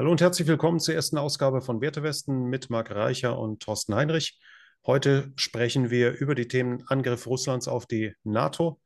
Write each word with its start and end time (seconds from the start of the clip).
Hallo 0.00 0.12
und 0.12 0.22
herzlich 0.22 0.48
willkommen 0.48 0.80
zur 0.80 0.94
ersten 0.94 1.18
Ausgabe 1.18 1.60
von 1.60 1.82
Wertewesten 1.82 2.46
mit 2.46 2.70
Marc 2.70 2.90
Reicher 2.90 3.38
und 3.38 3.60
Thorsten 3.60 3.94
Heinrich. 3.94 4.40
Heute 4.86 5.30
sprechen 5.36 5.90
wir 5.90 6.12
über 6.12 6.34
die 6.34 6.48
Themen 6.48 6.82
Angriff 6.86 7.26
Russlands 7.26 7.68
auf 7.68 7.84
die 7.84 8.14
NATO, 8.24 8.80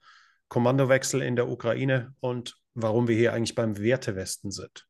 Kommandowechsel 0.48 1.22
in 1.22 1.36
der 1.36 1.48
Ukraine 1.48 2.16
und 2.18 2.56
warum 2.74 3.06
wir 3.06 3.14
hier 3.14 3.32
eigentlich 3.32 3.54
beim 3.54 3.78
Wertewesten 3.78 4.50
sind. 4.50 4.88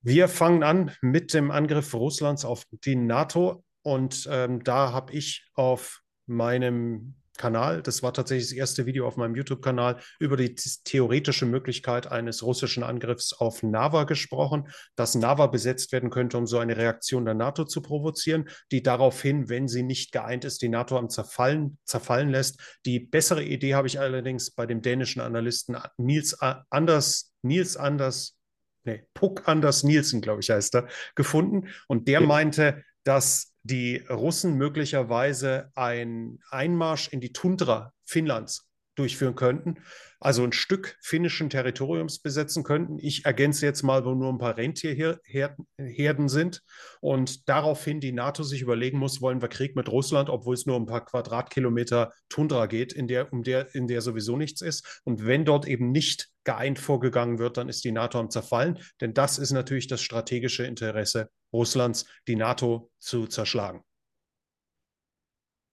Wir 0.00 0.28
fangen 0.28 0.62
an 0.62 0.92
mit 1.02 1.34
dem 1.34 1.50
Angriff 1.50 1.92
Russlands 1.92 2.46
auf 2.46 2.64
die 2.70 2.96
NATO 2.96 3.62
und 3.82 4.26
ähm, 4.32 4.64
da 4.64 4.92
habe 4.92 5.12
ich 5.12 5.46
auf 5.52 6.00
meinem 6.24 7.16
Kanal. 7.38 7.82
Das 7.82 8.02
war 8.02 8.12
tatsächlich 8.12 8.48
das 8.48 8.56
erste 8.56 8.84
Video 8.84 9.06
auf 9.06 9.16
meinem 9.16 9.34
YouTube-Kanal 9.34 10.00
über 10.18 10.36
die 10.36 10.54
theoretische 10.54 11.46
Möglichkeit 11.46 12.10
eines 12.12 12.42
russischen 12.42 12.82
Angriffs 12.82 13.32
auf 13.32 13.62
Nava 13.62 14.04
gesprochen, 14.04 14.68
dass 14.96 15.14
Nava 15.14 15.46
besetzt 15.46 15.92
werden 15.92 16.10
könnte, 16.10 16.36
um 16.36 16.46
so 16.46 16.58
eine 16.58 16.76
Reaktion 16.76 17.24
der 17.24 17.34
NATO 17.34 17.64
zu 17.64 17.80
provozieren, 17.80 18.48
die 18.70 18.82
daraufhin, 18.82 19.48
wenn 19.48 19.68
sie 19.68 19.82
nicht 19.82 20.12
geeint 20.12 20.44
ist, 20.44 20.60
die 20.60 20.68
NATO 20.68 20.98
am 20.98 21.08
Zerfallen, 21.08 21.78
zerfallen 21.84 22.28
lässt. 22.28 22.60
Die 22.84 23.00
bessere 23.00 23.42
Idee 23.42 23.74
habe 23.74 23.86
ich 23.86 23.98
allerdings 23.98 24.50
bei 24.50 24.66
dem 24.66 24.82
dänischen 24.82 25.22
Analysten 25.22 25.78
Nils 25.96 26.38
Anders, 26.68 27.32
Nils 27.42 27.76
Anders, 27.76 28.36
nee, 28.84 29.04
Puck 29.14 29.46
Anders 29.46 29.84
Nielsen, 29.84 30.20
glaube 30.20 30.40
ich, 30.40 30.50
heißt 30.50 30.74
er, 30.74 30.88
gefunden. 31.14 31.68
Und 31.86 32.08
der 32.08 32.20
meinte, 32.20 32.82
dass 33.04 33.54
die 33.68 33.98
Russen 34.08 34.54
möglicherweise 34.56 35.70
einen 35.74 36.40
Einmarsch 36.50 37.08
in 37.08 37.20
die 37.20 37.32
Tundra 37.32 37.92
Finnlands 38.04 38.67
durchführen 38.98 39.34
könnten, 39.34 39.76
also 40.20 40.42
ein 40.42 40.52
Stück 40.52 40.96
finnischen 41.00 41.48
Territoriums 41.48 42.18
besetzen 42.18 42.64
könnten. 42.64 42.98
Ich 42.98 43.24
ergänze 43.24 43.64
jetzt 43.66 43.82
mal, 43.82 44.04
wo 44.04 44.14
nur 44.14 44.32
ein 44.32 44.38
paar 44.38 44.56
Rentierherden 44.56 46.28
sind 46.28 46.62
und 47.00 47.48
daraufhin 47.48 48.00
die 48.00 48.12
NATO 48.12 48.42
sich 48.42 48.62
überlegen 48.62 48.98
muss, 48.98 49.20
wollen 49.20 49.40
wir 49.40 49.48
Krieg 49.48 49.76
mit 49.76 49.88
Russland, 49.88 50.28
obwohl 50.28 50.54
es 50.54 50.66
nur 50.66 50.76
ein 50.76 50.86
paar 50.86 51.04
Quadratkilometer 51.04 52.12
Tundra 52.28 52.66
geht, 52.66 52.92
in 52.92 53.06
der, 53.06 53.32
um 53.32 53.42
der, 53.42 53.74
in 53.74 53.86
der 53.86 54.00
sowieso 54.00 54.36
nichts 54.36 54.60
ist. 54.60 55.00
Und 55.04 55.24
wenn 55.24 55.44
dort 55.44 55.66
eben 55.66 55.92
nicht 55.92 56.28
geeint 56.44 56.78
vorgegangen 56.78 57.38
wird, 57.38 57.56
dann 57.56 57.68
ist 57.68 57.84
die 57.84 57.92
NATO 57.92 58.18
am 58.18 58.30
Zerfallen, 58.30 58.78
denn 59.00 59.14
das 59.14 59.38
ist 59.38 59.52
natürlich 59.52 59.86
das 59.86 60.02
strategische 60.02 60.64
Interesse 60.64 61.30
Russlands, 61.52 62.06
die 62.26 62.36
NATO 62.36 62.90
zu 62.98 63.26
zerschlagen. 63.26 63.82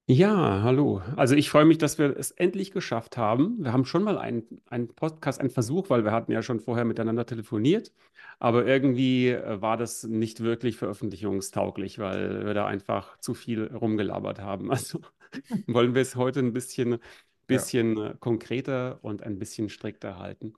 Ja, 0.07 0.61
hallo. 0.61 1.01
Also 1.15 1.33
ich 1.33 1.49
freue 1.49 1.65
mich, 1.65 1.79
dass 1.79 1.97
wir 1.97 2.15
es 2.15 2.29
endlich 2.29 2.69
geschafft 2.71 3.17
haben. 3.17 3.63
Wir 3.63 3.73
haben 3.73 3.85
schon 3.85 4.03
mal 4.03 4.19
einen, 4.19 4.43
einen 4.69 4.87
Podcast, 4.87 5.39
einen 5.39 5.49
Versuch, 5.49 5.89
weil 5.89 6.03
wir 6.03 6.11
hatten 6.11 6.31
ja 6.31 6.43
schon 6.43 6.59
vorher 6.59 6.85
miteinander 6.85 7.25
telefoniert, 7.25 7.91
aber 8.37 8.67
irgendwie 8.67 9.29
äh, 9.29 9.61
war 9.61 9.77
das 9.77 10.03
nicht 10.03 10.41
wirklich 10.41 10.77
veröffentlichungstauglich, 10.77 11.97
weil 11.97 12.45
wir 12.45 12.53
da 12.53 12.67
einfach 12.67 13.17
zu 13.17 13.33
viel 13.33 13.65
rumgelabert 13.65 14.39
haben. 14.39 14.69
Also 14.71 15.01
wollen 15.67 15.95
wir 15.95 16.03
es 16.03 16.15
heute 16.15 16.39
ein 16.39 16.53
bisschen, 16.53 16.99
bisschen 17.47 17.97
ja. 17.97 18.13
konkreter 18.19 18.99
und 19.01 19.23
ein 19.23 19.39
bisschen 19.39 19.69
strikter 19.69 20.19
halten. 20.19 20.53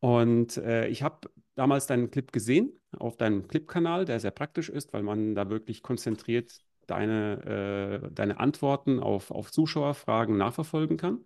Und 0.00 0.56
äh, 0.56 0.88
ich 0.88 1.02
habe 1.02 1.28
damals 1.54 1.86
deinen 1.86 2.10
Clip 2.10 2.32
gesehen 2.32 2.72
auf 2.98 3.18
deinem 3.18 3.46
Clip-Kanal, 3.46 4.06
der 4.06 4.20
sehr 4.20 4.30
praktisch 4.30 4.70
ist, 4.70 4.94
weil 4.94 5.02
man 5.02 5.34
da 5.34 5.50
wirklich 5.50 5.82
konzentriert 5.82 6.60
deine, 6.86 8.02
äh, 8.04 8.10
deine 8.12 8.40
Antworten 8.40 9.00
auf, 9.00 9.30
auf 9.30 9.50
Zuschauerfragen 9.50 10.36
nachverfolgen 10.36 10.96
kann. 10.96 11.24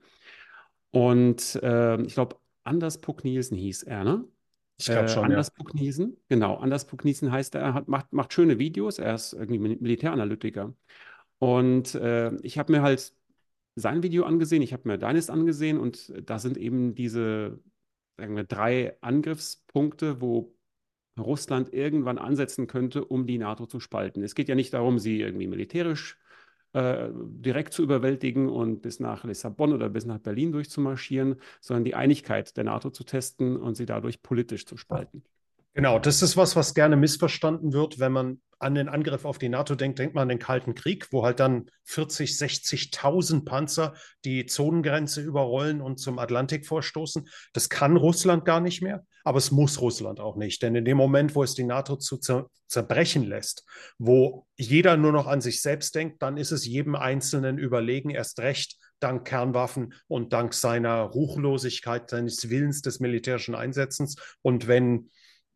Und 0.91 1.57
äh, 1.63 2.01
ich 2.03 2.15
glaube, 2.15 2.37
Anders 2.65 3.01
Puck 3.01 3.25
Nielsen 3.25 3.57
hieß 3.57 3.85
er, 3.85 4.05
ne? 4.05 4.25
Ich 4.79 4.87
glaube 4.87 5.09
schon, 5.09 5.25
äh, 5.25 5.27
Anders 5.27 5.49
ja. 5.49 5.55
Puck 5.57 5.75
Nielsen, 5.75 6.17
genau. 6.29 6.57
Anders 6.57 6.87
Puck 6.87 7.05
Nielsen 7.05 7.31
heißt 7.31 7.55
er, 7.55 7.75
hat, 7.75 7.89
macht, 7.89 8.13
macht 8.13 8.33
schöne 8.33 8.59
Videos, 8.59 8.99
er 8.99 9.15
ist 9.15 9.33
irgendwie 9.33 9.59
Militäranalytiker. 9.59 10.75
Und 11.39 11.95
äh, 11.95 12.35
ich 12.43 12.59
habe 12.59 12.73
mir 12.73 12.83
halt 12.83 13.15
sein 13.77 14.03
Video 14.03 14.25
angesehen, 14.25 14.63
ich 14.63 14.73
habe 14.73 14.89
mir 14.89 14.99
deines 14.99 15.31
angesehen 15.31 15.79
und 15.79 16.13
da 16.29 16.39
sind 16.39 16.57
eben 16.57 16.95
diese 16.95 17.61
sagen 18.21 18.37
wir, 18.37 18.45
drei 18.45 18.97
Angriffspunkte, 19.01 20.21
wo 20.21 20.55
Russland 21.21 21.73
irgendwann 21.73 22.19
ansetzen 22.19 22.67
könnte, 22.67 23.05
um 23.05 23.27
die 23.27 23.39
NATO 23.39 23.67
zu 23.67 23.81
spalten. 23.81 24.23
Es 24.23 24.35
geht 24.35 24.49
ja 24.49 24.55
nicht 24.55 24.73
darum, 24.75 24.99
sie 24.99 25.21
irgendwie 25.21 25.47
militärisch 25.47 26.19
äh, 26.73 27.09
direkt 27.13 27.73
zu 27.73 27.83
überwältigen 27.83 28.49
und 28.49 28.83
bis 28.83 29.01
nach 29.01 29.25
Lissabon 29.25 29.73
oder 29.73 29.89
bis 29.89 30.07
nach 30.07 30.19
Berlin 30.19 30.53
durchzumarschieren, 30.53 31.37
sondern 31.61 31.85
die 31.85 31.95
Einigkeit 31.95 32.57
der 32.57 32.65
NATO 32.65 32.91
zu 32.91 33.05
testen 33.05 33.57
und 33.57 33.77
sie 33.77 33.87
dadurch 33.87 34.23
politisch 34.23 34.67
zu 34.67 34.77
spalten. 34.77 35.25
Genau, 35.75 36.01
das 36.01 36.21
ist 36.23 36.37
was, 36.37 36.57
was 36.57 36.75
gerne 36.75 36.97
missverstanden 36.97 37.73
wird, 37.73 38.01
wenn 38.01 38.11
man 38.11 38.41
an 38.59 38.75
den 38.75 38.89
Angriff 38.89 39.25
auf 39.25 39.39
die 39.39 39.49
NATO 39.49 39.75
denkt, 39.75 39.99
denkt 39.99 40.15
man 40.15 40.23
an 40.23 40.29
den 40.29 40.39
Kalten 40.39 40.75
Krieg, 40.75 41.13
wo 41.13 41.25
halt 41.25 41.41
dann 41.41 41.71
40, 41.85 42.33
60.000 42.33 43.45
Panzer 43.45 43.95
die 44.25 44.47
Zonengrenze 44.47 45.23
überrollen 45.23 45.81
und 45.81 45.99
zum 45.99 46.19
Atlantik 46.19 46.67
vorstoßen. 46.67 47.27
Das 47.53 47.71
kann 47.71 47.97
Russland 47.97 48.45
gar 48.45 48.61
nicht 48.61 48.83
mehr, 48.83 49.07
aber 49.25 49.39
es 49.39 49.51
muss 49.51 49.81
Russland 49.81 50.21
auch 50.21 50.37
nicht. 50.37 50.61
Denn 50.63 50.75
in 50.75 50.85
dem 50.85 50.97
Moment, 50.97 51.35
wo 51.35 51.43
es 51.43 51.55
die 51.55 51.65
NATO 51.65 51.97
zu 51.97 52.19
zer 52.19 52.51
zerbrechen 52.67 53.25
lässt, 53.25 53.65
wo 53.99 54.47
jeder 54.57 54.97
nur 54.97 55.11
noch 55.11 55.27
an 55.27 55.41
sich 55.41 55.61
selbst 55.61 55.95
denkt, 55.97 56.23
dann 56.23 56.37
ist 56.37 56.53
es 56.53 56.67
jedem 56.67 56.95
Einzelnen 56.95 57.59
überlegen, 57.59 58.11
erst 58.11 58.39
recht 58.39 58.77
dank 59.01 59.27
Kernwaffen 59.27 59.95
und 60.07 60.33
dank 60.33 60.55
seiner 60.55 61.01
Ruchlosigkeit, 61.01 62.11
seines 62.11 62.49
Willens 62.49 62.83
des 62.83 63.01
militärischen 63.01 63.57
Einsetzens. 63.57 64.17
Und 64.43 64.69
wenn 64.69 65.11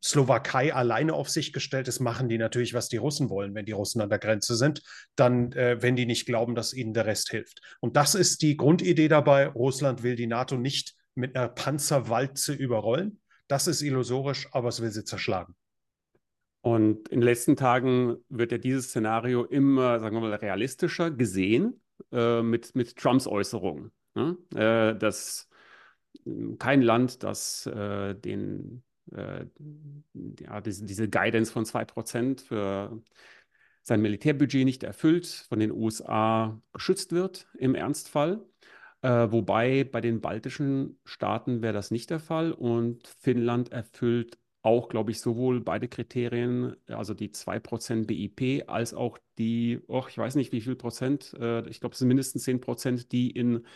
Slowakei 0.04 0.75
alleine 0.75 1.15
auf 1.15 1.31
sich 1.31 1.54
gestellt 1.54 1.88
ist, 1.88 1.98
machen 1.98 2.28
die 2.28 2.37
natürlich, 2.37 2.75
was 2.75 2.91
die 2.91 2.98
Russen 2.98 3.31
wollen, 3.31 3.54
wenn 3.54 3.65
die 3.65 3.72
Russen 3.72 4.03
an 4.03 4.10
der 4.10 4.19
Grenze 4.19 4.54
sind, 4.54 4.82
dann, 5.16 5.53
äh, 5.53 5.81
wenn 5.81 5.97
die 5.97 6.04
nicht 6.04 6.26
glauben, 6.26 6.54
dass 6.54 6.75
ihnen 6.75 6.92
der 6.92 7.06
Rest 7.06 7.31
hilft. 7.31 7.62
Und 7.81 7.97
das 7.97 8.14
ist 8.14 8.43
die 8.43 8.59
Grundidee 8.59 9.09
dabei. 9.09 9.48
Russland 9.48 10.03
will 10.03 10.14
die 10.14 10.26
NATO 10.26 10.59
nicht 10.59 10.94
mit 11.14 11.34
einer 11.34 11.48
Panzerwalze 11.48 12.53
überrollen. 12.53 13.22
Das 13.48 13.66
ist 13.66 13.81
illusorisch, 13.81 14.47
aber 14.53 14.69
es 14.69 14.82
will 14.82 14.91
sie 14.91 15.04
zerschlagen. 15.04 15.54
Und 16.60 17.09
in 17.09 17.20
den 17.20 17.26
letzten 17.26 17.56
Tagen 17.56 18.16
wird 18.28 18.53
ja 18.53 18.59
dieses 18.59 18.88
Szenario 18.88 19.44
immer, 19.44 20.00
sagen 20.00 20.16
wir 20.16 20.20
mal, 20.20 20.34
realistischer 20.34 21.10
gesehen 21.10 21.81
äh, 22.12 22.43
mit, 22.43 22.75
mit 22.75 22.97
Trumps 22.97 23.26
Äußerungen. 23.26 23.91
Ne? 24.14 24.37
Äh, 24.54 24.98
dass 24.98 25.48
kein 26.59 26.82
Land, 26.82 27.22
das 27.22 27.66
äh, 27.66 28.14
den 28.14 28.82
äh, 29.14 29.47
ja, 30.41 30.60
diese, 30.60 30.84
diese 30.84 31.08
Guidance 31.08 31.52
von 31.52 31.64
2% 31.64 32.41
für 32.41 33.02
sein 33.82 34.00
Militärbudget 34.00 34.64
nicht 34.64 34.82
erfüllt, 34.82 35.26
von 35.26 35.58
den 35.60 35.70
USA 35.70 36.60
geschützt 36.72 37.12
wird 37.12 37.47
im 37.58 37.75
Ernstfall. 37.75 38.44
Äh, 39.02 39.30
wobei 39.30 39.84
bei 39.84 40.00
den 40.00 40.20
baltischen 40.22 40.98
Staaten 41.04 41.60
wäre 41.60 41.75
das 41.75 41.91
nicht 41.91 42.08
der 42.10 42.20
Fall 42.20 42.52
und 42.52 43.06
Finnland 43.20 43.70
erfüllt 43.70 44.38
auch, 44.64 44.88
glaube 44.88 45.10
ich, 45.10 45.20
sowohl 45.20 45.60
beide 45.60 45.88
Kriterien, 45.88 46.75
also 46.88 47.12
die 47.12 47.31
2% 47.31 48.06
BIP, 48.06 48.64
als 48.66 48.94
auch 48.94 49.19
die, 49.36 49.81
oh, 49.88 50.04
ich 50.08 50.16
weiß 50.16 50.36
nicht 50.36 50.52
wie 50.52 50.62
viel 50.62 50.75
Prozent, 50.75 51.34
äh, 51.38 51.69
ich 51.69 51.81
glaube, 51.81 51.92
es 51.92 51.98
sind 51.98 52.08
mindestens 52.08 52.44
10 52.44 52.62
Prozent, 52.62 53.12
die 53.12 53.31
in 53.31 53.66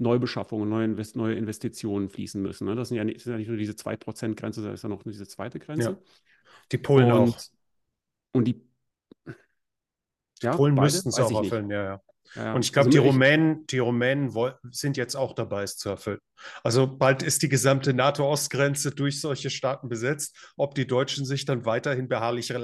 Neubeschaffungen, 0.00 0.68
neue, 0.68 0.84
Invest 0.84 1.16
neue 1.16 1.34
Investitionen 1.34 2.08
fließen 2.08 2.40
müssen. 2.40 2.66
Ne? 2.66 2.74
Das 2.74 2.88
sind 2.88 2.96
ja, 2.96 3.04
nicht, 3.04 3.20
sind 3.20 3.32
ja 3.32 3.38
nicht 3.38 3.48
nur 3.48 3.56
diese 3.56 3.72
2%-Grenze, 3.72 4.60
sondern 4.60 4.74
ist 4.74 4.82
ja 4.82 4.88
noch 4.88 5.02
diese 5.02 5.28
zweite 5.28 5.58
Grenze. 5.58 5.90
Ja. 5.90 5.98
Die 6.72 6.78
Polen 6.78 7.12
und, 7.12 7.30
auch. 7.30 7.38
Und 8.32 8.44
die, 8.44 8.66
die 9.26 10.46
ja, 10.46 10.56
Polen 10.56 10.74
müssten 10.74 11.10
es 11.10 11.18
auch 11.18 11.42
erfüllen, 11.42 11.70
ja, 11.70 11.84
ja. 11.84 12.02
Ja, 12.36 12.54
und 12.54 12.64
ich 12.64 12.72
glaube, 12.72 12.88
also 12.88 13.00
die 13.00 13.04
Rumänen, 13.04 13.66
die 13.66 13.80
Rumänen 13.80 14.32
sind 14.70 14.96
jetzt 14.96 15.16
auch 15.16 15.34
dabei, 15.34 15.64
es 15.64 15.76
zu 15.76 15.88
erfüllen. 15.88 16.20
Also 16.62 16.86
bald 16.86 17.22
ist 17.22 17.42
die 17.42 17.48
gesamte 17.48 17.92
NATO-Ostgrenze 17.92 18.92
durch 18.92 19.20
solche 19.20 19.50
Staaten 19.50 19.88
besetzt. 19.88 20.52
Ob 20.56 20.76
die 20.76 20.86
Deutschen 20.86 21.24
sich 21.24 21.44
dann 21.44 21.64
weiterhin 21.64 22.08
beharrlich 22.08 22.54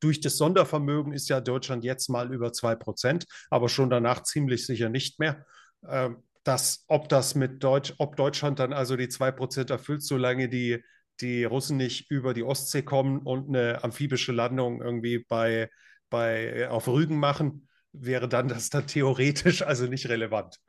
durch 0.00 0.20
das 0.20 0.36
Sondervermögen 0.36 1.12
ist 1.12 1.30
ja 1.30 1.40
Deutschland 1.40 1.84
jetzt 1.84 2.10
mal 2.10 2.32
über 2.34 2.52
2%, 2.52 3.24
aber 3.48 3.70
schon 3.70 3.88
danach 3.88 4.24
ziemlich 4.24 4.66
sicher 4.66 4.90
nicht 4.90 5.18
mehr. 5.18 5.46
Ähm, 5.88 6.22
dass, 6.44 6.84
ob 6.88 7.08
das 7.08 7.34
mit 7.34 7.64
Deutsch, 7.64 7.94
ob 7.98 8.16
Deutschland 8.16 8.58
dann 8.58 8.72
also 8.72 8.96
die 8.96 9.08
2% 9.08 9.70
erfüllt, 9.70 10.02
solange 10.02 10.48
die, 10.48 10.82
die 11.20 11.44
Russen 11.44 11.76
nicht 11.76 12.10
über 12.10 12.34
die 12.34 12.42
Ostsee 12.42 12.82
kommen 12.82 13.20
und 13.20 13.48
eine 13.48 13.82
amphibische 13.82 14.32
Landung 14.32 14.82
irgendwie 14.82 15.24
bei, 15.26 15.70
bei, 16.10 16.68
auf 16.68 16.86
Rügen 16.86 17.18
machen, 17.18 17.68
wäre 17.92 18.28
dann 18.28 18.48
das 18.48 18.70
dann 18.70 18.86
theoretisch 18.86 19.62
also 19.62 19.86
nicht 19.86 20.08
relevant. 20.08 20.60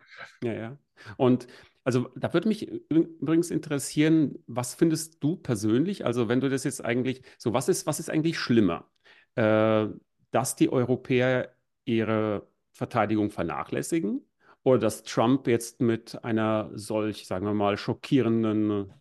Ja, 0.43 0.53
ja. 0.53 0.77
Und 1.17 1.47
also 1.83 2.09
da 2.15 2.33
würde 2.33 2.47
mich 2.47 2.67
übrigens 2.89 3.51
interessieren, 3.51 4.39
was 4.47 4.73
findest 4.73 5.23
du 5.23 5.35
persönlich? 5.35 6.05
Also 6.05 6.27
wenn 6.29 6.39
du 6.39 6.49
das 6.49 6.63
jetzt 6.63 6.83
eigentlich, 6.83 7.21
so 7.37 7.53
was 7.53 7.69
ist, 7.69 7.85
was 7.85 7.99
ist 7.99 8.09
eigentlich 8.09 8.39
schlimmer? 8.39 8.89
Äh, 9.35 9.87
dass 10.31 10.55
die 10.55 10.69
Europäer 10.69 11.53
ihre 11.85 12.47
Verteidigung 12.73 13.29
vernachlässigen 13.29 14.25
oder 14.65 14.79
dass 14.79 15.03
Trump 15.03 15.47
jetzt 15.47 15.79
mit 15.79 16.23
einer 16.23 16.71
solch, 16.73 17.27
sagen 17.27 17.45
wir 17.45 17.53
mal, 17.53 17.77
schockierenden 17.77 18.91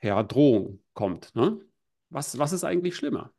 ja, 0.00 0.22
Drohung 0.22 0.80
kommt. 0.92 1.34
Ne? 1.34 1.58
Was, 2.08 2.38
was 2.38 2.52
ist 2.52 2.62
eigentlich 2.62 2.94
schlimmer? 2.94 3.32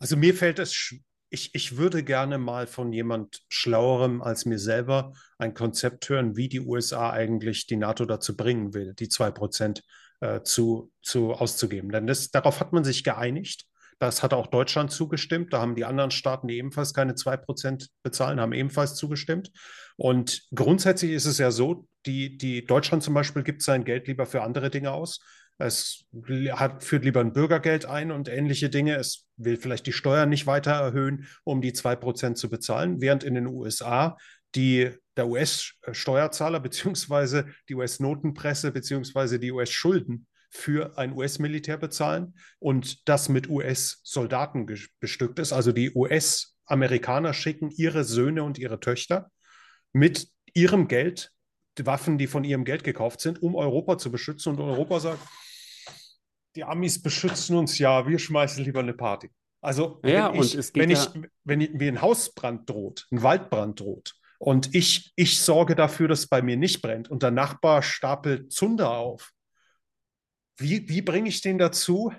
Also 0.00 0.16
mir 0.16 0.34
fällt 0.34 0.58
es, 0.58 0.96
ich, 1.30 1.54
ich 1.54 1.76
würde 1.76 2.02
gerne 2.02 2.38
mal 2.38 2.66
von 2.66 2.92
jemand 2.92 3.44
Schlauerem 3.48 4.20
als 4.20 4.46
mir 4.46 4.58
selber 4.58 5.12
ein 5.38 5.54
Konzept 5.54 6.08
hören, 6.08 6.36
wie 6.36 6.48
die 6.48 6.60
USA 6.60 7.10
eigentlich 7.10 7.68
die 7.68 7.76
NATO 7.76 8.04
dazu 8.04 8.36
bringen 8.36 8.74
will, 8.74 8.94
die 8.94 9.06
2% 9.06 9.80
äh, 10.22 10.42
zu, 10.42 10.90
zu 11.02 11.34
auszugeben. 11.34 11.92
Denn 11.92 12.08
das, 12.08 12.32
darauf 12.32 12.58
hat 12.58 12.72
man 12.72 12.82
sich 12.82 13.04
geeinigt. 13.04 13.66
Das 14.02 14.24
hat 14.24 14.34
auch 14.34 14.48
Deutschland 14.48 14.90
zugestimmt. 14.90 15.52
Da 15.52 15.60
haben 15.60 15.76
die 15.76 15.84
anderen 15.84 16.10
Staaten, 16.10 16.48
die 16.48 16.56
ebenfalls 16.56 16.92
keine 16.92 17.12
2% 17.12 17.86
bezahlen, 18.02 18.40
haben 18.40 18.52
ebenfalls 18.52 18.96
zugestimmt. 18.96 19.52
Und 19.94 20.42
grundsätzlich 20.52 21.12
ist 21.12 21.26
es 21.26 21.38
ja 21.38 21.52
so, 21.52 21.86
die, 22.04 22.36
die 22.36 22.66
Deutschland 22.66 23.04
zum 23.04 23.14
Beispiel 23.14 23.44
gibt 23.44 23.62
sein 23.62 23.84
Geld 23.84 24.08
lieber 24.08 24.26
für 24.26 24.42
andere 24.42 24.70
Dinge 24.70 24.90
aus. 24.90 25.20
Es 25.56 26.04
hat, 26.50 26.82
führt 26.82 27.04
lieber 27.04 27.20
ein 27.20 27.32
Bürgergeld 27.32 27.86
ein 27.86 28.10
und 28.10 28.28
ähnliche 28.28 28.70
Dinge. 28.70 28.96
Es 28.96 29.28
will 29.36 29.56
vielleicht 29.56 29.86
die 29.86 29.92
Steuern 29.92 30.30
nicht 30.30 30.48
weiter 30.48 30.72
erhöhen, 30.72 31.28
um 31.44 31.60
die 31.60 31.70
2% 31.70 32.34
zu 32.34 32.50
bezahlen, 32.50 33.00
während 33.00 33.22
in 33.22 33.34
den 33.34 33.46
USA 33.46 34.16
die, 34.56 34.90
der 35.16 35.28
US-Steuerzahler 35.28 36.58
beziehungsweise 36.60 37.46
die 37.68 37.76
US-Notenpresse 37.76 38.72
beziehungsweise 38.72 39.38
die 39.38 39.52
US-Schulden 39.52 40.26
für 40.52 40.98
ein 40.98 41.16
US-Militär 41.16 41.78
bezahlen 41.78 42.34
und 42.58 43.08
das 43.08 43.30
mit 43.30 43.48
US-Soldaten 43.48 44.66
bestückt 45.00 45.38
ist. 45.38 45.52
Also 45.52 45.72
die 45.72 45.94
US-Amerikaner 45.94 47.32
schicken 47.32 47.70
ihre 47.70 48.04
Söhne 48.04 48.44
und 48.44 48.58
ihre 48.58 48.78
Töchter 48.78 49.30
mit 49.94 50.28
ihrem 50.52 50.88
Geld, 50.88 51.32
die 51.78 51.86
Waffen, 51.86 52.18
die 52.18 52.26
von 52.26 52.44
ihrem 52.44 52.64
Geld 52.64 52.84
gekauft 52.84 53.22
sind, 53.22 53.42
um 53.42 53.54
Europa 53.54 53.96
zu 53.96 54.12
beschützen. 54.12 54.52
Und 54.52 54.60
Europa 54.60 55.00
sagt, 55.00 55.26
die 56.54 56.64
Amis 56.64 57.00
beschützen 57.00 57.56
uns 57.56 57.78
ja, 57.78 58.06
wir 58.06 58.18
schmeißen 58.18 58.62
lieber 58.62 58.80
eine 58.80 58.92
Party. 58.92 59.30
Also 59.62 60.00
ja, 60.04 60.34
wenn, 60.34 60.42
ich, 60.42 60.74
wenn, 60.74 60.90
ja 60.90 61.02
ich, 61.02 61.28
wenn 61.44 61.58
mir 61.60 61.92
ein 61.92 62.02
Hausbrand 62.02 62.68
droht, 62.68 63.06
ein 63.10 63.22
Waldbrand 63.22 63.80
droht 63.80 64.16
und 64.38 64.74
ich, 64.74 65.14
ich 65.16 65.40
sorge 65.40 65.74
dafür, 65.74 66.08
dass 66.08 66.20
es 66.20 66.26
bei 66.26 66.42
mir 66.42 66.58
nicht 66.58 66.82
brennt 66.82 67.10
und 67.10 67.22
der 67.22 67.30
Nachbar 67.30 67.80
stapelt 67.80 68.52
Zunder 68.52 68.90
auf, 68.90 69.32
wie, 70.56 70.88
wie 70.88 71.02
bringe 71.02 71.28
ich 71.28 71.40
den 71.40 71.58
dazu? 71.58 72.12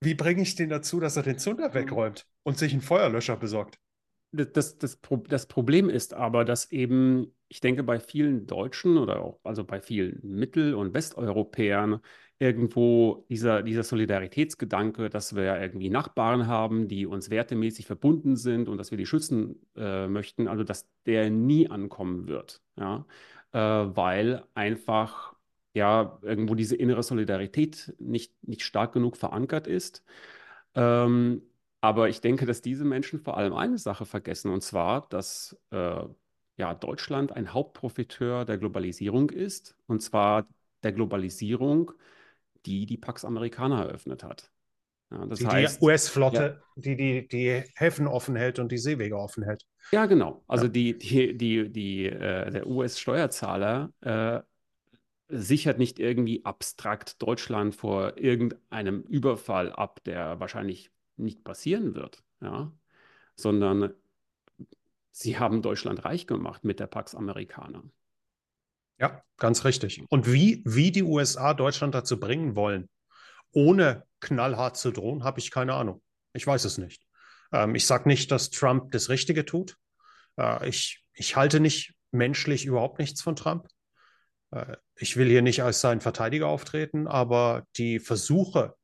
Wie 0.00 0.14
bringe 0.14 0.42
ich 0.42 0.54
den 0.54 0.68
dazu, 0.68 1.00
dass 1.00 1.16
er 1.16 1.22
den 1.22 1.38
Zunder 1.38 1.70
mhm. 1.70 1.74
wegräumt 1.74 2.26
und 2.42 2.58
sich 2.58 2.72
einen 2.72 2.82
Feuerlöscher 2.82 3.36
besorgt? 3.36 3.78
Das, 4.32 4.76
das, 4.78 4.98
das, 5.28 5.46
Problem 5.46 5.88
ist 5.88 6.12
aber, 6.12 6.44
dass 6.44 6.72
eben, 6.72 7.32
ich 7.46 7.60
denke, 7.60 7.84
bei 7.84 8.00
vielen 8.00 8.48
Deutschen 8.48 8.98
oder 8.98 9.22
auch 9.22 9.38
also 9.44 9.62
bei 9.62 9.80
vielen 9.80 10.18
Mittel- 10.24 10.74
und 10.74 10.92
Westeuropäern 10.92 12.00
irgendwo 12.40 13.24
dieser, 13.28 13.62
dieser 13.62 13.84
Solidaritätsgedanke, 13.84 15.08
dass 15.08 15.36
wir 15.36 15.44
ja 15.44 15.60
irgendwie 15.60 15.88
Nachbarn 15.88 16.48
haben, 16.48 16.88
die 16.88 17.06
uns 17.06 17.30
wertemäßig 17.30 17.86
verbunden 17.86 18.34
sind 18.34 18.68
und 18.68 18.76
dass 18.76 18.90
wir 18.90 18.98
die 18.98 19.06
schützen 19.06 19.64
äh, 19.76 20.08
möchten, 20.08 20.48
also 20.48 20.64
dass 20.64 20.88
der 21.06 21.30
nie 21.30 21.70
ankommen 21.70 22.26
wird. 22.26 22.60
Ja? 22.76 23.06
Äh, 23.52 23.58
weil 23.58 24.42
einfach 24.54 25.33
ja 25.74 26.18
irgendwo 26.22 26.54
diese 26.54 26.76
innere 26.76 27.02
Solidarität 27.02 27.94
nicht, 27.98 28.32
nicht 28.42 28.62
stark 28.62 28.92
genug 28.92 29.16
verankert 29.16 29.66
ist. 29.66 30.04
Ähm, 30.74 31.42
aber 31.80 32.08
ich 32.08 32.20
denke, 32.20 32.46
dass 32.46 32.62
diese 32.62 32.84
Menschen 32.84 33.20
vor 33.20 33.36
allem 33.36 33.52
eine 33.52 33.76
Sache 33.76 34.06
vergessen, 34.06 34.50
und 34.50 34.62
zwar, 34.62 35.06
dass 35.10 35.58
äh, 35.70 36.04
ja, 36.56 36.74
Deutschland 36.74 37.32
ein 37.32 37.52
Hauptprofiteur 37.52 38.44
der 38.44 38.56
Globalisierung 38.56 39.30
ist, 39.30 39.76
und 39.86 40.00
zwar 40.00 40.46
der 40.82 40.92
Globalisierung, 40.92 41.92
die 42.64 42.86
die 42.86 42.96
Pax 42.96 43.24
Americana 43.24 43.84
eröffnet 43.84 44.22
hat. 44.22 44.50
Ja, 45.10 45.26
das 45.26 45.40
die, 45.40 45.46
heißt, 45.46 45.80
die 45.80 45.84
US-Flotte, 45.84 46.62
ja, 46.76 46.82
die, 46.82 46.96
die 46.96 47.28
die 47.28 47.62
Häfen 47.74 48.06
offen 48.06 48.36
hält 48.36 48.58
und 48.58 48.72
die 48.72 48.78
Seewege 48.78 49.18
offen 49.18 49.44
hält. 49.44 49.64
Ja, 49.90 50.06
genau. 50.06 50.42
Also 50.46 50.66
ja. 50.66 50.72
die, 50.72 50.98
die, 50.98 51.36
die, 51.36 51.70
die, 51.70 52.06
äh, 52.06 52.50
der 52.50 52.66
US-Steuerzahler 52.66 53.92
äh, 54.00 54.40
sichert 55.34 55.78
nicht 55.78 55.98
irgendwie 55.98 56.44
abstrakt 56.44 57.20
Deutschland 57.22 57.74
vor 57.74 58.16
irgendeinem 58.18 59.02
Überfall 59.02 59.72
ab, 59.72 60.02
der 60.04 60.40
wahrscheinlich 60.40 60.90
nicht 61.16 61.44
passieren 61.44 61.94
wird, 61.94 62.22
ja, 62.40 62.72
sondern 63.36 63.92
sie 65.10 65.38
haben 65.38 65.62
Deutschland 65.62 66.04
reich 66.04 66.26
gemacht 66.26 66.64
mit 66.64 66.80
der 66.80 66.86
Pax 66.86 67.14
Americana. 67.14 67.82
Ja, 68.98 69.22
ganz 69.38 69.64
richtig. 69.64 70.02
Und 70.08 70.32
wie, 70.32 70.62
wie 70.64 70.92
die 70.92 71.02
USA 71.02 71.54
Deutschland 71.54 71.94
dazu 71.94 72.20
bringen 72.20 72.54
wollen, 72.54 72.88
ohne 73.50 74.06
knallhart 74.20 74.76
zu 74.76 74.92
drohen, 74.92 75.24
habe 75.24 75.40
ich 75.40 75.50
keine 75.50 75.74
Ahnung. 75.74 76.02
Ich 76.32 76.46
weiß 76.46 76.64
es 76.64 76.78
nicht. 76.78 77.04
Ähm, 77.52 77.74
ich 77.74 77.86
sage 77.86 78.08
nicht, 78.08 78.30
dass 78.30 78.50
Trump 78.50 78.92
das 78.92 79.08
Richtige 79.08 79.44
tut. 79.44 79.76
Äh, 80.38 80.68
ich, 80.68 81.04
ich 81.12 81.36
halte 81.36 81.60
nicht 81.60 81.94
menschlich 82.10 82.64
überhaupt 82.64 82.98
nichts 82.98 83.20
von 83.20 83.36
Trump. 83.36 83.68
Äh, 84.54 84.76
ich 84.96 85.16
will 85.16 85.28
hier 85.28 85.42
nicht 85.42 85.62
als 85.62 85.80
sein 85.80 86.00
Verteidiger 86.00 86.48
auftreten, 86.48 87.06
aber 87.06 87.66
die 87.76 87.98
Versuche, 87.98 88.74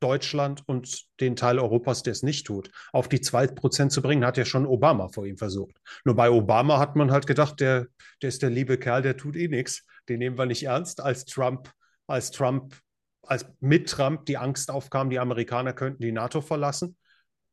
Deutschland 0.00 0.64
und 0.66 1.04
den 1.20 1.36
Teil 1.36 1.60
Europas, 1.60 2.02
der 2.02 2.10
es 2.10 2.24
nicht 2.24 2.46
tut, 2.46 2.72
auf 2.92 3.08
die 3.08 3.20
2% 3.20 3.90
zu 3.90 4.02
bringen, 4.02 4.24
hat 4.24 4.36
ja 4.36 4.44
schon 4.44 4.66
Obama 4.66 5.08
vor 5.08 5.26
ihm 5.26 5.38
versucht. 5.38 5.76
Nur 6.04 6.16
bei 6.16 6.28
Obama 6.28 6.80
hat 6.80 6.96
man 6.96 7.12
halt 7.12 7.28
gedacht, 7.28 7.60
der, 7.60 7.86
der 8.20 8.28
ist 8.28 8.42
der 8.42 8.50
liebe 8.50 8.78
Kerl, 8.78 9.02
der 9.02 9.16
tut 9.16 9.36
eh 9.36 9.46
nichts. 9.46 9.86
Den 10.08 10.18
nehmen 10.18 10.36
wir 10.36 10.46
nicht 10.46 10.64
ernst, 10.64 11.00
als 11.00 11.24
Trump, 11.24 11.70
als 12.08 12.32
Trump, 12.32 12.74
als 13.22 13.46
mit 13.60 13.88
Trump 13.88 14.26
die 14.26 14.38
Angst 14.38 14.72
aufkam, 14.72 15.08
die 15.08 15.20
Amerikaner 15.20 15.72
könnten 15.72 16.02
die 16.02 16.10
NATO 16.10 16.40
verlassen, 16.40 16.96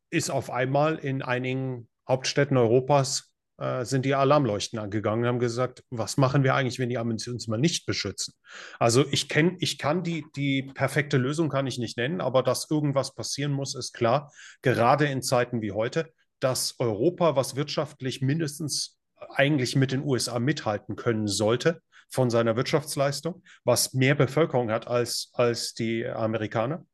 ist 0.09 0.31
auf 0.31 0.50
einmal 0.50 0.97
in 0.97 1.21
einigen 1.21 1.88
Hauptstädten 2.07 2.57
Europas 2.57 3.28
äh, 3.59 3.85
sind 3.85 4.06
die 4.06 4.15
Alarmleuchten 4.15 4.79
angegangen 4.79 5.23
und 5.23 5.27
haben 5.27 5.39
gesagt, 5.39 5.83
was 5.89 6.17
machen 6.17 6.44
wir 6.44 6.56
eigentlich, 6.56 6.79
wenn 6.79 6.89
die 6.89 6.97
Amis 6.97 7.27
uns 7.27 7.47
mal 7.47 7.57
nicht 7.57 7.85
beschützen? 7.85 8.33
Also 8.79 9.06
ich 9.11 9.27
kenne, 9.27 9.57
ich 9.59 9.77
kann 9.77 10.03
die, 10.03 10.25
die 10.35 10.63
perfekte 10.63 11.17
Lösung 11.17 11.50
kann 11.50 11.67
ich 11.67 11.77
nicht 11.77 11.97
nennen, 11.97 12.21
aber 12.21 12.44
dass 12.44 12.69
irgendwas 12.69 13.13
passieren 13.13 13.51
muss, 13.51 13.75
ist 13.75 13.94
klar. 13.94 14.31
Gerade 14.61 15.06
in 15.06 15.21
Zeiten 15.21 15.61
wie 15.61 15.71
heute, 15.71 16.11
dass 16.39 16.75
Europa, 16.79 17.35
was 17.35 17.56
wirtschaftlich 17.56 18.21
mindestens 18.21 18.97
eigentlich 19.29 19.75
mit 19.75 19.91
den 19.91 20.03
USA 20.03 20.39
mithalten 20.39 20.95
können 20.95 21.27
sollte, 21.27 21.81
von 22.09 22.29
seiner 22.29 22.56
Wirtschaftsleistung, 22.56 23.44
was 23.63 23.94
mehr 23.94 24.15
Bevölkerung 24.15 24.71
hat 24.71 24.88
als, 24.88 25.29
als 25.33 25.73
die 25.73 26.07
Amerikaner, 26.07 26.85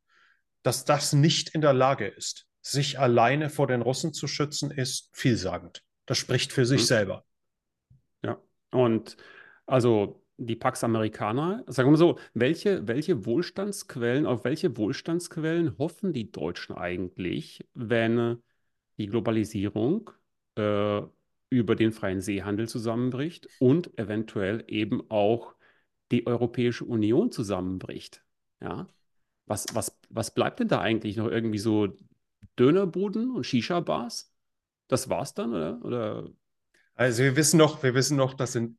dass 0.63 0.83
das 0.83 1.13
nicht 1.13 1.49
in 1.55 1.61
der 1.61 1.73
Lage 1.73 2.07
ist, 2.07 2.47
sich 2.61 2.99
alleine 2.99 3.49
vor 3.49 3.67
den 3.67 3.81
Russen 3.81 4.13
zu 4.13 4.27
schützen, 4.27 4.71
ist 4.71 5.09
vielsagend. 5.13 5.83
Das 6.05 6.17
spricht 6.17 6.51
für 6.51 6.65
sich 6.65 6.81
mhm. 6.81 6.85
selber. 6.85 7.25
Ja, 8.23 8.41
und 8.71 9.17
also 9.65 10.21
die 10.37 10.55
Pax 10.55 10.83
Americana, 10.83 11.63
sagen 11.67 11.91
wir 11.91 11.97
so, 11.97 12.19
welche, 12.33 12.87
welche 12.87 13.25
Wohlstandsquellen, 13.25 14.25
auf 14.25 14.43
welche 14.43 14.77
Wohlstandsquellen 14.77 15.77
hoffen 15.77 16.13
die 16.13 16.31
Deutschen 16.31 16.75
eigentlich, 16.75 17.65
wenn 17.73 18.43
die 18.97 19.07
Globalisierung 19.07 20.11
äh, 20.57 21.01
über 21.49 21.75
den 21.75 21.91
freien 21.91 22.21
Seehandel 22.21 22.67
zusammenbricht 22.67 23.47
und 23.59 23.97
eventuell 23.97 24.63
eben 24.67 25.09
auch 25.09 25.55
die 26.11 26.27
Europäische 26.27 26.85
Union 26.85 27.31
zusammenbricht? 27.31 28.23
Ja, 28.61 28.87
was, 29.45 29.67
was, 29.73 29.97
was 30.09 30.33
bleibt 30.33 30.59
denn 30.59 30.67
da 30.67 30.81
eigentlich 30.81 31.17
noch 31.17 31.27
irgendwie 31.27 31.59
so 31.59 31.95
Dönerbuden 32.57 33.31
und 33.31 33.45
Shisha-Bars? 33.45 34.34
Das 34.87 35.09
war's 35.09 35.33
dann, 35.33 35.53
oder? 35.53 35.79
oder? 35.83 36.29
Also 36.95 37.23
wir 37.23 37.35
wissen 37.35 37.57
noch, 37.57 37.83
wir 37.83 37.93
wissen 37.93 38.17
noch, 38.17 38.33
das 38.33 38.53
sind, 38.53 38.77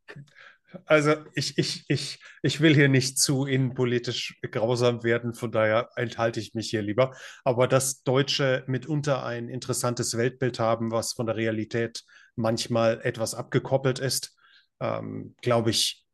also 0.84 1.14
ich, 1.34 1.58
ich, 1.58 1.84
ich, 1.88 2.18
ich 2.42 2.60
will 2.60 2.74
hier 2.74 2.88
nicht 2.88 3.18
zu 3.18 3.44
innenpolitisch 3.44 4.38
grausam 4.50 5.02
werden, 5.04 5.34
von 5.34 5.52
daher 5.52 5.90
enthalte 5.96 6.40
ich 6.40 6.54
mich 6.54 6.70
hier 6.70 6.82
lieber. 6.82 7.14
Aber 7.44 7.68
dass 7.68 8.02
Deutsche 8.02 8.64
mitunter 8.66 9.24
ein 9.24 9.48
interessantes 9.48 10.16
Weltbild 10.16 10.58
haben, 10.58 10.90
was 10.90 11.12
von 11.12 11.26
der 11.26 11.36
Realität 11.36 12.04
manchmal 12.36 13.00
etwas 13.02 13.34
abgekoppelt 13.34 13.98
ist, 13.98 14.36
ähm, 14.80 15.34
glaube 15.42 15.70
ich, 15.70 16.04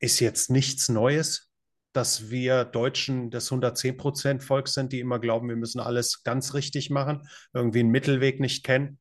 ist 0.00 0.20
jetzt 0.20 0.50
nichts 0.50 0.88
Neues 0.88 1.48
dass 1.92 2.30
wir 2.30 2.64
Deutschen 2.64 3.30
das 3.30 3.50
110% 3.50 4.40
Volk 4.40 4.68
sind, 4.68 4.92
die 4.92 5.00
immer 5.00 5.18
glauben, 5.18 5.48
wir 5.48 5.56
müssen 5.56 5.80
alles 5.80 6.22
ganz 6.22 6.54
richtig 6.54 6.90
machen, 6.90 7.28
irgendwie 7.52 7.80
einen 7.80 7.90
Mittelweg 7.90 8.38
nicht 8.38 8.64
kennen. 8.64 8.98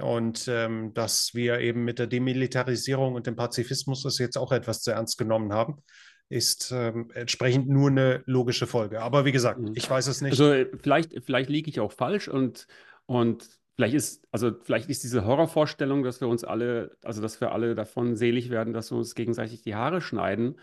Und 0.00 0.48
ähm, 0.48 0.92
dass 0.94 1.34
wir 1.34 1.60
eben 1.60 1.84
mit 1.84 1.98
der 1.98 2.06
Demilitarisierung 2.06 3.14
und 3.14 3.26
dem 3.26 3.36
Pazifismus 3.36 4.02
das 4.02 4.18
jetzt 4.18 4.36
auch 4.36 4.52
etwas 4.52 4.82
zu 4.82 4.90
ernst 4.90 5.18
genommen 5.18 5.52
haben, 5.52 5.82
ist 6.28 6.72
ähm, 6.72 7.10
entsprechend 7.14 7.68
nur 7.68 7.90
eine 7.90 8.22
logische 8.26 8.66
Folge. 8.66 9.00
Aber 9.00 9.24
wie 9.24 9.32
gesagt, 9.32 9.60
mhm. 9.60 9.72
ich 9.74 9.88
weiß 9.88 10.06
es 10.06 10.20
nicht. 10.20 10.32
Also 10.32 10.68
vielleicht, 10.78 11.12
vielleicht 11.24 11.50
liege 11.50 11.70
ich 11.70 11.80
auch 11.80 11.92
falsch 11.92 12.28
und, 12.28 12.66
und 13.06 13.48
vielleicht 13.76 13.94
ist, 13.94 14.26
also 14.30 14.52
vielleicht 14.62 14.90
ist 14.90 15.04
diese 15.04 15.24
Horrorvorstellung, 15.24 16.02
dass 16.02 16.20
wir 16.20 16.28
uns 16.28 16.44
alle, 16.44 16.96
also 17.02 17.22
dass 17.22 17.40
wir 17.40 17.52
alle 17.52 17.74
davon 17.74 18.14
selig 18.16 18.50
werden, 18.50 18.74
dass 18.74 18.90
wir 18.90 18.98
uns 18.98 19.14
gegenseitig 19.14 19.62
die 19.62 19.74
Haare 19.74 20.00
schneiden, 20.00 20.60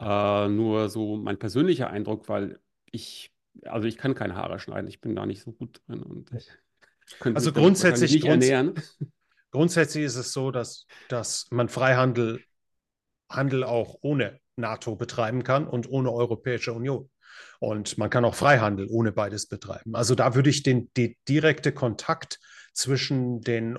äh, 0.00 0.48
nur 0.48 0.88
so 0.88 1.16
mein 1.16 1.38
persönlicher 1.38 1.90
Eindruck, 1.90 2.28
weil 2.28 2.58
ich 2.90 3.32
also 3.64 3.86
ich 3.86 3.98
kann 3.98 4.14
keine 4.14 4.36
Haare 4.36 4.58
schneiden, 4.58 4.88
ich 4.88 5.00
bin 5.00 5.14
da 5.14 5.26
nicht 5.26 5.42
so 5.42 5.52
gut 5.52 5.82
drin 5.86 6.02
und 6.02 6.30
also 7.20 7.52
grundsätzlich 7.52 8.20
grunds. 8.20 8.46
Grundsätzlich 9.50 10.04
ist 10.04 10.16
es 10.16 10.32
so, 10.32 10.50
dass, 10.50 10.86
dass 11.10 11.46
man 11.50 11.68
Freihandel 11.68 12.42
Handel 13.28 13.64
auch 13.64 13.98
ohne 14.02 14.40
NATO 14.56 14.96
betreiben 14.96 15.42
kann 15.42 15.66
und 15.66 15.90
ohne 15.90 16.12
Europäische 16.12 16.72
Union. 16.72 17.10
Und 17.60 17.98
man 17.98 18.10
kann 18.10 18.24
auch 18.24 18.34
Freihandel 18.34 18.88
ohne 18.90 19.12
beides 19.12 19.48
betreiben. 19.48 19.94
Also 19.94 20.14
da 20.14 20.34
würde 20.34 20.50
ich 20.50 20.62
den, 20.62 20.90
den 20.96 21.16
direkte 21.28 21.72
Kontakt 21.72 22.38
zwischen 22.72 23.40
den 23.40 23.78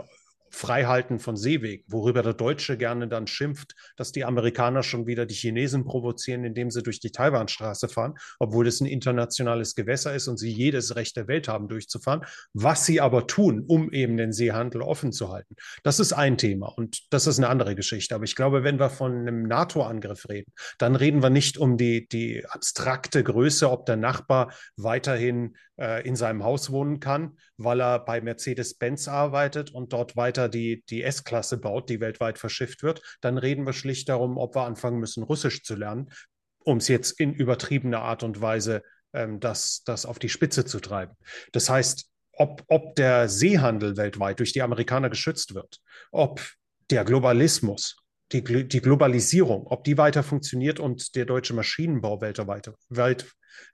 Freihalten 0.54 1.20
von 1.20 1.36
Seewegen, 1.36 1.84
worüber 1.88 2.22
der 2.22 2.36
Deutsche 2.36 2.78
gerne 2.78 3.08
dann 3.08 3.26
schimpft, 3.26 3.74
dass 3.98 4.12
die 4.12 4.24
Amerikaner 4.24 4.84
schon 4.84 5.08
wieder 5.08 5.26
die 5.26 5.34
Chinesen 5.34 5.84
provozieren, 5.84 6.44
indem 6.44 6.70
sie 6.70 6.84
durch 6.84 7.00
die 7.00 7.12
Taiwanstraße 7.12 7.90
fahren, 7.90 8.14
obwohl 8.38 8.68
es 8.68 8.80
ein 8.80 8.86
internationales 8.86 9.74
Gewässer 9.74 10.14
ist 10.14 10.28
und 10.28 10.38
sie 10.38 10.52
jedes 10.52 10.96
Recht 10.96 11.18
der 11.18 11.28
Welt 11.28 11.48
haben, 11.48 11.68
durchzufahren. 11.68 12.22
Was 12.54 12.86
sie 12.86 13.02
aber 13.02 13.26
tun, 13.26 13.64
um 13.68 13.92
eben 13.92 14.16
den 14.16 14.32
Seehandel 14.32 14.84
offen 14.84 15.12
zu 15.12 15.32
halten, 15.32 15.56
das 15.82 16.00
ist 16.00 16.14
ein 16.14 16.38
Thema 16.38 16.68
und 16.68 17.12
das 17.12 17.26
ist 17.26 17.40
eine 17.40 17.50
andere 17.50 17.74
Geschichte. 17.74 18.14
Aber 18.14 18.24
ich 18.26 18.36
glaube, 18.36 18.64
wenn 18.64 18.80
wir 18.80 18.92
von 18.92 19.12
einem 19.12 19.48
NATO-Angriff 19.48 20.30
reden, 20.30 20.54
dann 20.78 20.96
reden 20.96 21.24
wir 21.24 21.32
nicht 21.32 21.58
um 21.58 21.78
die, 21.78 22.08
die 22.08 22.46
abstrakte 22.46 23.24
Größe, 23.24 23.72
ob 23.72 23.88
der 23.88 23.96
Nachbar 23.96 24.54
weiterhin 24.78 25.56
äh, 25.80 26.08
in 26.08 26.16
seinem 26.16 26.44
Haus 26.44 26.72
wohnen 26.72 27.00
kann, 27.00 27.38
weil 27.58 27.82
er 27.82 28.00
bei 28.00 28.22
Mercedes-Benz 28.22 29.08
arbeitet 29.08 29.72
und 29.72 29.94
dort 29.94 30.16
weiter 30.16 30.43
die, 30.50 30.84
die 30.90 31.04
S-Klasse 31.04 31.58
baut, 31.58 31.90
die 31.90 32.00
weltweit 32.00 32.38
verschifft 32.38 32.84
wird, 32.84 33.02
dann 33.22 33.38
reden 33.38 33.66
wir 33.66 33.74
schlicht 33.74 34.10
darum, 34.10 34.38
ob 34.38 34.56
wir 34.56 34.64
anfangen 34.64 35.00
müssen, 35.00 35.24
Russisch 35.24 35.64
zu 35.64 35.76
lernen, 35.76 36.12
um 36.60 36.78
es 36.78 36.88
jetzt 36.88 37.20
in 37.20 37.34
übertriebener 37.34 38.02
Art 38.02 38.24
und 38.24 38.42
Weise 38.42 38.84
ähm, 39.14 39.40
das, 39.40 39.84
das 39.86 40.06
auf 40.06 40.20
die 40.20 40.30
Spitze 40.30 40.66
zu 40.66 40.80
treiben. 40.80 41.16
Das 41.52 41.70
heißt, 41.70 42.10
ob, 42.34 42.64
ob 42.68 42.96
der 42.96 43.30
Seehandel 43.30 43.98
weltweit 43.98 44.40
durch 44.40 44.54
die 44.54 44.62
Amerikaner 44.62 45.10
geschützt 45.10 45.54
wird, 45.54 45.80
ob 46.12 46.42
der 46.90 47.06
Globalismus 47.06 47.98
die, 48.34 48.68
die, 48.68 48.82
Globalisierung, 48.82 49.68
ob 49.68 49.84
die 49.84 49.98
weiter 49.98 50.24
funktioniert 50.24 50.80
und 50.80 51.16
der 51.16 51.26
deutsche 51.26 51.54
Maschinenbau 51.54 52.22
weltweit, 52.22 52.72
weit, 52.90 53.26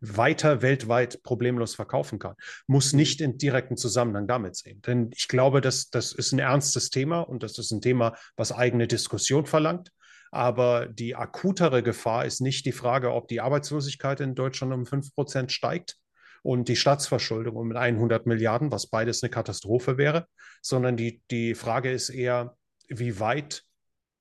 weiter 0.01 0.62
weltweit 0.62 1.24
problemlos 1.24 1.75
verkaufen 1.75 2.20
kann, 2.20 2.36
muss 2.68 2.94
nicht 2.94 3.22
in 3.22 3.38
direkten 3.38 3.78
Zusammenhang 3.78 4.28
damit 4.28 4.56
sehen. 4.56 4.82
Denn 4.82 5.12
ich 5.16 5.28
glaube, 5.28 5.62
dass 5.62 5.89
das 5.89 6.12
ist 6.12 6.34
ein 6.34 6.39
ernstes 6.39 6.89
Thema 6.89 7.22
und 7.22 7.44
das 7.44 7.58
ist 7.58 7.72
ein 7.72 7.82
Thema, 7.82 8.16
was 8.36 8.51
eigene 8.51 8.88
Diskussion 8.88 9.46
verlangt. 9.46 9.92
Aber 10.32 10.86
die 10.86 11.16
akutere 11.16 11.82
Gefahr 11.82 12.25
ist 12.25 12.42
nicht 12.42 12.66
die 12.66 12.72
Frage, 12.72 13.13
ob 13.13 13.28
die 13.30 13.42
Arbeitslosigkeit 13.42 14.20
in 14.20 14.36
Deutschland 14.36 14.74
um 14.74 14.84
5% 14.84 15.50
steigt 15.50 15.98
und 16.44 16.68
die 16.68 16.75
Staatsverschuldung 16.75 17.56
um 17.56 17.75
100 17.75 18.25
Milliarden, 18.28 18.72
was 18.72 18.88
beides 18.88 19.24
eine 19.24 19.32
Katastrophe 19.32 19.98
wäre, 19.98 20.28
sondern 20.62 20.98
die, 20.98 21.24
die 21.32 21.56
Frage 21.56 21.92
ist 21.92 22.10
eher, 22.10 22.56
wie 22.89 23.20
weit 23.20 23.63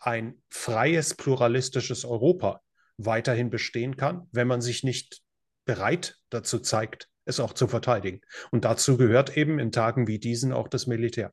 ein 0.00 0.40
freies, 0.48 1.14
pluralistisches 1.14 2.04
Europa 2.04 2.60
weiterhin 2.96 3.50
bestehen 3.50 3.96
kann, 3.96 4.28
wenn 4.32 4.48
man 4.48 4.60
sich 4.60 4.84
nicht 4.84 5.22
bereit 5.64 6.16
dazu 6.30 6.58
zeigt, 6.58 7.08
es 7.24 7.40
auch 7.40 7.52
zu 7.52 7.68
verteidigen. 7.68 8.20
Und 8.50 8.64
dazu 8.64 8.96
gehört 8.96 9.36
eben 9.36 9.58
in 9.58 9.70
Tagen 9.70 10.06
wie 10.06 10.18
diesen 10.18 10.52
auch 10.52 10.68
das 10.68 10.86
Militär. 10.86 11.32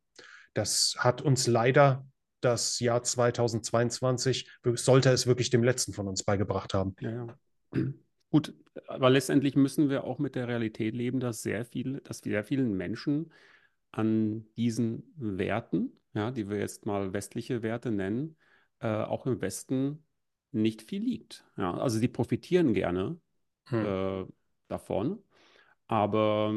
Das 0.54 0.96
hat 0.98 1.22
uns 1.22 1.48
leider 1.48 2.06
das 2.42 2.80
Jahr 2.80 3.02
2022, 3.02 4.50
sollte 4.76 5.10
es 5.10 5.26
wirklich 5.26 5.50
dem 5.50 5.64
letzten 5.64 5.94
von 5.94 6.08
uns 6.08 6.24
beigebracht 6.24 6.74
haben. 6.74 6.96
Ja, 7.00 7.12
ja. 7.12 7.38
Gut, 8.32 8.54
aber 8.88 9.10
letztendlich 9.10 9.56
müssen 9.56 9.90
wir 9.90 10.04
auch 10.04 10.20
mit 10.20 10.36
der 10.36 10.48
Realität 10.48 10.94
leben, 10.94 11.22
dass 11.22 11.42
sehr 11.42 11.64
viel, 11.64 12.02
dass 12.02 12.18
sehr 12.18 12.44
vielen 12.44 12.76
Menschen 12.76 13.32
an 13.92 14.46
diesen 14.58 15.14
Werten, 15.16 15.94
ja, 16.14 16.32
die 16.32 16.50
wir 16.50 16.58
jetzt 16.58 16.86
mal 16.86 17.14
westliche 17.14 17.64
Werte 17.64 17.92
nennen, 17.92 18.36
äh, 18.80 18.88
auch 18.88 19.26
im 19.26 19.42
Westen 19.42 20.04
nicht 20.52 20.82
viel 20.82 21.04
liegt. 21.04 21.46
Ja, 21.58 21.76
also 21.78 22.00
sie 22.00 22.08
profitieren 22.08 22.74
gerne 22.74 23.20
hm. 23.68 23.86
äh, 23.86 24.26
davon. 24.68 25.20
Aber, 25.88 26.54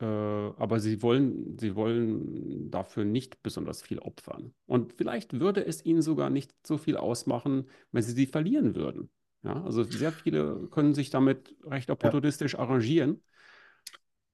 äh, 0.00 0.04
aber 0.04 0.80
sie 0.80 1.02
wollen, 1.02 1.58
sie 1.58 1.74
wollen 1.74 2.70
dafür 2.70 3.04
nicht 3.04 3.42
besonders 3.42 3.82
viel 3.82 3.98
opfern. 3.98 4.54
Und 4.66 4.92
vielleicht 4.92 5.40
würde 5.40 5.66
es 5.66 5.84
ihnen 5.84 6.02
sogar 6.02 6.30
nicht 6.30 6.54
so 6.64 6.78
viel 6.78 6.96
ausmachen, 6.96 7.68
wenn 7.90 8.02
sie 8.02 8.12
sie 8.12 8.26
verlieren 8.26 8.74
würden. 8.76 9.10
Ja, 9.42 9.62
also 9.64 9.82
sehr 9.82 10.12
viele 10.12 10.68
können 10.70 10.94
sich 10.94 11.10
damit 11.10 11.56
recht 11.64 11.90
opportunistisch 11.90 12.52
ja. 12.52 12.60
arrangieren. 12.60 13.22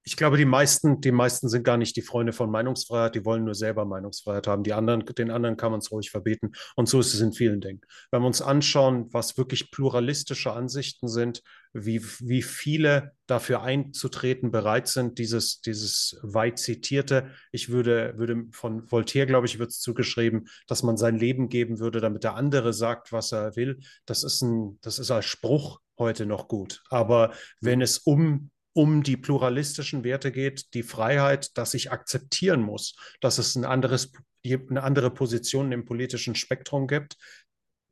Ich 0.04 0.16
glaube, 0.16 0.38
die 0.38 0.46
meisten, 0.46 1.00
die 1.00 1.12
meisten 1.12 1.48
sind 1.48 1.64
gar 1.64 1.76
nicht 1.76 1.94
die 1.94 2.02
Freunde 2.02 2.32
von 2.32 2.50
Meinungsfreiheit, 2.50 3.14
die 3.14 3.24
wollen 3.24 3.44
nur 3.44 3.54
selber 3.54 3.84
Meinungsfreiheit 3.84 4.46
haben. 4.46 4.62
Die 4.62 4.72
anderen, 4.72 5.04
den 5.04 5.30
anderen 5.30 5.56
kann 5.56 5.70
man 5.70 5.80
es 5.80 5.92
ruhig 5.92 6.10
verbieten. 6.10 6.52
Und 6.76 6.88
so 6.88 7.00
ist 7.00 7.12
es 7.12 7.20
in 7.20 7.32
vielen 7.32 7.60
Dingen. 7.60 7.82
Wenn 8.10 8.22
wir 8.22 8.26
uns 8.26 8.40
anschauen, 8.40 9.08
was 9.12 9.36
wirklich 9.36 9.70
pluralistische 9.70 10.52
Ansichten 10.52 11.08
sind, 11.08 11.42
wie, 11.74 12.02
wie 12.20 12.42
viele 12.42 13.12
dafür 13.26 13.62
einzutreten 13.62 14.50
bereit 14.50 14.88
sind, 14.88 15.18
dieses, 15.18 15.60
dieses 15.60 16.18
weit 16.22 16.58
zitierte, 16.58 17.28
ich 17.52 17.68
würde, 17.68 18.14
würde 18.16 18.44
von 18.52 18.90
Voltaire, 18.90 19.26
glaube 19.26 19.46
ich, 19.46 19.58
wird 19.58 19.70
es 19.70 19.80
zugeschrieben, 19.80 20.48
dass 20.66 20.82
man 20.82 20.96
sein 20.96 21.18
Leben 21.18 21.48
geben 21.48 21.80
würde, 21.80 22.00
damit 22.00 22.24
der 22.24 22.34
andere 22.34 22.72
sagt, 22.72 23.12
was 23.12 23.32
er 23.32 23.56
will. 23.56 23.80
Das 24.06 24.24
ist 24.24 24.40
ein, 24.42 24.78
das 24.80 24.98
ist 24.98 25.10
als 25.10 25.26
Spruch 25.26 25.80
heute 25.98 26.26
noch 26.26 26.48
gut. 26.48 26.82
Aber 26.88 27.32
wenn 27.60 27.82
es 27.82 27.98
um 27.98 28.50
um 28.78 29.02
die 29.02 29.16
pluralistischen 29.16 30.04
Werte 30.04 30.30
geht, 30.30 30.72
die 30.72 30.84
Freiheit, 30.84 31.58
dass 31.58 31.74
ich 31.74 31.90
akzeptieren 31.90 32.62
muss, 32.62 32.94
dass 33.20 33.38
es 33.38 33.56
ein 33.56 33.64
anderes, 33.64 34.12
eine 34.46 34.84
andere 34.84 35.10
Position 35.10 35.72
im 35.72 35.84
politischen 35.84 36.36
Spektrum 36.36 36.86
gibt, 36.86 37.16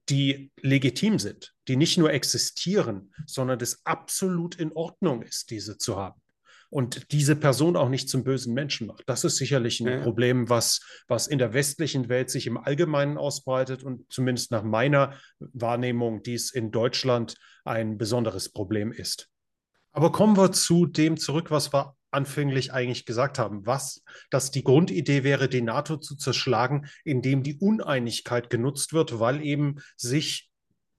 die 0.09 0.53
legitim 0.63 1.19
sind, 1.19 1.55
die 1.67 1.75
nicht 1.75 1.99
nur 1.99 2.13
existieren, 2.13 3.13
sondern 3.27 3.59
es 3.61 3.85
absolut 3.85 4.55
in 4.55 4.71
Ordnung 4.71 5.23
ist, 5.23 5.51
diese 5.51 5.77
zu 5.77 5.97
haben. 5.97 6.21
Und 6.71 7.11
diese 7.11 7.35
Person 7.35 7.75
auch 7.75 7.89
nicht 7.89 8.09
zum 8.09 8.23
bösen 8.23 8.55
Menschen 8.55 8.87
macht. 8.87 9.03
Das 9.09 9.25
ist 9.25 9.39
sicherlich 9.39 9.81
ein 9.81 9.89
ja. 9.89 10.03
Problem, 10.05 10.49
was, 10.49 10.83
was 11.09 11.27
in 11.27 11.41
der 11.41 11.53
westlichen 11.53 12.09
Welt 12.09 12.31
sich 12.31 12.47
im 12.47 12.59
Allgemeinen 12.59 13.19
ausbreitet 13.19 13.83
und 13.83 14.05
zumindest 14.13 14.53
nach 14.53 14.63
meiner 14.63 15.19
Wahrnehmung 15.41 16.23
dies 16.23 16.53
in 16.53 16.71
Deutschland 16.71 17.35
ein 17.65 17.99
besonderes 17.99 18.53
Problem 18.53 18.93
ist. 18.93 19.29
Aber 19.97 20.13
kommen 20.13 20.37
wir 20.37 20.53
zu 20.53 20.85
dem 20.85 21.17
zurück, 21.17 21.51
was 21.51 21.73
wir 21.73 21.97
anfänglich 22.11 22.71
eigentlich 22.71 23.07
gesagt 23.07 23.39
haben. 23.39 23.65
Was, 23.65 24.05
dass 24.29 24.51
die 24.51 24.63
Grundidee 24.63 25.25
wäre, 25.25 25.49
die 25.49 25.63
NATO 25.63 25.97
zu 25.97 26.17
zerschlagen, 26.17 26.87
indem 27.03 27.43
die 27.43 27.57
Uneinigkeit 27.57 28.51
genutzt 28.51 28.93
wird, 28.93 29.21
weil 29.21 29.43
eben 29.43 29.77
sich 29.97 30.51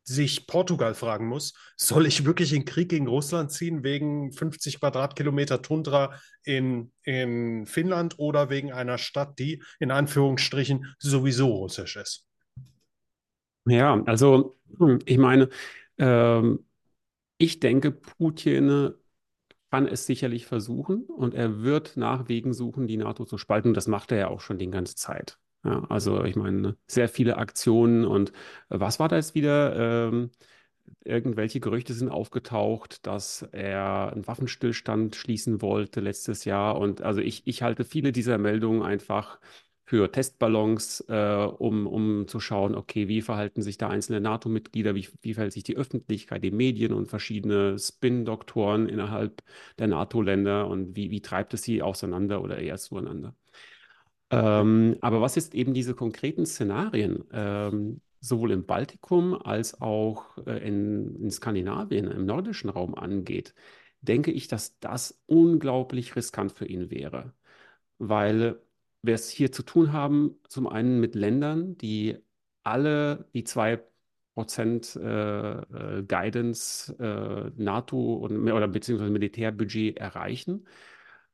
sich 0.03 0.47
Portugal 0.47 0.95
fragen 0.95 1.27
muss, 1.27 1.53
soll 1.75 2.07
ich 2.07 2.25
wirklich 2.25 2.53
in 2.53 2.65
Krieg 2.65 2.89
gegen 2.89 3.07
Russland 3.07 3.51
ziehen 3.51 3.83
wegen 3.83 4.31
50 4.31 4.79
Quadratkilometer 4.79 5.61
Tundra 5.61 6.15
in, 6.43 6.91
in 7.03 7.67
Finnland 7.67 8.17
oder 8.17 8.49
wegen 8.49 8.71
einer 8.71 8.97
Stadt, 8.97 9.37
die 9.37 9.61
in 9.79 9.91
Anführungsstrichen 9.91 10.95
sowieso 10.97 11.53
russisch 11.53 11.97
ist? 11.97 12.25
Ja, 13.65 14.01
also 14.05 14.57
ich 15.05 15.17
meine, 15.19 15.49
ähm, 15.99 16.66
ich 17.37 17.59
denke, 17.59 17.91
Putin 17.91 18.91
kann 19.71 19.87
es 19.87 20.05
sicherlich 20.05 20.45
versuchen 20.45 21.03
und 21.05 21.33
er 21.33 21.61
wird 21.63 21.97
nach 21.97 22.29
Wegen 22.29 22.53
suchen, 22.53 22.87
die 22.87 22.97
NATO 22.97 23.25
zu 23.25 23.37
spalten. 23.37 23.73
Das 23.73 23.87
macht 23.87 24.11
er 24.11 24.17
ja 24.19 24.27
auch 24.29 24.41
schon 24.41 24.59
die 24.59 24.69
ganze 24.69 24.95
Zeit. 24.95 25.39
Ja, 25.63 25.85
also 25.89 26.23
ich 26.23 26.35
meine, 26.35 26.77
sehr 26.87 27.09
viele 27.09 27.37
Aktionen 27.37 28.05
und 28.05 28.31
was 28.69 28.99
war 28.99 29.09
da 29.09 29.17
jetzt 29.17 29.35
wieder? 29.35 30.07
Ähm, 30.09 30.31
irgendwelche 31.03 31.59
Gerüchte 31.59 31.93
sind 31.93 32.09
aufgetaucht, 32.09 33.05
dass 33.05 33.41
er 33.51 34.11
einen 34.13 34.27
Waffenstillstand 34.27 35.15
schließen 35.15 35.61
wollte 35.61 35.99
letztes 36.01 36.45
Jahr. 36.45 36.77
Und 36.77 37.01
also 37.01 37.21
ich, 37.21 37.45
ich 37.47 37.61
halte 37.63 37.83
viele 37.85 38.11
dieser 38.11 38.37
Meldungen 38.37 38.83
einfach 38.83 39.39
für 39.87 40.11
Testballons, 40.11 40.99
äh, 41.07 41.47
um, 41.59 41.87
um 41.87 42.27
zu 42.27 42.41
schauen, 42.41 42.75
okay, 42.75 43.07
wie 43.07 43.21
verhalten 43.21 43.61
sich 43.61 43.77
da 43.77 43.87
einzelne 43.87 44.19
NATO-Mitglieder, 44.19 44.95
wie, 44.95 45.07
wie 45.21 45.33
verhält 45.33 45.53
sich 45.53 45.63
die 45.63 45.77
Öffentlichkeit, 45.77 46.43
die 46.43 46.51
Medien 46.51 46.91
und 46.91 47.07
verschiedene 47.07 47.79
Spin-Doktoren 47.79 48.89
innerhalb 48.89 49.41
der 49.79 49.87
NATO-Länder 49.87 50.67
und 50.67 50.97
wie, 50.97 51.09
wie 51.09 51.21
treibt 51.21 51.53
es 51.53 51.63
sie 51.63 51.81
auseinander 51.81 52.41
oder 52.43 52.59
eher 52.59 52.75
zueinander. 52.77 53.33
Ähm, 54.29 54.97
aber 54.99 55.21
was 55.21 55.35
jetzt 55.35 55.55
eben 55.55 55.73
diese 55.73 55.95
konkreten 55.95 56.45
Szenarien, 56.45 57.23
ähm, 57.31 58.01
sowohl 58.19 58.51
im 58.51 58.65
Baltikum 58.65 59.35
als 59.35 59.79
auch 59.81 60.37
äh, 60.45 60.67
in, 60.67 61.15
in 61.15 61.31
Skandinavien, 61.31 62.11
im 62.11 62.25
nordischen 62.25 62.69
Raum 62.69 62.93
angeht, 62.93 63.53
denke 64.01 64.31
ich, 64.31 64.49
dass 64.49 64.79
das 64.79 65.21
unglaublich 65.27 66.17
riskant 66.17 66.51
für 66.51 66.65
ihn 66.65 66.91
wäre. 66.91 67.33
Weil 67.99 68.59
wir 69.01 69.15
es 69.15 69.29
hier 69.29 69.51
zu 69.51 69.63
tun 69.63 69.93
haben, 69.93 70.35
zum 70.47 70.67
einen 70.67 70.99
mit 70.99 71.15
Ländern, 71.15 71.77
die 71.77 72.17
alle 72.63 73.29
die 73.33 73.43
zwei 73.43 73.81
Prozent 74.33 74.95
äh, 74.95 75.61
äh, 75.61 76.03
Guidance 76.07 76.95
äh, 76.99 77.51
NATO 77.61 78.15
und, 78.15 78.37
oder 78.51 78.67
beziehungsweise 78.67 79.11
Militärbudget 79.11 79.97
erreichen 79.97 80.67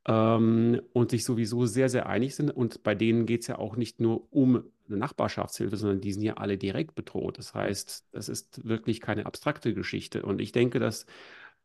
ähm, 0.08 0.82
und 0.94 1.12
sich 1.12 1.26
sowieso 1.26 1.66
sehr, 1.66 1.90
sehr 1.90 2.08
einig 2.08 2.36
sind. 2.36 2.52
Und 2.52 2.84
bei 2.84 2.96
denen 2.96 3.26
geht 3.26 3.42
es 3.42 3.48
ja 3.48 3.58
auch 3.58 3.76
nicht 3.76 4.00
nur 4.00 4.32
um 4.32 4.64
Nachbarschaftshilfe, 4.88 5.78
sondern 5.78 6.02
die 6.02 6.14
sind 6.14 6.24
ja 6.24 6.36
alle 6.36 6.58
direkt 6.58 6.96
bedroht. 6.96 7.38
Das 7.38 7.54
heißt, 7.54 8.08
das 8.12 8.30
ist 8.30 8.66
wirklich 8.68 9.02
keine 9.02 9.26
abstrakte 9.26 9.74
Geschichte. 9.74 10.24
Und 10.24 10.42
ich 10.42 10.52
denke, 10.52 10.80
dass 10.80 11.06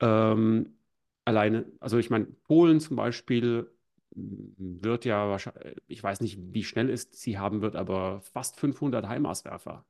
ähm, 0.01 0.77
alleine, 1.25 1.67
also 1.81 1.99
ich 1.99 2.11
meine, 2.11 2.27
Polen 2.27 2.81
zum 2.81 2.97
Beispiel 2.97 3.71
wird 4.57 5.05
ja 5.05 5.29
wahrscheinlich, 5.29 5.77
ich 5.87 6.03
weiß 6.03 6.21
nicht, 6.21 6.39
wie 6.53 6.65
schnell 6.65 6.91
es 6.91 7.09
sie 7.13 7.39
haben 7.39 7.63
wird, 7.63 7.77
aber 7.77 8.21
fast 8.21 8.59
500 8.59 9.09
HIMARS-Werfer 9.09 9.85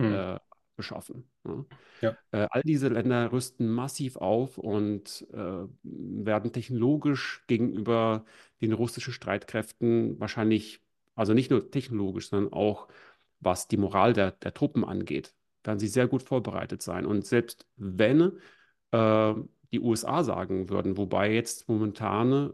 hm. 0.00 0.12
äh, 0.12 0.38
beschaffen. 0.76 1.28
Ne? 1.44 1.64
Ja. 2.00 2.16
Äh, 2.30 2.46
all 2.50 2.62
diese 2.62 2.88
Länder 2.88 3.32
rüsten 3.32 3.68
massiv 3.68 4.16
auf 4.16 4.58
und 4.58 5.26
äh, 5.32 5.66
werden 5.82 6.52
technologisch 6.52 7.44
gegenüber 7.46 8.24
den 8.60 8.72
russischen 8.72 9.12
Streitkräften 9.12 10.20
wahrscheinlich, 10.20 10.82
also 11.14 11.34
nicht 11.34 11.50
nur 11.50 11.70
technologisch, 11.70 12.28
sondern 12.28 12.52
auch 12.52 12.88
was 13.40 13.68
die 13.68 13.76
Moral 13.76 14.12
der, 14.12 14.32
der 14.32 14.54
Truppen 14.54 14.84
angeht, 14.84 15.34
werden 15.64 15.78
sie 15.78 15.88
sehr 15.88 16.08
gut 16.08 16.22
vorbereitet 16.22 16.82
sein. 16.82 17.06
Und 17.06 17.26
selbst 17.26 17.66
wenn 17.76 18.38
äh, 18.92 19.34
die 19.72 19.80
USA 19.80 20.24
sagen 20.24 20.68
würden, 20.70 20.96
wobei 20.96 21.32
jetzt 21.32 21.68
momentan 21.68 22.52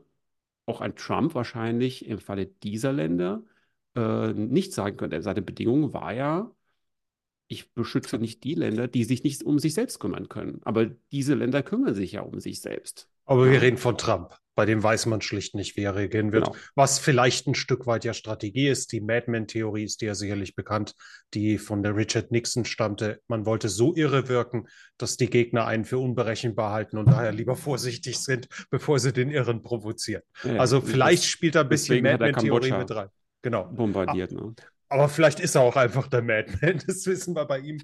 auch 0.67 0.81
ein 0.81 0.97
Trump 0.97 1.35
wahrscheinlich 1.35 2.07
im 2.07 2.19
Falle 2.19 2.47
dieser 2.47 2.93
Länder 2.93 3.45
äh, 3.97 4.33
nicht 4.33 4.73
sagen 4.73 4.97
könnte. 4.97 5.23
Seine 5.23 5.43
Bedingung 5.43 5.93
war 5.93 6.13
ja, 6.13 6.55
ich 7.49 7.73
beschütze 7.75 8.19
nicht 8.19 8.45
die 8.45 8.55
Länder, 8.55 8.89
die 8.89 9.05
sich 9.05 9.25
nicht 9.25 9.45
um 9.45 9.59
sich 9.61 9.75
selbst 9.75 10.01
kümmern 10.01 10.29
können. 10.29 10.61
Aber 10.65 10.87
diese 11.13 11.35
Länder 11.35 11.63
kümmern 11.63 11.95
sich 11.95 12.13
ja 12.13 12.23
um 12.23 12.41
sich 12.41 12.61
selbst. 12.63 13.12
Aber 13.25 13.51
wir 13.51 13.63
reden 13.63 13.79
von 13.79 13.97
Trump. 13.97 14.37
Bei 14.55 14.67
dem 14.67 14.83
weiß 14.83 15.07
man 15.07 15.23
schlicht 15.23 15.55
nicht, 15.55 15.77
wie 15.77 15.83
er 15.83 15.95
reagieren 15.95 16.31
wird. 16.33 16.45
Genau. 16.45 16.57
Was 16.75 16.99
vielleicht 16.99 17.47
ein 17.47 17.55
Stück 17.55 17.87
weit 17.87 18.05
ja 18.05 18.13
Strategie 18.13 18.69
ist. 18.69 18.93
Die 18.93 19.01
Madman-Theorie 19.01 19.85
ist 19.85 20.03
dir 20.03 20.09
ja 20.09 20.15
sicherlich 20.15 20.55
bekannt, 20.55 20.95
die 21.33 21.57
von 21.57 21.83
der 21.83 21.97
Richard 21.97 22.31
Nixon 22.31 22.67
stammte. 22.67 23.21
Man 23.29 23.47
wollte 23.47 23.71
so 23.71 23.95
irre 23.95 24.29
wirken, 24.29 24.69
dass 24.99 25.17
die 25.17 25.31
Gegner 25.31 25.67
einen 25.67 25.87
für 25.87 25.99
unberechenbar 25.99 26.73
halten 26.73 26.99
und 26.99 27.09
daher 27.09 27.33
lieber 27.33 27.57
vorsichtig 27.57 28.19
sind, 28.19 28.47
bevor 28.71 28.99
sie 28.99 29.15
den 29.15 29.31
Irren 29.31 29.63
provozieren. 29.63 30.23
Ja, 30.45 30.57
also 30.57 30.83
vielleicht 30.83 31.25
spielt 31.25 31.55
da 31.55 31.63
ein 31.63 31.71
bisschen 31.71 32.03
Madman-Theorie 32.03 32.73
mit 32.73 32.91
rein. 32.91 33.09
Genau. 33.41 33.65
Bombardiert. 33.65 34.33
Ne? 34.33 34.55
Aber 34.91 35.09
vielleicht 35.09 35.41
ist 35.41 35.55
er 35.55 35.63
auch 35.63 35.77
einfach 35.77 36.09
der 36.09 36.21
Madman. 36.21 36.79
Das 36.87 37.07
wissen 37.07 37.35
wir 37.35 37.47
bei 37.47 37.61
ihm. 37.61 37.81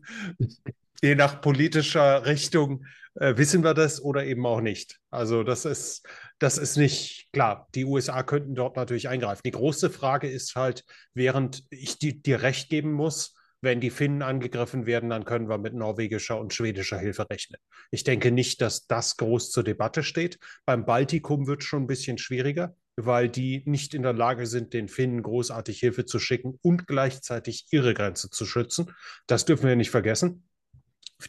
Je 1.02 1.14
nach 1.14 1.40
politischer 1.40 2.26
Richtung 2.26 2.84
äh, 3.14 3.36
wissen 3.36 3.62
wir 3.62 3.74
das 3.74 4.02
oder 4.02 4.24
eben 4.24 4.44
auch 4.46 4.60
nicht. 4.60 4.98
Also 5.10 5.42
das 5.42 5.64
ist, 5.64 6.06
das 6.38 6.58
ist 6.58 6.76
nicht 6.76 7.28
klar. 7.32 7.68
Die 7.74 7.84
USA 7.84 8.22
könnten 8.22 8.54
dort 8.54 8.76
natürlich 8.76 9.08
eingreifen. 9.08 9.42
Die 9.44 9.50
große 9.50 9.90
Frage 9.90 10.28
ist 10.28 10.56
halt, 10.56 10.84
während 11.14 11.64
ich 11.70 11.98
dir 11.98 12.42
recht 12.42 12.68
geben 12.68 12.92
muss, 12.92 13.34
wenn 13.60 13.80
die 13.80 13.90
Finnen 13.90 14.22
angegriffen 14.22 14.86
werden, 14.86 15.10
dann 15.10 15.24
können 15.24 15.48
wir 15.48 15.58
mit 15.58 15.74
norwegischer 15.74 16.38
und 16.38 16.54
schwedischer 16.54 16.98
Hilfe 16.98 17.28
rechnen. 17.28 17.60
Ich 17.90 18.04
denke 18.04 18.30
nicht, 18.30 18.60
dass 18.60 18.86
das 18.86 19.16
groß 19.16 19.50
zur 19.50 19.64
Debatte 19.64 20.04
steht. 20.04 20.38
Beim 20.64 20.84
Baltikum 20.84 21.48
wird 21.48 21.62
es 21.62 21.68
schon 21.68 21.84
ein 21.84 21.88
bisschen 21.88 22.18
schwieriger 22.18 22.76
weil 23.00 23.28
die 23.28 23.62
nicht 23.64 23.94
in 23.94 24.02
der 24.02 24.12
Lage 24.12 24.46
sind, 24.46 24.72
den 24.72 24.88
Finnen 24.88 25.22
großartig 25.22 25.78
Hilfe 25.78 26.04
zu 26.04 26.18
schicken 26.18 26.58
und 26.62 26.86
gleichzeitig 26.88 27.66
ihre 27.70 27.94
Grenze 27.94 28.28
zu 28.28 28.44
schützen. 28.44 28.92
Das 29.28 29.44
dürfen 29.44 29.68
wir 29.68 29.76
nicht 29.76 29.90
vergessen. 29.90 30.47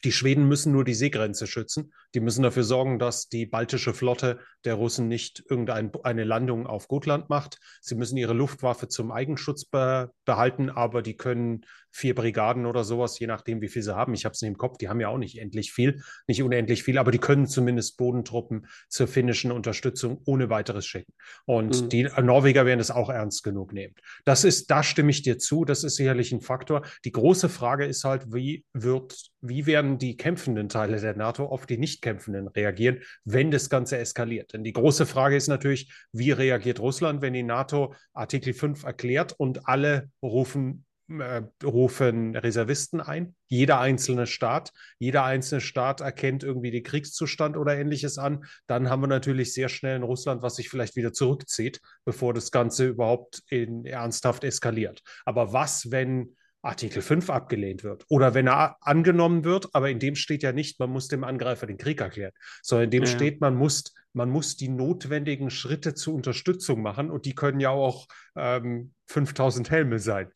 Die 0.03 0.11
Schweden 0.11 0.47
müssen 0.47 0.71
nur 0.71 0.85
die 0.85 0.93
Seegrenze 0.93 1.47
schützen. 1.47 1.93
Die 2.13 2.19
müssen 2.19 2.43
dafür 2.43 2.63
sorgen, 2.63 2.99
dass 2.99 3.29
die 3.29 3.45
baltische 3.45 3.93
Flotte 3.93 4.39
der 4.65 4.75
Russen 4.75 5.07
nicht 5.07 5.43
irgendeine 5.49 6.23
Landung 6.23 6.67
auf 6.67 6.87
Gotland 6.87 7.29
macht. 7.29 7.59
Sie 7.81 7.95
müssen 7.95 8.17
ihre 8.17 8.33
Luftwaffe 8.33 8.87
zum 8.87 9.11
Eigenschutz 9.11 9.65
be 9.65 10.11
behalten, 10.25 10.69
aber 10.69 11.01
die 11.01 11.15
können 11.15 11.65
vier 11.91 12.13
Brigaden 12.13 12.65
oder 12.65 12.83
sowas, 12.83 13.17
je 13.19 13.27
nachdem, 13.27 13.61
wie 13.61 13.67
viel 13.67 13.81
sie 13.81 13.95
haben. 13.95 14.13
Ich 14.13 14.25
habe 14.25 14.33
es 14.33 14.41
nicht 14.41 14.49
im 14.49 14.57
Kopf, 14.57 14.77
die 14.77 14.89
haben 14.89 14.99
ja 14.99 15.09
auch 15.09 15.17
nicht 15.17 15.39
endlich 15.39 15.71
viel, 15.71 16.03
nicht 16.27 16.43
unendlich 16.43 16.83
viel, 16.83 16.97
aber 16.97 17.11
die 17.11 17.17
können 17.17 17.47
zumindest 17.47 17.97
Bodentruppen 17.97 18.67
zur 18.89 19.07
finnischen 19.07 19.51
Unterstützung 19.51 20.21
ohne 20.25 20.49
weiteres 20.49 20.85
schicken. 20.85 21.13
Und 21.45 21.83
mhm. 21.83 21.89
die 21.89 22.03
Norweger 22.03 22.65
werden 22.65 22.79
es 22.79 22.91
auch 22.91 23.09
ernst 23.09 23.43
genug 23.43 23.73
nehmen. 23.73 23.95
Das 24.23 24.43
ist, 24.43 24.69
da 24.69 24.83
stimme 24.83 25.11
ich 25.11 25.23
dir 25.23 25.39
zu, 25.39 25.65
das 25.65 25.83
ist 25.83 25.95
sicherlich 25.95 26.31
ein 26.31 26.41
Faktor. 26.41 26.85
Die 27.05 27.11
große 27.11 27.49
Frage 27.49 27.85
ist 27.85 28.03
halt, 28.03 28.31
wie 28.33 28.65
wird, 28.73 29.17
wie 29.41 29.65
werden 29.65 29.97
die 29.97 30.15
kämpfenden 30.15 30.69
Teile 30.69 30.99
der 31.01 31.15
NATO 31.15 31.45
auf 31.45 31.65
die 31.65 31.77
nicht 31.77 31.98
kämpfenden 32.01 32.47
reagieren, 32.47 33.01
wenn 33.25 33.51
das 33.51 33.69
Ganze 33.69 33.97
eskaliert? 33.97 34.53
Denn 34.53 34.63
die 34.63 34.73
große 34.73 35.05
Frage 35.05 35.35
ist 35.35 35.47
natürlich, 35.47 35.91
wie 36.11 36.31
reagiert 36.31 36.79
Russland, 36.79 37.21
wenn 37.21 37.33
die 37.33 37.43
NATO 37.43 37.93
Artikel 38.13 38.53
5 38.53 38.83
erklärt 38.83 39.33
und 39.37 39.67
alle 39.67 40.09
rufen 40.21 40.85
äh, 41.09 41.41
rufen 41.63 42.35
Reservisten 42.35 43.01
ein. 43.01 43.35
Jeder 43.47 43.79
einzelne 43.79 44.27
Staat, 44.27 44.71
jeder 44.99 45.23
einzelne 45.23 45.59
Staat 45.59 46.01
erkennt 46.01 46.43
irgendwie 46.43 46.69
den 46.69 46.83
Kriegszustand 46.83 47.57
oder 47.57 47.75
ähnliches 47.75 48.19
an. 48.19 48.45
Dann 48.67 48.91
haben 48.91 49.01
wir 49.01 49.07
natürlich 49.07 49.53
sehr 49.53 49.69
schnell 49.69 49.95
in 49.95 50.03
Russland, 50.03 50.43
was 50.43 50.57
sich 50.57 50.69
vielleicht 50.69 50.95
wieder 50.95 51.11
zurückzieht, 51.11 51.81
bevor 52.05 52.35
das 52.35 52.51
Ganze 52.51 52.85
überhaupt 52.85 53.41
in, 53.49 53.85
ernsthaft 53.85 54.43
eskaliert. 54.43 55.01
Aber 55.25 55.51
was, 55.51 55.89
wenn 55.89 56.35
Artikel 56.61 57.01
5 57.01 57.29
abgelehnt 57.29 57.83
wird 57.83 58.05
oder 58.09 58.33
wenn 58.33 58.47
er 58.47 58.77
angenommen 58.81 59.43
wird, 59.45 59.73
aber 59.73 59.89
in 59.89 59.99
dem 59.99 60.15
steht 60.15 60.43
ja 60.43 60.51
nicht, 60.51 60.79
man 60.79 60.89
muss 60.89 61.07
dem 61.07 61.23
Angreifer 61.23 61.67
den 61.67 61.77
Krieg 61.77 62.01
erklären, 62.01 62.33
sondern 62.61 62.85
in 62.85 62.91
dem 62.91 63.03
ja. 63.03 63.09
steht, 63.09 63.39
man 63.39 63.55
muss, 63.55 63.93
man 64.13 64.29
muss 64.29 64.57
die 64.57 64.69
notwendigen 64.69 65.49
Schritte 65.49 65.93
zur 65.93 66.15
Unterstützung 66.15 66.81
machen 66.81 67.09
und 67.11 67.25
die 67.25 67.35
können 67.35 67.59
ja 67.59 67.69
auch 67.69 68.07
ähm, 68.35 68.93
5000 69.07 69.71
Helme 69.71 69.99
sein. 69.99 70.31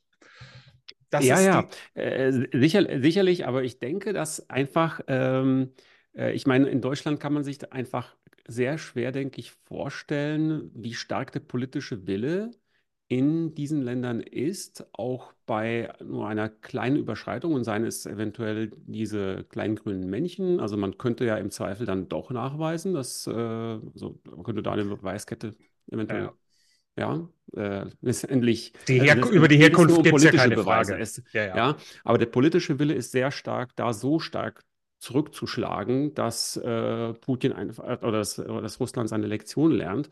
Das 1.10 1.26
ja, 1.26 1.40
ja, 1.40 1.68
äh, 1.94 2.32
sicher, 2.54 2.88
sicherlich, 3.02 3.46
aber 3.46 3.64
ich 3.64 3.80
denke, 3.80 4.14
dass 4.14 4.50
einfach, 4.50 5.02
ähm, 5.08 5.74
äh, 6.16 6.32
ich 6.32 6.48
meine, 6.48 6.70
in 6.70 6.82
Deutschland 6.82 7.20
kann 7.20 7.34
man 7.34 7.44
sich 7.44 7.72
einfach 7.72 8.16
sehr 8.48 8.78
schwer, 8.78 9.12
denke 9.12 9.40
ich, 9.40 9.52
vorstellen, 9.52 10.72
wie 10.74 10.94
stark 10.94 11.32
der 11.32 11.42
politische 11.42 12.08
Wille 12.08 12.52
in 13.08 13.54
diesen 13.54 13.82
Ländern 13.82 14.22
ist, 14.22 14.88
auch 14.94 15.34
bei 15.46 15.94
nur 16.04 16.28
einer 16.28 16.50
kleinen 16.50 16.96
Überschreitung 16.96 17.54
und 17.54 17.64
seien 17.64 17.84
es 17.86 18.06
eventuell 18.06 18.72
diese 18.88 19.44
kleinen 19.50 19.76
grünen 19.76 20.10
Männchen. 20.10 20.60
Also 20.60 20.78
man 20.78 20.98
könnte 20.98 21.26
ja 21.26 21.38
im 21.38 21.52
Zweifel 21.52 21.86
dann 21.86 22.10
doch 22.10 22.32
nachweisen, 22.32 22.94
dass, 22.94 23.28
äh, 23.28 23.32
also 23.32 24.20
man 24.26 24.44
könnte 24.44 24.64
da 24.64 24.72
eine 24.72 24.86
Beweiskette 24.86 25.54
eventuell 25.92 26.24
ja. 26.24 26.34
Ja, 26.96 27.28
äh, 27.56 27.86
letztendlich. 28.02 28.74
Die 28.88 29.02
Her 29.02 29.16
also 29.16 29.32
über 29.32 29.48
die 29.48 29.58
Herkunft 29.58 30.04
gibt 30.04 30.16
es 30.16 30.24
ja 30.24 30.32
keine 30.32 30.56
Beweise. 30.56 30.92
Frage. 30.92 31.02
Ist, 31.02 31.24
ja, 31.34 31.44
ja. 31.44 31.56
ja, 31.56 31.78
aber 32.04 32.18
der 32.18 32.28
politische 32.28 32.80
Wille 32.80 32.94
ist 32.94 33.12
sehr 33.12 33.32
stark, 33.32 33.76
da 33.76 33.94
so 33.94 34.20
stark 34.20 34.64
zurückzuschlagen, 35.00 36.14
dass 36.14 36.56
äh, 36.56 37.14
Putin 37.14 37.52
einfach 37.52 38.02
oder 38.04 38.20
dass, 38.20 38.40
oder 38.40 38.62
dass 38.62 38.80
Russland 38.80 39.10
seine 39.10 39.28
Lektion 39.28 39.72
lernt. 39.72 40.10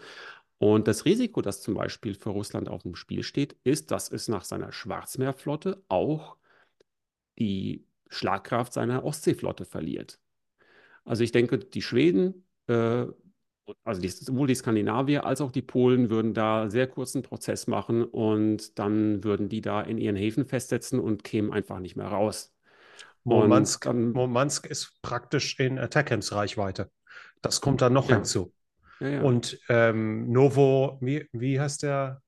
Und 0.62 0.88
das 0.88 1.06
Risiko, 1.06 1.42
das 1.42 1.62
zum 1.62 1.74
Beispiel 1.74 2.14
für 2.14 2.30
Russland 2.30 2.70
auf 2.70 2.84
dem 2.84 2.94
Spiel 2.94 3.24
steht, 3.24 3.56
ist, 3.64 3.90
dass 3.90 4.12
es 4.12 4.28
nach 4.28 4.44
seiner 4.44 4.72
Schwarzmeerflotte 4.72 5.84
auch 5.88 6.38
die 7.40 7.84
Schlagkraft 8.10 8.72
seiner 8.72 9.04
Ostseeflotte 9.04 9.66
verliert. 9.66 10.20
Also 11.04 11.24
ich 11.24 11.32
denke, 11.32 11.58
die 11.58 11.82
Schweden 11.82 12.46
äh, 12.68 13.08
also 13.84 14.02
die, 14.02 14.10
sowohl 14.10 14.48
die 14.48 14.56
Skandinavier 14.56 15.26
als 15.26 15.42
auch 15.42 15.52
die 15.52 15.64
Polen 15.64 16.12
würden 16.12 16.36
da 16.36 16.70
sehr 16.70 16.88
kurzen 16.88 17.24
Prozess 17.24 17.66
machen 17.66 18.04
und 18.04 18.78
dann 18.78 19.24
würden 19.24 19.50
die 19.50 19.62
da 19.62 19.82
in 19.82 19.98
ihren 19.98 20.16
Häfen 20.16 20.46
festsetzen 20.46 21.00
und 21.00 21.24
kämen 21.24 21.52
einfach 21.52 21.80
nicht 21.80 21.96
mehr 21.96 22.08
raus. 22.08 22.54
Murmansk, 23.24 23.86
dann, 23.86 24.12
Murmansk 24.12 24.68
ist 24.68 25.02
praktisch 25.02 25.60
in 25.60 25.80
Attackams 25.80 26.34
Reichweite. 26.34 26.92
Das 27.42 27.62
kommt 27.62 27.82
dann 27.82 27.94
noch 27.94 28.10
ja. 28.10 28.18
hinzu. 28.18 28.54
Ja, 29.02 29.10
ja. 29.10 29.22
Und 29.22 29.60
ähm, 29.68 30.32
Novo, 30.32 30.98
wie, 31.02 31.28
wie 31.34 31.60
heißt 31.60 31.84
der? 31.84 32.22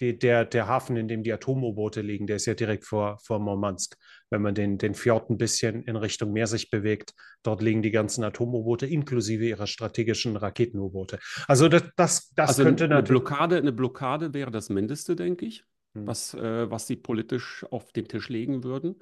Die, 0.00 0.16
der, 0.16 0.44
der 0.44 0.68
Hafen, 0.68 0.96
in 0.96 1.08
dem 1.08 1.24
die 1.24 1.32
Atom-U-Boote 1.32 2.02
liegen, 2.02 2.28
der 2.28 2.36
ist 2.36 2.46
ja 2.46 2.54
direkt 2.54 2.84
vor, 2.84 3.18
vor 3.18 3.40
Murmansk 3.40 3.96
wenn 4.30 4.42
man 4.42 4.54
den, 4.54 4.78
den 4.78 4.94
Fjord 4.94 5.30
ein 5.30 5.38
bisschen 5.38 5.82
in 5.82 5.96
Richtung 5.96 6.32
Meer 6.32 6.46
sich 6.46 6.70
bewegt. 6.70 7.14
Dort 7.42 7.62
liegen 7.62 7.82
die 7.82 7.90
ganzen 7.90 8.24
Atom-U-Boote 8.24 8.86
inklusive 8.86 9.46
ihrer 9.46 9.66
strategischen 9.66 10.36
Raketen-U-Boote. 10.36 11.18
Also 11.46 11.68
das, 11.68 11.84
das, 11.96 12.30
das 12.34 12.50
also 12.50 12.64
könnte 12.64 12.84
eine 12.84 13.02
Blockade, 13.02 13.56
eine 13.56 13.72
Blockade 13.72 14.34
wäre 14.34 14.50
das 14.50 14.68
Mindeste, 14.68 15.16
denke 15.16 15.46
ich, 15.46 15.64
hm. 15.94 16.06
was, 16.06 16.34
äh, 16.34 16.70
was 16.70 16.86
sie 16.86 16.96
politisch 16.96 17.64
auf 17.70 17.92
den 17.92 18.06
Tisch 18.06 18.28
legen 18.28 18.64
würden. 18.64 18.96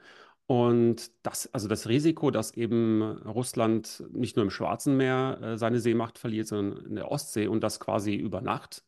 Und 0.46 1.10
das, 1.24 1.52
also 1.52 1.66
das 1.66 1.88
Risiko, 1.88 2.30
dass 2.30 2.56
eben 2.56 3.02
Russland 3.02 4.04
nicht 4.12 4.36
nur 4.36 4.44
im 4.44 4.50
Schwarzen 4.50 4.96
Meer 4.96 5.40
äh, 5.42 5.58
seine 5.58 5.80
Seemacht 5.80 6.18
verliert, 6.18 6.46
sondern 6.46 6.86
in 6.86 6.94
der 6.94 7.10
Ostsee 7.10 7.48
und 7.48 7.62
das 7.62 7.80
quasi 7.80 8.14
über 8.14 8.40
Nacht, 8.40 8.84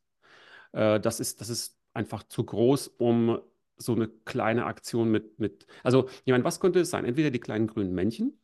äh, 0.73 1.01
das 1.01 1.19
ist, 1.19 1.41
das 1.41 1.49
ist 1.49 1.77
einfach 1.95 2.23
zu 2.23 2.45
groß, 2.45 2.89
um 2.99 3.41
so 3.77 3.95
eine 3.95 4.09
kleine 4.09 4.67
Aktion 4.67 5.11
mit, 5.11 5.39
mit, 5.41 5.67
also 5.83 6.09
ich 6.25 6.31
meine, 6.31 6.45
was 6.45 6.61
könnte 6.61 6.81
es 6.81 6.91
sein? 6.91 7.05
Entweder 7.05 7.31
die 7.31 7.41
kleinen 7.41 7.67
grünen 7.67 7.93
Männchen, 7.93 8.39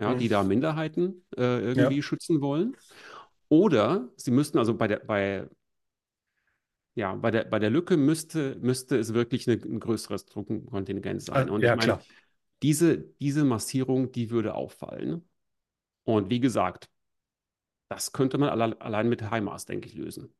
ja, 0.00 0.14
mhm. 0.14 0.18
die 0.18 0.28
da 0.28 0.42
Minderheiten 0.42 1.24
äh, 1.36 1.60
irgendwie 1.60 1.96
ja. 1.96 2.02
schützen 2.02 2.40
wollen, 2.40 2.76
oder 3.48 4.08
sie 4.16 4.32
müssten 4.32 4.58
also 4.58 4.74
bei 4.74 4.88
der, 4.88 4.98
bei, 4.98 5.48
ja, 6.96 7.14
bei 7.14 7.30
der, 7.30 7.44
bei 7.44 7.60
der 7.60 7.70
Lücke 7.70 7.96
müsste, 7.96 8.56
müsste 8.60 8.98
es 8.98 9.14
wirklich 9.14 9.48
eine, 9.48 9.62
ein 9.62 9.78
größeres 9.78 10.26
Truppenkontingent 10.26 11.22
sein. 11.22 11.48
Ah, 11.48 11.52
Und 11.52 11.62
ja, 11.62 11.74
ich 11.74 11.76
meine, 11.76 11.92
klar. 11.92 12.02
Diese, 12.62 12.98
diese 13.20 13.44
Massierung, 13.44 14.12
die 14.12 14.30
würde 14.30 14.54
auffallen. 14.54 15.28
Und 16.04 16.30
wie 16.30 16.40
gesagt, 16.40 16.88
das 17.88 18.12
könnte 18.12 18.38
man 18.38 18.48
alle, 18.48 18.80
allein 18.80 19.08
mit 19.08 19.30
HIMARS, 19.30 19.66
denke 19.66 19.88
ich, 19.88 19.94
lösen. 19.94 20.34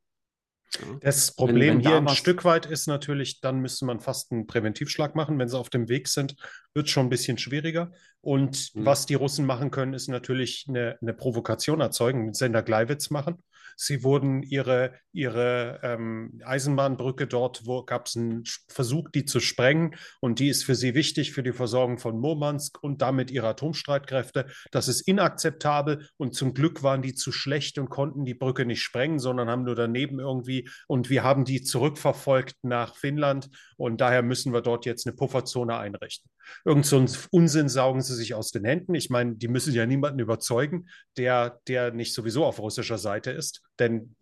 Ja. 0.80 0.98
Das 1.00 1.34
Problem 1.34 1.78
wenn, 1.78 1.84
wenn 1.84 1.90
hier 1.90 1.96
ein 1.98 2.08
Stück 2.08 2.44
weit 2.44 2.66
ist 2.66 2.86
natürlich, 2.86 3.40
dann 3.40 3.60
müsste 3.60 3.84
man 3.84 4.00
fast 4.00 4.32
einen 4.32 4.46
Präventivschlag 4.46 5.14
machen. 5.14 5.38
Wenn 5.38 5.48
sie 5.48 5.58
auf 5.58 5.70
dem 5.70 5.88
Weg 5.88 6.08
sind, 6.08 6.36
wird 6.74 6.86
es 6.86 6.92
schon 6.92 7.06
ein 7.06 7.10
bisschen 7.10 7.38
schwieriger. 7.38 7.92
Und 8.20 8.74
mhm. 8.74 8.84
was 8.84 9.06
die 9.06 9.14
Russen 9.14 9.46
machen 9.46 9.70
können, 9.70 9.94
ist 9.94 10.08
natürlich 10.08 10.66
eine, 10.68 10.98
eine 11.00 11.14
Provokation 11.14 11.80
erzeugen, 11.80 12.26
mit 12.26 12.36
Sender 12.36 12.62
Gleiwitz 12.62 13.10
machen. 13.10 13.42
Sie 13.76 14.02
wurden 14.02 14.42
ihre, 14.42 14.94
ihre 15.12 15.80
ähm, 15.82 16.40
Eisenbahnbrücke 16.44 17.26
dort, 17.26 17.66
wo 17.66 17.84
gab 17.84 18.06
es 18.06 18.16
einen 18.16 18.44
Versuch, 18.68 19.10
die 19.10 19.26
zu 19.26 19.38
sprengen. 19.38 19.94
Und 20.20 20.38
die 20.38 20.48
ist 20.48 20.64
für 20.64 20.74
sie 20.74 20.94
wichtig 20.94 21.32
für 21.32 21.42
die 21.42 21.52
Versorgung 21.52 21.98
von 21.98 22.18
Murmansk 22.18 22.82
und 22.82 23.02
damit 23.02 23.30
ihre 23.30 23.48
Atomstreitkräfte. 23.48 24.46
Das 24.70 24.88
ist 24.88 25.02
inakzeptabel. 25.02 26.08
Und 26.16 26.34
zum 26.34 26.54
Glück 26.54 26.82
waren 26.82 27.02
die 27.02 27.14
zu 27.14 27.32
schlecht 27.32 27.78
und 27.78 27.90
konnten 27.90 28.24
die 28.24 28.34
Brücke 28.34 28.64
nicht 28.64 28.82
sprengen, 28.82 29.18
sondern 29.18 29.50
haben 29.50 29.64
nur 29.64 29.74
daneben 29.74 30.20
irgendwie. 30.20 30.68
Und 30.88 31.10
wir 31.10 31.22
haben 31.22 31.44
die 31.44 31.62
zurückverfolgt 31.62 32.56
nach 32.62 32.96
Finnland. 32.96 33.50
Und 33.76 34.00
daher 34.00 34.22
müssen 34.22 34.54
wir 34.54 34.62
dort 34.62 34.86
jetzt 34.86 35.06
eine 35.06 35.14
Pufferzone 35.14 35.76
einrichten. 35.76 36.30
Irgend 36.64 36.86
so 36.86 36.96
einen 36.96 37.10
Unsinn 37.30 37.68
saugen 37.68 38.00
sie 38.00 38.14
sich 38.14 38.34
aus 38.34 38.52
den 38.52 38.64
Händen. 38.64 38.94
Ich 38.94 39.10
meine, 39.10 39.34
die 39.34 39.48
müssen 39.48 39.74
ja 39.74 39.84
niemanden 39.84 40.20
überzeugen, 40.20 40.88
der, 41.18 41.60
der 41.68 41.92
nicht 41.92 42.14
sowieso 42.14 42.44
auf 42.44 42.58
russischer 42.58 42.98
Seite 42.98 43.32
ist. 43.32 43.65
Denn 43.78 44.14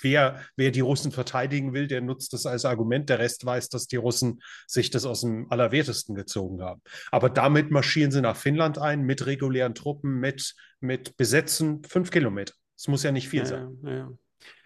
wer, 0.00 0.40
wer 0.56 0.70
die 0.70 0.80
Russen 0.80 1.12
verteidigen 1.12 1.72
will, 1.72 1.86
der 1.86 2.00
nutzt 2.00 2.32
das 2.32 2.46
als 2.46 2.64
Argument. 2.64 3.08
Der 3.08 3.18
Rest 3.18 3.44
weiß, 3.44 3.68
dass 3.68 3.86
die 3.86 3.96
Russen 3.96 4.42
sich 4.66 4.90
das 4.90 5.04
aus 5.04 5.22
dem 5.22 5.50
Allerwertesten 5.50 6.14
gezogen 6.14 6.62
haben. 6.62 6.80
Aber 7.10 7.30
damit 7.30 7.70
marschieren 7.70 8.10
sie 8.10 8.20
nach 8.20 8.36
Finnland 8.36 8.78
ein, 8.78 9.02
mit 9.02 9.26
regulären 9.26 9.74
Truppen, 9.74 10.20
mit, 10.20 10.54
mit 10.80 11.16
Besetzen, 11.16 11.82
fünf 11.84 12.10
Kilometer. 12.10 12.54
Es 12.76 12.88
muss 12.88 13.02
ja 13.02 13.12
nicht 13.12 13.28
viel 13.28 13.40
ja, 13.40 13.46
sein. 13.46 13.78
Ja, 13.82 13.90
ja. 13.90 14.10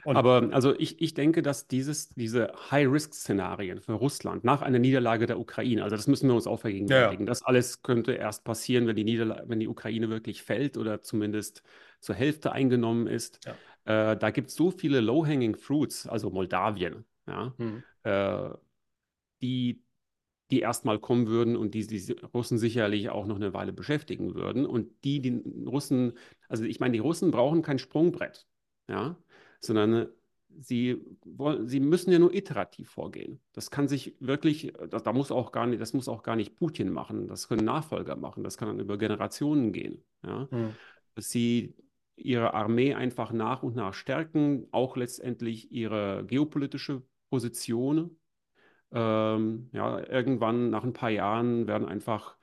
Und 0.05 0.16
Aber 0.16 0.48
also 0.53 0.74
ich, 0.79 1.03
ich 1.03 1.12
denke, 1.12 1.42
dass 1.42 1.66
dieses, 1.66 2.09
diese 2.11 2.53
High-Risk-Szenarien 2.70 3.81
für 3.81 3.92
Russland 3.92 4.42
nach 4.42 4.62
einer 4.62 4.79
Niederlage 4.79 5.27
der 5.27 5.38
Ukraine, 5.38 5.83
also 5.83 5.96
das 5.96 6.07
müssen 6.07 6.29
wir 6.29 6.35
uns 6.35 6.46
auch 6.46 6.61
vergegenwärtigen, 6.61 7.27
ja. 7.27 7.31
das 7.31 7.42
alles 7.42 7.83
könnte 7.83 8.12
erst 8.12 8.44
passieren, 8.44 8.87
wenn 8.87 8.96
die, 8.96 9.05
Niederla 9.05 9.42
wenn 9.46 9.61
die 9.61 9.68
Ukraine 9.68 10.09
wirklich 10.09 10.42
fällt 10.42 10.79
oder 10.79 11.03
zumindest 11.03 11.62
zur 12.01 12.14
Hälfte 12.14 12.53
eingenommen 12.53 13.07
ist. 13.07 13.44
Ja. 13.44 13.55
Äh, 13.88 14.18
da 14.18 14.31
gibt 14.31 14.51
es 14.51 14.55
so 14.55 14.70
viele 14.70 15.01
Low-Hanging 15.01 15.57
Fruits, 15.57 16.07
also 16.07 16.29
Moldawien, 16.29 17.07
ja, 17.27 17.55
hm. 17.57 17.83
äh, 18.03 18.51
die, 19.40 19.83
die 20.51 20.61
erstmal 20.61 20.98
kommen 20.98 21.27
würden 21.27 21.57
und 21.57 21.72
die 21.72 21.87
die 21.87 22.12
Russen 22.35 22.59
sicherlich 22.59 23.09
auch 23.09 23.27
noch 23.27 23.37
eine 23.37 23.55
Weile 23.55 23.72
beschäftigen 23.72 24.35
würden. 24.35 24.66
Und 24.66 24.92
die, 25.05 25.20
die 25.20 25.42
Russen, 25.66 26.12
also 26.51 26.64
ich 26.64 26.81
meine, 26.81 26.92
die 26.92 26.98
Russen 26.98 27.31
brauchen 27.31 27.62
kein 27.62 27.79
Sprungbrett. 27.79 28.46
Ja, 28.90 29.16
sondern 29.61 30.09
sie, 30.61 31.03
sie 31.64 31.81
müssen 31.81 32.12
ja 32.12 32.18
nur 32.18 32.35
iterativ 32.35 32.90
vorgehen. 32.90 33.40
Das 33.55 33.70
kann 33.70 33.88
sich 33.88 34.16
wirklich, 34.20 34.72
das, 34.90 35.03
da 35.03 35.14
muss 35.14 35.33
auch 35.33 35.51
gar 35.51 35.66
nicht, 35.66 35.81
das 35.81 35.94
muss 35.94 36.09
auch 36.09 36.22
gar 36.22 36.37
nicht 36.37 36.57
Putin 36.57 36.90
machen, 36.90 37.27
das 37.27 37.48
können 37.48 37.64
Nachfolger 37.64 38.16
machen, 38.16 38.44
das 38.44 38.59
kann 38.59 38.68
dann 38.68 38.81
über 38.81 38.98
Generationen 38.98 39.72
gehen. 39.72 40.05
Ja? 40.22 40.48
Dass 41.14 41.31
sie 41.31 41.74
ihre 42.18 42.54
Armee 42.54 42.94
einfach 42.94 43.33
nach 43.33 43.62
und 43.62 43.76
nach 43.76 43.94
stärken, 43.94 44.66
auch 44.70 44.96
letztendlich 44.96 45.72
ihre 45.72 46.24
geopolitische 46.26 47.02
Position. 47.31 48.18
Ähm, 48.92 49.68
ja, 49.72 49.98
irgendwann 50.07 50.70
nach 50.70 50.85
ein 50.85 50.92
paar 50.92 51.11
Jahren 51.11 51.66
werden 51.66 51.88
einfach, 51.88 52.37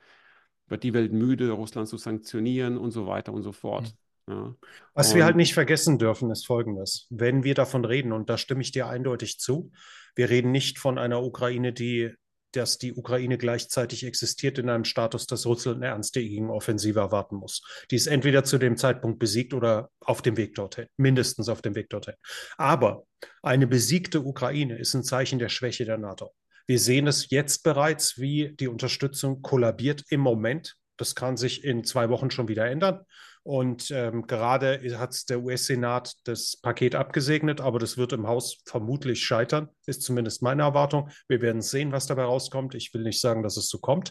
wird 0.68 0.82
die 0.82 0.94
Welt 0.94 1.12
müde, 1.12 1.50
Russland 1.50 1.88
zu 1.88 1.96
sanktionieren 1.96 2.78
und 2.78 2.90
so 2.90 3.06
weiter 3.06 3.32
und 3.32 3.42
so 3.42 3.52
fort. 3.52 3.94
Mhm. 4.26 4.32
Ja. 4.32 4.56
Was 4.94 5.10
und 5.10 5.16
wir 5.16 5.24
halt 5.24 5.36
nicht 5.36 5.54
vergessen 5.54 5.98
dürfen, 5.98 6.30
ist 6.30 6.46
Folgendes. 6.46 7.06
Wenn 7.10 7.44
wir 7.44 7.54
davon 7.54 7.84
reden, 7.84 8.12
und 8.12 8.28
da 8.28 8.38
stimme 8.38 8.62
ich 8.62 8.72
dir 8.72 8.88
eindeutig 8.88 9.38
zu, 9.38 9.70
wir 10.16 10.30
reden 10.30 10.50
nicht 10.50 10.78
von 10.78 10.98
einer 10.98 11.22
Ukraine, 11.22 11.72
die, 11.72 12.12
dass 12.56 12.78
die 12.78 12.94
Ukraine 12.94 13.38
gleichzeitig 13.38 14.04
existiert 14.04 14.58
in 14.58 14.68
einem 14.68 14.84
Status, 14.84 15.26
dass 15.26 15.46
Russland 15.46 15.82
eine 15.82 15.92
ernstige 15.92 16.48
Offensive 16.48 17.00
erwarten 17.00 17.36
muss. 17.36 17.62
Die 17.90 17.96
ist 17.96 18.06
entweder 18.06 18.44
zu 18.44 18.58
dem 18.58 18.76
Zeitpunkt 18.76 19.18
besiegt 19.18 19.54
oder 19.54 19.90
auf 20.00 20.22
dem 20.22 20.36
Weg 20.36 20.54
dorthin, 20.54 20.86
mindestens 20.96 21.48
auf 21.48 21.62
dem 21.62 21.74
Weg 21.74 21.90
dorthin. 21.90 22.14
Aber 22.56 23.04
eine 23.42 23.66
besiegte 23.66 24.20
Ukraine 24.22 24.78
ist 24.78 24.94
ein 24.94 25.04
Zeichen 25.04 25.38
der 25.38 25.48
Schwäche 25.48 25.84
der 25.84 25.98
NATO. 25.98 26.32
Wir 26.66 26.80
sehen 26.80 27.06
es 27.06 27.30
jetzt 27.30 27.62
bereits, 27.62 28.18
wie 28.18 28.54
die 28.58 28.68
Unterstützung 28.68 29.42
kollabiert 29.42 30.04
im 30.08 30.20
Moment. 30.20 30.76
Das 30.96 31.14
kann 31.14 31.36
sich 31.36 31.62
in 31.62 31.84
zwei 31.84 32.08
Wochen 32.08 32.30
schon 32.30 32.48
wieder 32.48 32.66
ändern. 32.66 33.04
Und 33.46 33.92
ähm, 33.92 34.26
gerade 34.26 34.80
hat 34.98 35.30
der 35.30 35.40
US-Senat 35.40 36.16
das 36.24 36.56
Paket 36.56 36.96
abgesegnet, 36.96 37.60
aber 37.60 37.78
das 37.78 37.96
wird 37.96 38.12
im 38.12 38.26
Haus 38.26 38.58
vermutlich 38.64 39.22
scheitern, 39.22 39.68
ist 39.86 40.02
zumindest 40.02 40.42
meine 40.42 40.62
Erwartung. 40.62 41.10
Wir 41.28 41.40
werden 41.40 41.62
sehen, 41.62 41.92
was 41.92 42.08
dabei 42.08 42.24
rauskommt. 42.24 42.74
Ich 42.74 42.92
will 42.92 43.04
nicht 43.04 43.20
sagen, 43.20 43.44
dass 43.44 43.56
es 43.56 43.68
so 43.68 43.78
kommt. 43.78 44.10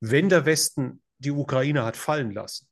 Wenn 0.00 0.30
der 0.30 0.46
Westen 0.46 1.02
die 1.18 1.32
Ukraine 1.32 1.84
hat 1.84 1.98
fallen 1.98 2.30
lassen, 2.30 2.66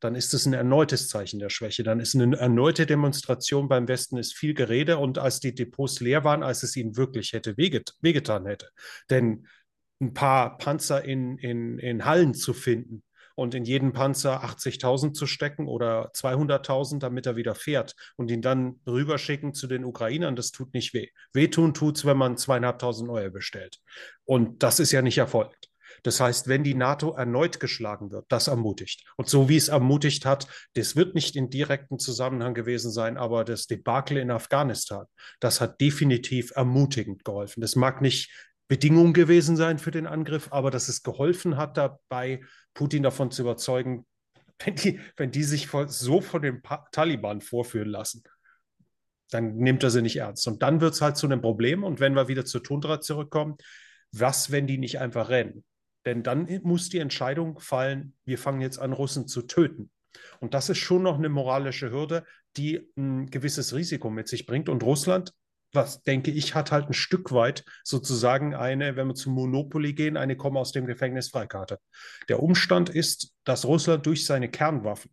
dann 0.00 0.14
ist 0.14 0.32
es 0.32 0.46
ein 0.46 0.54
erneutes 0.54 1.08
Zeichen 1.08 1.38
der 1.38 1.50
Schwäche. 1.50 1.82
Dann 1.82 2.00
ist 2.00 2.14
eine 2.14 2.34
erneute 2.38 2.86
Demonstration 2.86 3.68
beim 3.68 3.88
Westen, 3.88 4.16
ist 4.16 4.34
viel 4.34 4.54
Gerede. 4.54 4.96
Und 4.96 5.18
als 5.18 5.38
die 5.40 5.54
Depots 5.54 6.00
leer 6.00 6.24
waren, 6.24 6.42
als 6.42 6.62
es 6.62 6.76
ihnen 6.76 6.96
wirklich 6.96 7.34
hätte 7.34 7.58
wehget 7.58 7.92
wehgetan 8.00 8.46
hätte. 8.46 8.70
Denn 9.10 9.46
ein 10.00 10.14
paar 10.14 10.56
Panzer 10.56 11.04
in, 11.04 11.36
in, 11.36 11.78
in 11.78 12.06
Hallen 12.06 12.32
zu 12.32 12.54
finden, 12.54 13.02
und 13.34 13.54
in 13.54 13.64
jeden 13.64 13.92
Panzer 13.92 14.44
80.000 14.44 15.12
zu 15.12 15.26
stecken 15.26 15.68
oder 15.68 16.10
200.000, 16.12 16.98
damit 16.98 17.26
er 17.26 17.36
wieder 17.36 17.54
fährt 17.54 17.94
und 18.16 18.30
ihn 18.30 18.42
dann 18.42 18.80
rüberschicken 18.86 19.54
zu 19.54 19.66
den 19.66 19.84
Ukrainern, 19.84 20.36
das 20.36 20.50
tut 20.50 20.74
nicht 20.74 20.94
weh. 20.94 21.08
Wehtun 21.32 21.74
tut 21.74 21.98
es, 21.98 22.04
wenn 22.04 22.16
man 22.16 22.36
zweieinhalbtausend 22.36 23.08
neue 23.08 23.30
bestellt. 23.30 23.80
Und 24.24 24.62
das 24.62 24.80
ist 24.80 24.92
ja 24.92 25.02
nicht 25.02 25.18
erfolgt. 25.18 25.68
Das 26.02 26.20
heißt, 26.20 26.48
wenn 26.48 26.64
die 26.64 26.74
NATO 26.74 27.12
erneut 27.12 27.60
geschlagen 27.60 28.10
wird, 28.10 28.26
das 28.28 28.48
ermutigt. 28.48 29.04
Und 29.16 29.28
so 29.28 29.48
wie 29.48 29.56
es 29.56 29.68
ermutigt 29.68 30.24
hat, 30.24 30.46
das 30.74 30.96
wird 30.96 31.14
nicht 31.14 31.36
in 31.36 31.50
direktem 31.50 31.98
Zusammenhang 31.98 32.54
gewesen 32.54 32.90
sein, 32.90 33.16
aber 33.16 33.44
das 33.44 33.66
Debakel 33.66 34.16
in 34.16 34.30
Afghanistan, 34.30 35.06
das 35.40 35.60
hat 35.60 35.80
definitiv 35.80 36.52
ermutigend 36.56 37.24
geholfen. 37.24 37.60
Das 37.60 37.76
mag 37.76 38.00
nicht 38.00 38.30
Bedingung 38.68 39.12
gewesen 39.12 39.56
sein 39.56 39.78
für 39.78 39.90
den 39.90 40.06
Angriff, 40.06 40.48
aber 40.50 40.70
dass 40.70 40.88
es 40.88 41.02
geholfen 41.02 41.56
hat, 41.56 41.76
dabei 41.76 42.40
Putin 42.74 43.02
davon 43.02 43.30
zu 43.30 43.42
überzeugen, 43.42 44.06
wenn 44.64 44.76
die, 44.76 45.00
wenn 45.16 45.30
die 45.30 45.44
sich 45.44 45.68
so 45.86 46.20
von 46.20 46.42
den 46.42 46.62
Taliban 46.92 47.40
vorführen 47.40 47.88
lassen, 47.88 48.22
dann 49.30 49.56
nimmt 49.56 49.82
er 49.82 49.90
sie 49.90 50.02
nicht 50.02 50.16
ernst. 50.16 50.46
Und 50.46 50.62
dann 50.62 50.80
wird 50.80 50.94
es 50.94 51.00
halt 51.00 51.16
zu 51.16 51.26
einem 51.26 51.40
Problem. 51.40 51.84
Und 51.84 52.00
wenn 52.00 52.14
wir 52.14 52.28
wieder 52.28 52.44
zur 52.44 52.62
Tundra 52.62 53.00
zurückkommen, 53.00 53.56
was, 54.12 54.50
wenn 54.50 54.66
die 54.66 54.78
nicht 54.78 55.00
einfach 55.00 55.30
rennen? 55.30 55.64
Denn 56.04 56.22
dann 56.22 56.48
muss 56.62 56.88
die 56.88 56.98
Entscheidung 56.98 57.58
fallen, 57.60 58.14
wir 58.24 58.38
fangen 58.38 58.60
jetzt 58.60 58.78
an, 58.78 58.92
Russen 58.92 59.26
zu 59.26 59.42
töten. 59.42 59.90
Und 60.40 60.52
das 60.54 60.68
ist 60.68 60.78
schon 60.78 61.02
noch 61.02 61.16
eine 61.16 61.28
moralische 61.28 61.90
Hürde, 61.90 62.24
die 62.56 62.90
ein 62.96 63.30
gewisses 63.30 63.74
Risiko 63.74 64.10
mit 64.10 64.28
sich 64.28 64.46
bringt. 64.46 64.68
Und 64.68 64.82
Russland 64.82 65.32
was 65.72 66.02
denke 66.02 66.30
ich, 66.30 66.54
hat 66.54 66.72
halt 66.72 66.88
ein 66.88 66.94
Stück 66.94 67.32
weit 67.32 67.64
sozusagen 67.84 68.54
eine, 68.54 68.96
wenn 68.96 69.08
wir 69.08 69.14
zum 69.14 69.34
Monopoly 69.34 69.94
gehen, 69.94 70.16
eine 70.16 70.36
Komme 70.36 70.60
aus 70.60 70.72
dem 70.72 70.86
Gefängnis 70.86 71.30
Freikarte. 71.30 71.78
Der 72.28 72.42
Umstand 72.42 72.88
ist, 72.88 73.34
dass 73.44 73.64
Russland 73.64 74.06
durch 74.06 74.26
seine 74.26 74.50
Kernwaffen 74.50 75.10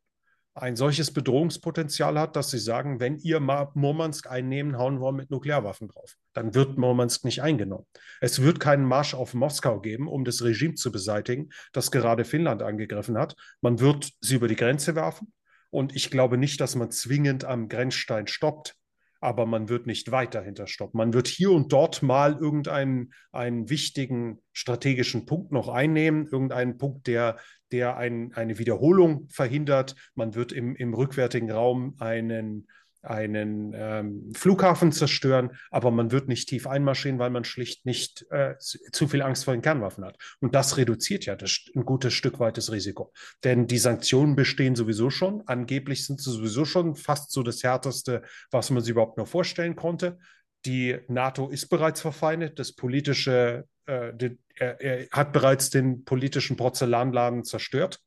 ein 0.56 0.76
solches 0.76 1.14
Bedrohungspotenzial 1.14 2.20
hat, 2.20 2.36
dass 2.36 2.50
sie 2.50 2.60
sagen, 2.60 3.00
wenn 3.00 3.18
ihr 3.18 3.40
Murmansk 3.40 4.30
einnehmen, 4.30 4.78
hauen 4.78 5.02
wir 5.02 5.12
mit 5.12 5.30
Nuklearwaffen 5.30 5.88
drauf. 5.88 6.16
Dann 6.34 6.54
wird 6.54 6.78
Murmansk 6.78 7.24
nicht 7.24 7.42
eingenommen. 7.42 7.86
Es 8.20 8.42
wird 8.42 8.60
keinen 8.60 8.84
Marsch 8.84 9.14
auf 9.14 9.34
Moskau 9.34 9.80
geben, 9.80 10.08
um 10.08 10.26
das 10.26 10.44
Regime 10.44 10.74
zu 10.74 10.92
beseitigen, 10.92 11.50
das 11.72 11.92
gerade 11.92 12.26
Finnland 12.26 12.62
angegriffen 12.62 13.18
hat. 13.18 13.36
Man 13.62 13.80
wird 13.80 14.12
sie 14.20 14.36
über 14.36 14.48
die 14.48 14.58
Grenze 14.58 14.96
werfen. 14.96 15.32
Und 15.70 15.96
ich 15.96 16.10
glaube 16.10 16.38
nicht, 16.38 16.60
dass 16.60 16.76
man 16.76 16.92
zwingend 16.92 17.46
am 17.46 17.70
Grenzstein 17.70 18.28
stoppt 18.28 18.76
aber 19.22 19.46
man 19.46 19.70
wird 19.70 19.86
nicht 19.86 20.12
weiter 20.12 20.42
hinterstoppen. 20.42 20.98
Man 20.98 21.14
wird 21.14 21.28
hier 21.28 21.52
und 21.52 21.74
dort 21.74 22.02
mal 22.02 22.38
irgendeinen 22.40 23.14
einen 23.32 23.70
wichtigen 23.70 24.40
strategischen 24.54 25.26
Punkt 25.26 25.52
noch 25.52 25.68
einnehmen, 25.68 26.28
irgendeinen 26.28 26.78
Punkt, 26.78 27.08
der, 27.08 27.38
der 27.72 27.98
ein, 27.98 28.34
eine 28.34 28.60
Wiederholung 28.60 29.28
verhindert. 29.30 29.96
Man 30.16 30.36
wird 30.36 30.52
im, 30.52 30.76
im 30.76 30.94
rückwärtigen 30.94 31.52
Raum 31.52 31.96
einen, 32.00 32.68
einen 33.02 33.74
ähm, 33.76 34.32
Flughafen 34.36 34.92
zerstören, 34.92 35.52
aber 35.72 35.92
man 35.92 36.12
wird 36.12 36.28
nicht 36.28 36.50
tief 36.50 36.68
einmarschieren, 36.68 37.20
weil 37.20 37.30
man 37.30 37.44
schlicht 37.44 37.86
nicht 37.86 38.26
äh, 38.30 38.56
zu 38.60 39.08
viel 39.08 39.22
Angst 39.22 39.46
vor 39.46 39.54
den 39.54 39.62
Kernwaffen 39.62 40.04
hat. 40.06 40.18
Und 40.40 40.56
das 40.56 40.78
reduziert 40.78 41.26
ja 41.26 41.36
das, 41.36 41.66
ein 41.76 41.86
gutes 41.86 42.14
Stück 42.14 42.40
weit 42.40 42.58
das 42.58 42.72
Risiko. 42.72 43.14
Denn 43.44 43.68
die 43.68 43.78
Sanktionen 43.78 44.36
bestehen 44.36 44.76
sowieso 44.76 45.10
schon. 45.10 45.44
Angeblich 45.46 46.06
sind 46.06 46.22
sie 46.22 46.32
sowieso 46.32 46.66
schon 46.66 46.96
fast 46.96 47.32
so 47.32 47.44
das 47.44 47.64
Härteste, 47.64 48.24
was 48.52 48.70
man 48.70 48.84
sich 48.84 48.92
überhaupt 48.92 49.18
nur 49.18 49.28
vorstellen 49.28 49.76
konnte. 49.76 50.18
Die 50.66 50.98
NATO 51.08 51.48
ist 51.48 51.70
bereits 51.70 52.02
verfeindet. 52.02 52.60
Das 52.60 52.74
politische, 52.74 53.66
äh, 53.86 54.14
die, 54.14 54.38
er 54.56 55.08
hat 55.12 55.32
bereits 55.32 55.70
den 55.70 56.04
politischen 56.04 56.58
Porzellanladen 56.58 57.46
zerstört. 57.46 58.02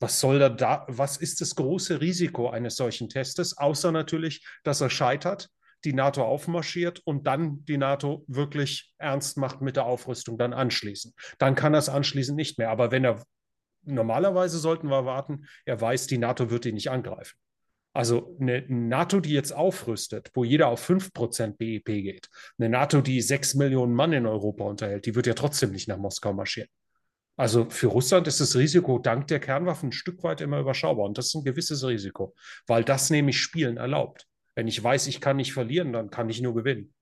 Was 0.00 0.18
soll 0.18 0.38
da, 0.38 0.48
da, 0.48 0.86
was 0.88 1.18
ist 1.18 1.40
das 1.40 1.54
große 1.54 2.00
Risiko 2.00 2.50
eines 2.50 2.76
solchen 2.76 3.08
Testes, 3.08 3.56
außer 3.56 3.92
natürlich, 3.92 4.44
dass 4.64 4.80
er 4.80 4.90
scheitert, 4.90 5.50
die 5.84 5.92
NATO 5.92 6.24
aufmarschiert 6.24 7.00
und 7.04 7.26
dann 7.26 7.64
die 7.64 7.78
NATO 7.78 8.24
wirklich 8.26 8.92
ernst 8.98 9.36
macht 9.36 9.60
mit 9.60 9.76
der 9.76 9.86
Aufrüstung, 9.86 10.38
dann 10.38 10.52
anschließen. 10.52 11.14
Dann 11.38 11.54
kann 11.54 11.74
er 11.74 11.78
es 11.78 11.88
anschließend 11.88 12.36
nicht 12.36 12.58
mehr. 12.58 12.70
Aber 12.70 12.90
wenn 12.90 13.04
er, 13.04 13.22
normalerweise 13.82 14.58
sollten 14.58 14.88
wir 14.88 15.04
warten, 15.04 15.46
er 15.64 15.80
weiß, 15.80 16.06
die 16.06 16.18
NATO 16.18 16.50
wird 16.50 16.66
ihn 16.66 16.74
nicht 16.74 16.90
angreifen. 16.90 17.36
Also 17.92 18.36
eine 18.40 18.64
NATO, 18.68 19.20
die 19.20 19.32
jetzt 19.32 19.52
aufrüstet, 19.52 20.30
wo 20.34 20.44
jeder 20.44 20.68
auf 20.68 20.88
5% 20.88 21.56
BIP 21.58 21.86
geht, 21.86 22.28
eine 22.58 22.68
NATO, 22.68 23.00
die 23.00 23.20
6 23.20 23.54
Millionen 23.54 23.94
Mann 23.94 24.12
in 24.12 24.26
Europa 24.26 24.64
unterhält, 24.64 25.06
die 25.06 25.14
wird 25.16 25.26
ja 25.26 25.34
trotzdem 25.34 25.72
nicht 25.72 25.88
nach 25.88 25.98
Moskau 25.98 26.32
marschieren. 26.32 26.68
Also 27.40 27.70
für 27.70 27.86
Russland 27.86 28.26
ist 28.26 28.38
das 28.38 28.54
Risiko 28.54 28.98
dank 28.98 29.26
der 29.28 29.40
Kernwaffen 29.40 29.88
ein 29.88 29.92
Stück 29.92 30.22
weit 30.22 30.42
immer 30.42 30.60
überschaubar. 30.60 31.06
Und 31.06 31.16
das 31.16 31.28
ist 31.28 31.36
ein 31.36 31.42
gewisses 31.42 31.82
Risiko, 31.86 32.34
weil 32.66 32.84
das 32.84 33.08
nämlich 33.08 33.40
Spielen 33.40 33.78
erlaubt. 33.78 34.28
Wenn 34.54 34.68
ich 34.68 34.84
weiß, 34.84 35.06
ich 35.06 35.22
kann 35.22 35.38
nicht 35.38 35.54
verlieren, 35.54 35.94
dann 35.94 36.10
kann 36.10 36.28
ich 36.28 36.42
nur 36.42 36.54
gewinnen. 36.54 36.92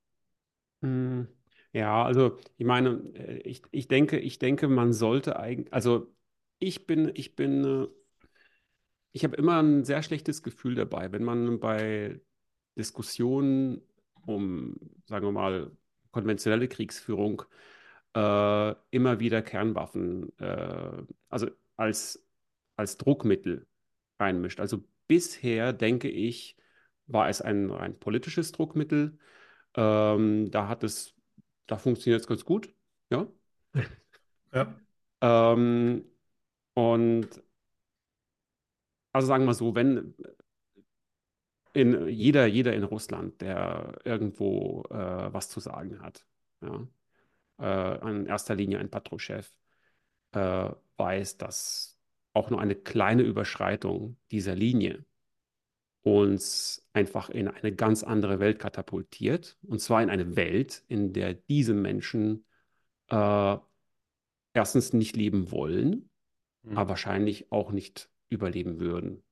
Hm, 0.81 1.27
ja, 1.72 2.05
also 2.05 2.38
ich 2.57 2.64
meine, 2.64 3.03
äh, 3.14 3.38
ich, 3.38 3.62
ich 3.72 3.88
denke, 3.88 4.20
ich 4.20 4.38
denke, 4.38 4.68
man 4.68 4.92
sollte 4.92 5.40
eigentlich, 5.40 5.72
also 5.72 6.14
ich 6.61 6.87
bin, 6.87 7.11
ich 7.14 7.35
bin, 7.35 7.64
äh, 7.64 7.88
ich 9.11 9.24
habe 9.24 9.35
immer 9.35 9.61
ein 9.61 9.85
sehr 9.85 10.05
schlechtes 10.05 10.44
Gefühl 10.44 10.77
dabei, 10.77 11.11
wenn 11.11 11.24
man 11.24 11.59
bei 11.59 12.20
Diskussionen 12.77 13.83
um, 14.24 14.77
sagen 15.07 15.27
wir 15.27 15.33
mal, 15.33 15.72
konventionelle 16.12 16.68
Kriegsführung 16.68 17.42
immer 18.14 19.21
wieder 19.21 19.42
Kernwaffen, 19.42 20.37
äh, 20.38 21.03
also 21.29 21.49
als, 21.77 22.27
als 22.77 22.97
Druckmittel 22.97 23.66
reinmischt. 24.18 24.61
Also 24.61 24.85
bisher, 25.07 25.73
denke 25.73 26.09
ich, 26.09 26.57
war 27.07 27.29
es 27.29 27.40
ein, 27.42 27.71
ein 27.71 27.99
politisches 27.99 28.53
Druckmittel. 28.53 29.18
Ähm, 29.75 30.51
da 30.51 30.68
hat 30.68 30.85
es, 30.85 31.14
da 31.66 31.79
funktioniert 31.79 32.21
es 32.21 32.27
ganz 32.27 32.44
gut, 32.44 32.75
ja. 33.11 33.27
Ja. 34.51 34.75
Ähm, 35.21 36.05
und 36.75 37.42
also 39.12 39.27
sagen 39.29 39.44
wir 39.44 39.55
so, 39.55 39.75
wenn 39.75 40.14
in 41.73 42.09
jeder, 42.09 42.47
jeder 42.47 42.75
in 42.75 42.85
Russland, 42.85 43.40
der 43.40 43.99
irgendwo 44.05 44.85
äh, 44.90 45.33
was 45.33 45.49
zu 45.49 45.61
sagen 45.61 46.01
hat, 46.01 46.25
ja, 46.62 46.87
äh, 47.61 48.11
in 48.11 48.27
erster 48.27 48.55
Linie 48.55 48.79
ein 48.79 48.90
Patrouschew, 48.90 49.42
äh, 50.33 50.71
weiß, 50.97 51.38
dass 51.38 51.99
auch 52.33 52.51
nur 52.51 52.61
eine 52.61 52.75
kleine 52.75 53.23
Überschreitung 53.23 54.16
dieser 54.31 54.55
Linie 54.55 55.05
uns 56.03 56.87
einfach 56.92 57.29
in 57.29 57.49
eine 57.49 57.75
ganz 57.75 58.03
andere 58.03 58.40
Welt 58.40 58.59
katapultiert. 58.59 59.59
Und 59.62 59.81
zwar 59.81 60.03
in 60.03 60.11
eine 60.11 60.37
Welt, 60.37 60.85
in 60.88 61.12
der 61.12 61.35
diese 61.35 61.75
Menschen 61.75 62.47
äh, 63.09 63.57
erstens 64.53 64.92
nicht 64.92 65.16
leben 65.16 65.51
wollen, 65.51 66.11
mhm. 66.62 66.79
aber 66.79 66.90
wahrscheinlich 66.90 67.51
auch 67.53 67.73
nicht 67.73 68.11
überleben 68.29 68.81
würden. 68.81 69.23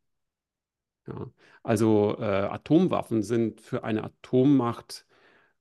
Ja. 1.06 1.30
Also 1.62 2.16
äh, 2.18 2.24
Atomwaffen 2.24 3.22
sind 3.22 3.60
für 3.60 3.84
eine 3.84 4.04
Atommacht 4.04 5.05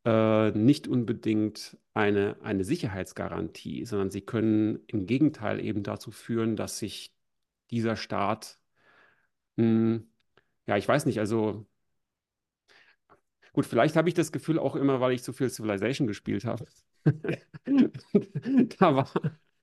äh, 0.06 0.52
nicht 0.52 0.88
unbedingt 0.88 1.78
eine, 1.94 2.38
eine 2.42 2.64
Sicherheitsgarantie, 2.64 3.86
sondern 3.86 4.12
sie 4.12 4.22
können 4.22 4.80
im 4.88 5.08
Gegenteil 5.08 5.60
eben 5.60 5.84
dazu 5.84 6.12
führen, 6.12 6.56
dass 6.56 6.80
sich 6.80 7.14
dieser 7.72 7.96
Staat, 7.96 8.60
mh, 9.58 9.66
hm, 9.66 10.08
ja, 10.68 10.78
ich 10.78 10.88
weiß 10.88 11.06
nicht, 11.06 11.20
also 11.20 11.66
gut, 13.54 13.66
vielleicht 13.66 13.96
habe 13.96 14.10
ich 14.10 14.16
das 14.16 14.32
Gefühl 14.32 14.60
auch 14.60 14.76
immer, 14.76 15.00
weil 15.00 15.14
ich 15.14 15.24
so 15.24 15.34
viel 15.34 15.50
Civilization 15.50 16.08
gespielt 16.08 16.46
habe. 16.46 16.66
da 18.80 18.96
war, 18.96 19.12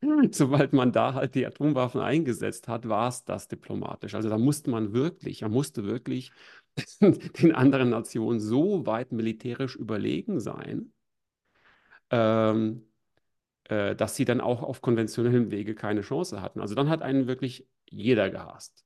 sobald 0.33 0.73
man 0.73 0.93
da 0.93 1.15
halt 1.15 1.35
die 1.35 1.47
Atomwaffen 1.47 2.01
eingesetzt 2.01 2.69
hat, 2.69 2.88
war 2.88 3.09
es 3.09 3.25
das 3.25 3.49
diplomatisch. 3.49 4.15
Also 4.15 4.29
da 4.29 4.38
musste 4.38 4.71
man 4.71 4.93
wirklich, 4.93 5.43
man 5.43 5.53
musste 5.53 5.85
wirklich 5.85 6.33
den 7.01 7.55
anderen 7.55 7.91
Nationen 7.91 8.41
so 8.41 8.87
weit 8.87 9.12
militärisch 9.12 9.77
überlegen 9.77 10.41
sein, 10.41 10.93
ähm, 12.11 12.88
äh, 13.65 13.95
dass 13.95 14.17
sie 14.17 14.25
dann 14.25 14.41
auch 14.41 14.62
auf 14.62 14.81
konventionellem 14.81 15.51
Wege 15.51 15.75
keine 15.75 16.01
Chance 16.01 16.41
hatten. 16.41 16.61
Also 16.61 16.75
dann 16.75 16.88
hat 16.88 17.03
einen 17.03 17.27
wirklich 17.27 17.69
jeder 17.88 18.31
gehasst. 18.31 18.85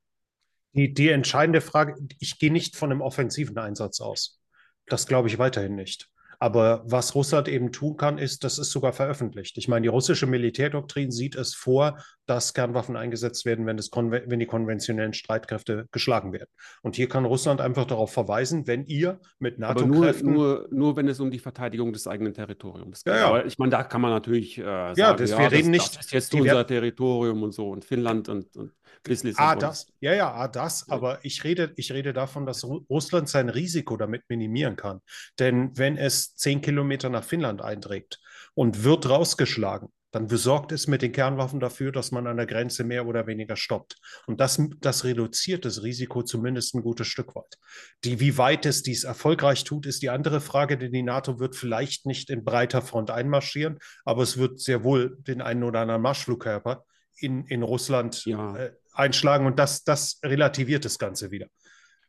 Die, 0.75 0.93
die 0.93 1.09
entscheidende 1.09 1.63
Frage, 1.63 1.97
ich 2.19 2.39
gehe 2.39 2.53
nicht 2.53 2.77
von 2.77 2.91
einem 2.91 3.01
offensiven 3.01 3.57
Einsatz 3.57 4.01
aus. 4.01 4.41
Das 4.87 5.07
glaube 5.07 5.29
ich 5.29 5.39
weiterhin 5.39 5.75
nicht. 5.75 6.11
Aber 6.39 6.83
was 6.87 7.15
Russland 7.15 7.49
eben 7.49 7.73
tun 7.73 7.97
kann, 7.97 8.19
ist, 8.19 8.45
das 8.45 8.59
ist 8.59 8.71
sogar 8.71 8.93
veröffentlicht. 8.93 9.57
Ich 9.59 9.69
meine, 9.69 9.83
die 9.83 9.89
russische 9.89 10.27
Militärdoktrin 10.27 11.11
sieht 11.11 11.35
es 11.35 11.55
vor, 11.55 11.99
dass 12.27 12.55
Kernwaffen 12.55 12.97
eingesetzt 12.97 13.45
werden, 13.45 13.67
wenn, 13.67 13.79
wenn 13.79 14.39
die 14.39 14.47
konventionellen 14.47 15.13
Streitkräfte 15.13 15.87
geschlagen 15.93 16.33
werden. 16.33 16.51
Und 16.83 16.97
hier 16.97 17.09
kann 17.09 17.25
Russland 17.25 17.61
einfach 17.61 17.85
darauf 17.85 18.13
verweisen, 18.13 18.67
wenn 18.67 18.85
ihr 18.85 19.21
mit 19.39 19.59
NATO-Kräften. 19.59 20.33
Nur, 20.33 20.47
nur, 20.47 20.69
nur, 20.71 20.97
wenn 20.97 21.09
es 21.09 21.21
um 21.21 21.31
die 21.31 21.39
Verteidigung 21.39 21.93
des 21.93 22.07
eigenen 22.07 22.35
Territoriums 22.35 23.05
geht. 23.05 23.15
Ja, 23.15 23.21
ja. 23.21 23.27
Aber 23.29 23.47
ich 23.47 23.59
meine, 23.59 23.71
da 23.71 23.85
kann 23.85 24.01
man 24.01 24.11
natürlich 24.11 24.59
äh, 24.59 24.63
sagen, 24.63 24.99
ja, 24.99 25.15
das, 25.15 25.31
ja, 25.31 25.39
wir 25.39 25.53
reden 25.53 25.73
das, 25.73 25.83
nicht, 25.83 25.97
das 25.97 26.07
ist 26.07 26.13
jetzt 26.13 26.35
unser 26.35 26.67
Territorium 26.67 27.43
und 27.43 27.53
so 27.53 27.71
und 27.71 27.85
Finnland 27.85 28.29
und, 28.29 28.57
und 28.57 28.73
Lissabon. 29.07 29.49
Ah, 29.49 29.57
das, 29.57 29.93
ja, 30.01 30.15
ja, 30.15 30.33
ah, 30.33 30.49
das, 30.49 30.89
aber 30.89 31.25
ich 31.25 31.45
rede, 31.45 31.73
ich 31.77 31.93
rede 31.93 32.13
davon, 32.13 32.47
dass 32.47 32.65
Russland 32.65 33.29
sein 33.29 33.49
Risiko 33.49 33.97
damit 33.97 34.23
minimieren 34.29 34.77
kann. 34.77 35.01
Denn 35.39 35.77
wenn 35.77 35.97
es 35.97 36.35
zehn 36.35 36.61
Kilometer 36.61 37.09
nach 37.09 37.25
Finnland 37.25 37.63
einträgt 37.63 38.21
und 38.55 38.85
wird 38.85 39.09
rausgeschlagen, 39.09 39.89
dann 40.17 40.29
besorgt 40.29 40.73
es 40.73 40.87
mit 40.87 41.03
den 41.03 41.13
Kernwaffen 41.13 41.61
dafür, 41.61 41.93
dass 41.93 42.11
man 42.11 42.27
an 42.27 42.39
der 42.39 42.47
Grenze 42.47 42.85
mehr 42.85 43.07
oder 43.07 43.27
weniger 43.27 43.55
stoppt. 43.55 43.97
Und 44.27 44.41
das, 44.41 44.59
das 44.81 45.05
reduziert 45.05 45.67
das 45.67 45.83
Risiko 45.83 46.23
zumindest 46.23 46.75
ein 46.75 46.81
gutes 46.81 47.07
Stück 47.07 47.37
weit. 47.37 47.59
Die, 48.03 48.19
wie 48.19 48.39
weit 48.39 48.65
es 48.65 48.83
dies 48.83 49.05
erfolgreich 49.05 49.65
tut, 49.65 49.85
ist 49.85 50.01
die 50.03 50.09
andere 50.09 50.41
Frage, 50.41 50.79
denn 50.79 50.93
die 50.93 51.03
NATO 51.03 51.39
wird 51.39 51.55
vielleicht 51.55 52.07
nicht 52.07 52.31
in 52.31 52.45
breiter 52.45 52.81
Front 52.81 53.11
einmarschieren, 53.11 53.79
aber 54.07 54.23
es 54.23 54.39
wird 54.39 54.59
sehr 54.59 54.85
wohl 54.85 55.19
den 55.21 55.43
einen 55.43 55.65
oder 55.65 55.81
anderen 55.81 56.01
Marschflugkörper 56.01 56.87
in, 57.19 57.45
in 57.45 57.63
Russland 57.63 58.25
ja. 58.25 58.57
äh, 58.57 58.73
einschlagen 58.99 59.47
und 59.47 59.59
das, 59.59 59.85
das 59.85 60.21
relativiert 60.25 60.85
das 60.85 60.99
Ganze 60.99 61.31
wieder. 61.31 61.47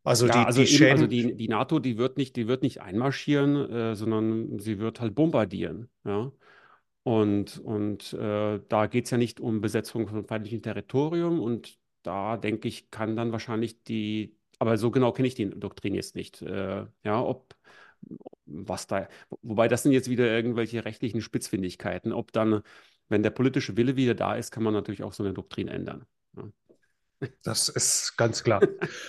Also, 0.04 0.28
ja, 0.28 0.34
die, 0.34 0.46
also, 0.46 0.64
die, 0.64 0.76
eben, 0.76 0.92
also 0.92 1.08
die, 1.08 1.36
die, 1.36 1.48
NATO, 1.50 1.80
die 1.80 1.98
wird 1.98 2.18
nicht, 2.18 2.36
die 2.38 2.48
wird 2.48 2.64
nicht 2.64 2.82
einmarschieren, 2.82 3.70
äh, 3.70 3.96
sondern 3.96 4.58
sie 4.60 4.80
wird 4.80 5.02
halt 5.02 5.16
bombardieren. 5.16 5.90
Ja? 6.06 6.32
Und, 7.04 7.60
und 7.60 8.14
äh, 8.14 8.60
da 8.70 8.88
geht 8.88 9.06
es 9.06 9.12
ja 9.12 9.18
nicht 9.18 9.40
um 9.40 9.60
Besetzung 9.62 10.08
von 10.08 10.26
feindlichem 10.26 10.62
Territorium 10.62 11.42
und 11.42 11.78
da 12.04 12.38
denke 12.38 12.70
ich, 12.70 12.90
kann 12.90 13.16
dann 13.18 13.34
wahrscheinlich 13.34 13.84
die, 13.84 14.38
aber 14.60 14.78
so 14.78 14.92
genau 14.92 15.12
kenne 15.12 15.28
ich 15.28 15.36
die 15.36 15.50
Doktrin 15.50 15.94
jetzt 15.94 16.16
nicht, 16.16 16.42
äh, 16.42 16.86
ja, 17.04 17.22
ob 17.22 17.56
was 18.46 18.88
da, 18.88 19.10
wobei 19.42 19.68
das 19.68 19.84
sind 19.84 19.92
jetzt 19.92 20.10
wieder 20.10 20.26
irgendwelche 20.26 20.86
rechtlichen 20.86 21.22
Spitzfindigkeiten, 21.22 22.14
ob 22.14 22.32
dann, 22.32 22.62
wenn 23.10 23.24
der 23.24 23.32
politische 23.32 23.76
Wille 23.78 23.96
wieder 23.96 24.16
da 24.16 24.36
ist, 24.36 24.52
kann 24.52 24.64
man 24.64 24.74
natürlich 24.74 25.04
auch 25.04 25.14
so 25.14 25.24
eine 25.24 25.34
Doktrin 25.34 25.68
ändern. 25.68 26.06
Das 27.44 27.70
ist 27.70 28.16
ganz 28.18 28.44
klar. 28.44 28.62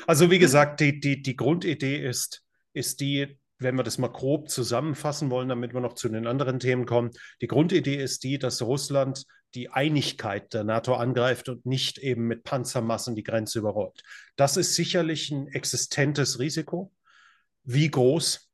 Also 0.06 0.30
wie 0.30 0.38
gesagt, 0.38 0.80
die, 0.80 1.00
die, 1.00 1.22
die 1.22 1.36
Grundidee 1.36 1.96
ist, 1.96 2.42
ist 2.72 3.00
die, 3.00 3.38
wenn 3.58 3.74
wir 3.74 3.82
das 3.82 3.98
mal 3.98 4.08
grob 4.08 4.48
zusammenfassen 4.48 5.30
wollen, 5.30 5.48
damit 5.48 5.74
wir 5.74 5.80
noch 5.80 5.94
zu 5.94 6.08
den 6.08 6.26
anderen 6.26 6.60
Themen 6.60 6.86
kommen. 6.86 7.10
Die 7.40 7.48
Grundidee 7.48 7.96
ist 7.96 8.24
die, 8.24 8.38
dass 8.38 8.62
Russland 8.62 9.24
die 9.54 9.70
Einigkeit 9.70 10.52
der 10.54 10.64
NATO 10.64 10.94
angreift 10.94 11.48
und 11.48 11.66
nicht 11.66 11.98
eben 11.98 12.26
mit 12.26 12.44
Panzermassen 12.44 13.14
die 13.14 13.22
Grenze 13.22 13.58
überrollt. 13.58 14.02
Das 14.36 14.56
ist 14.56 14.74
sicherlich 14.74 15.30
ein 15.30 15.48
existentes 15.48 16.38
Risiko. 16.38 16.92
Wie 17.64 17.90
groß 17.90 18.48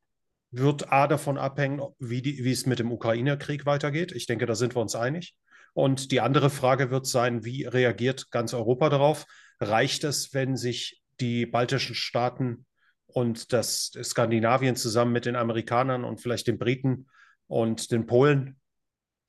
wird 0.52 0.92
A 0.92 1.08
davon 1.08 1.36
abhängen, 1.36 1.82
wie, 1.98 2.22
die, 2.22 2.44
wie 2.44 2.52
es 2.52 2.64
mit 2.66 2.78
dem 2.78 2.92
Ukraine-Krieg 2.92 3.66
weitergeht? 3.66 4.12
Ich 4.12 4.26
denke, 4.26 4.46
da 4.46 4.54
sind 4.54 4.74
wir 4.76 4.82
uns 4.82 4.94
einig. 4.94 5.34
Und 5.72 6.12
die 6.12 6.20
andere 6.20 6.50
Frage 6.50 6.90
wird 6.92 7.06
sein, 7.06 7.44
wie 7.44 7.64
reagiert 7.64 8.30
ganz 8.30 8.54
Europa 8.54 8.88
darauf? 8.88 9.26
Reicht 9.60 10.04
es, 10.04 10.34
wenn 10.34 10.56
sich 10.56 11.02
die 11.20 11.46
baltischen 11.46 11.94
Staaten 11.94 12.66
und 13.06 13.52
dass 13.52 13.92
Skandinavien 14.02 14.76
zusammen 14.76 15.12
mit 15.12 15.26
den 15.26 15.36
Amerikanern 15.36 16.04
und 16.04 16.20
vielleicht 16.20 16.46
den 16.46 16.58
Briten 16.58 17.06
und 17.46 17.92
den 17.92 18.06
Polen 18.06 18.60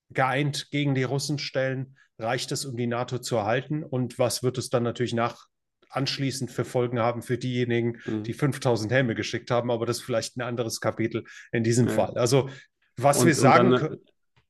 geeint 0.09 0.69
gegen 0.71 0.95
die 0.95 1.03
Russen 1.03 1.37
stellen? 1.37 1.97
Reicht 2.17 2.51
es, 2.51 2.65
um 2.65 2.77
die 2.77 2.87
NATO 2.87 3.19
zu 3.19 3.35
erhalten? 3.35 3.83
Und 3.83 4.17
was 4.17 4.41
wird 4.41 4.57
es 4.57 4.69
dann 4.69 4.83
natürlich 4.83 5.13
nach 5.13 5.47
anschließend 5.89 6.51
für 6.51 6.65
Folgen 6.65 6.99
haben 6.99 7.21
für 7.21 7.37
diejenigen, 7.37 7.99
mhm. 8.05 8.23
die 8.23 8.33
5000 8.33 8.91
Helme 8.91 9.15
geschickt 9.15 9.51
haben? 9.51 9.69
Aber 9.69 9.85
das 9.85 9.97
ist 9.97 10.03
vielleicht 10.03 10.37
ein 10.37 10.41
anderes 10.41 10.79
Kapitel 10.79 11.25
in 11.51 11.63
diesem 11.63 11.87
ja. 11.87 11.93
Fall. 11.93 12.17
Also, 12.17 12.49
was 12.97 13.19
und, 13.19 13.27
wir 13.27 13.35
sagen 13.35 13.71
dann, 13.71 13.79
können. 13.79 13.99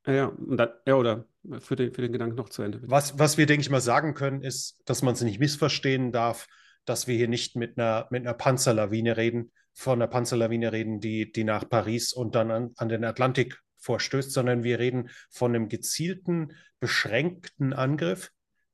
Ja, 0.06 0.32
dann, 0.38 0.68
ja, 0.86 0.94
oder 0.94 1.26
für 1.58 1.74
den, 1.74 1.92
für 1.92 2.02
den 2.02 2.12
Gedanken 2.12 2.36
noch 2.36 2.48
zu 2.48 2.62
Ende. 2.62 2.80
Was, 2.84 3.18
was 3.18 3.38
wir, 3.38 3.46
denke 3.46 3.62
ich 3.62 3.70
mal, 3.70 3.80
sagen 3.80 4.14
können, 4.14 4.42
ist, 4.42 4.80
dass 4.84 5.02
man 5.02 5.14
es 5.14 5.20
nicht 5.20 5.40
missverstehen 5.40 6.12
darf, 6.12 6.46
dass 6.84 7.08
wir 7.08 7.16
hier 7.16 7.28
nicht 7.28 7.56
mit 7.56 7.78
einer, 7.78 8.06
mit 8.10 8.22
einer 8.22 8.34
Panzerlawine 8.34 9.16
reden, 9.16 9.52
von 9.74 10.00
einer 10.00 10.06
Panzerlawine 10.06 10.72
reden, 10.72 11.00
die, 11.00 11.32
die 11.32 11.44
nach 11.44 11.68
Paris 11.68 12.12
und 12.12 12.34
dann 12.34 12.50
an, 12.50 12.70
an 12.76 12.88
den 12.88 13.04
Atlantik 13.04 13.60
vorstößt, 13.78 14.32
sondern 14.32 14.62
wir 14.62 14.78
reden 14.78 15.10
von 15.30 15.54
einem 15.54 15.68
gezielten, 15.68 16.52
beschränkten 16.80 17.72
Angriff, 17.72 18.30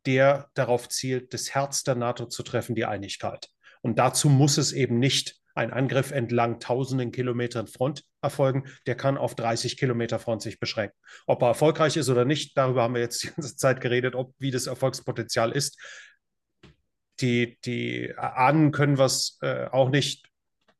der 0.06 0.50
darauf 0.54 0.88
zielt, 0.88 1.32
das 1.32 1.54
Herz 1.54 1.82
der 1.82 1.94
NATO 1.94 2.26
zu 2.26 2.42
treffen, 2.42 2.74
die 2.74 2.84
Einigkeit. 2.84 3.48
Und 3.80 3.98
dazu 3.98 4.28
muss 4.28 4.58
es 4.58 4.72
eben 4.72 4.98
nicht 4.98 5.41
ein 5.54 5.72
Angriff 5.72 6.10
entlang 6.10 6.60
tausenden 6.60 7.12
Kilometern 7.12 7.66
Front 7.66 8.04
erfolgen. 8.20 8.64
Der 8.86 8.94
kann 8.94 9.18
auf 9.18 9.34
30 9.34 9.76
Kilometer 9.76 10.18
Front 10.18 10.42
sich 10.42 10.58
beschränken. 10.58 10.96
Ob 11.26 11.42
er 11.42 11.48
erfolgreich 11.48 11.96
ist 11.96 12.08
oder 12.08 12.24
nicht, 12.24 12.56
darüber 12.56 12.82
haben 12.82 12.94
wir 12.94 13.00
jetzt 13.00 13.22
die 13.22 13.28
ganze 13.28 13.56
Zeit 13.56 13.80
geredet, 13.80 14.14
ob 14.14 14.34
wie 14.38 14.50
das 14.50 14.66
Erfolgspotenzial 14.66 15.52
ist. 15.52 15.78
Die, 17.20 17.58
die 17.64 18.14
ahnen 18.16 18.72
können 18.72 18.98
was 18.98 19.38
äh, 19.42 19.66
auch 19.66 19.90
nicht. 19.90 20.28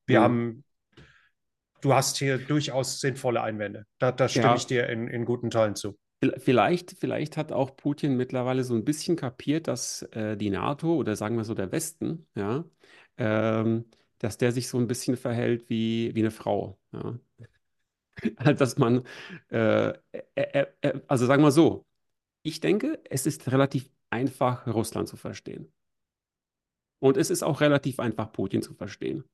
Wir 0.07 0.21
mhm. 0.21 0.25
haben 0.25 0.65
du 1.83 1.93
hast 1.93 2.17
hier 2.17 2.39
durchaus 2.39 3.01
sinnvolle 3.01 3.43
Einwände. 3.43 3.85
Da, 3.99 4.11
da 4.13 4.29
stimme 4.29 4.47
ja. 4.47 4.55
ich 4.55 4.67
dir 4.67 4.89
in, 4.89 5.09
in 5.09 5.27
guten 5.27 5.51
Teilen 5.51 5.77
zu. 5.77 5.99
Vielleicht, 6.39 6.93
vielleicht 6.93 7.37
hat 7.37 7.51
auch 7.51 7.77
Putin 7.77 8.17
mittlerweile 8.17 8.63
so 8.63 8.75
ein 8.75 8.85
bisschen 8.85 9.17
kapiert, 9.17 9.67
dass 9.67 10.03
äh, 10.13 10.37
die 10.37 10.51
NATO 10.51 10.95
oder 10.95 11.17
sagen 11.17 11.37
wir 11.37 11.45
so 11.45 11.55
der 11.55 11.73
Westen, 11.73 12.29
ja, 12.37 12.65
ähm, 13.19 13.87
dass 14.23 14.39
der 14.39 14.53
sich 14.53 14.69
so 14.69 14.79
ein 14.79 14.87
bisschen 14.87 15.17
verhält 15.17 15.69
wie, 15.69 16.15
wie 16.15 16.21
eine 16.21 16.31
Frau. 16.31 16.79
Ja. 16.93 17.19
dass 18.55 18.79
man, 18.79 19.05
äh, 19.51 19.91
äh, 20.35 20.67
äh, 20.83 21.01
also 21.09 21.27
sagen 21.27 21.43
wir 21.43 21.51
so, 21.51 21.87
ich 22.43 22.61
denke, 22.61 23.01
es 23.11 23.27
ist 23.27 23.51
relativ 23.53 23.91
einfach, 24.11 24.67
Russland 24.67 25.09
zu 25.09 25.17
verstehen. 25.17 25.73
Und 27.01 27.17
es 27.17 27.31
ist 27.31 27.43
auch 27.43 27.61
relativ 27.61 27.99
einfach, 27.99 28.33
Putin 28.33 28.63
zu 28.63 28.75
verstehen. 28.75 29.25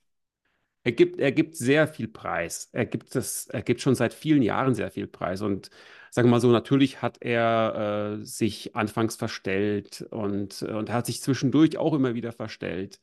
Er 0.84 0.92
gibt, 0.92 1.20
er 1.20 1.32
gibt 1.32 1.56
sehr 1.56 1.86
viel 1.86 2.08
Preis. 2.08 2.70
Er 2.72 2.86
gibt, 2.86 3.14
das, 3.14 3.46
er 3.48 3.62
gibt 3.62 3.82
schon 3.82 3.94
seit 3.94 4.14
vielen 4.14 4.42
Jahren 4.42 4.74
sehr 4.74 4.90
viel 4.90 5.06
Preis. 5.06 5.42
Und 5.42 5.70
sagen 6.10 6.28
wir 6.28 6.32
mal 6.32 6.40
so, 6.40 6.50
natürlich 6.50 7.02
hat 7.02 7.18
er 7.20 8.20
äh, 8.20 8.24
sich 8.24 8.74
anfangs 8.76 9.16
verstellt 9.16 10.02
und, 10.10 10.62
und 10.62 10.90
hat 10.90 11.06
sich 11.06 11.20
zwischendurch 11.20 11.76
auch 11.78 11.92
immer 11.94 12.14
wieder 12.14 12.32
verstellt. 12.32 13.00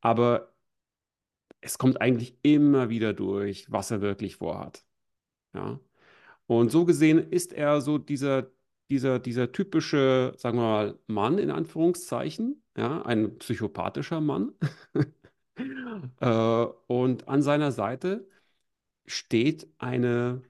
Aber 0.00 0.53
es 1.64 1.78
kommt 1.78 2.00
eigentlich 2.00 2.36
immer 2.42 2.90
wieder 2.90 3.14
durch, 3.14 3.66
was 3.70 3.90
er 3.90 4.00
wirklich 4.02 4.36
vorhat. 4.36 4.84
Ja. 5.54 5.80
Und 6.46 6.70
so 6.70 6.84
gesehen 6.84 7.18
ist 7.30 7.52
er 7.54 7.80
so 7.80 7.98
dieser, 7.98 8.50
dieser, 8.90 9.18
dieser 9.18 9.52
typische, 9.52 10.34
sagen 10.36 10.58
wir 10.58 10.62
mal, 10.62 10.98
Mann 11.06 11.38
in 11.38 11.50
Anführungszeichen, 11.50 12.62
ja, 12.76 13.02
ein 13.02 13.38
psychopathischer 13.38 14.20
Mann. 14.20 14.52
Äh, 16.20 16.66
und 16.88 17.28
an 17.28 17.42
seiner 17.42 17.70
Seite 17.70 18.28
steht 19.06 19.68
eine, 19.78 20.42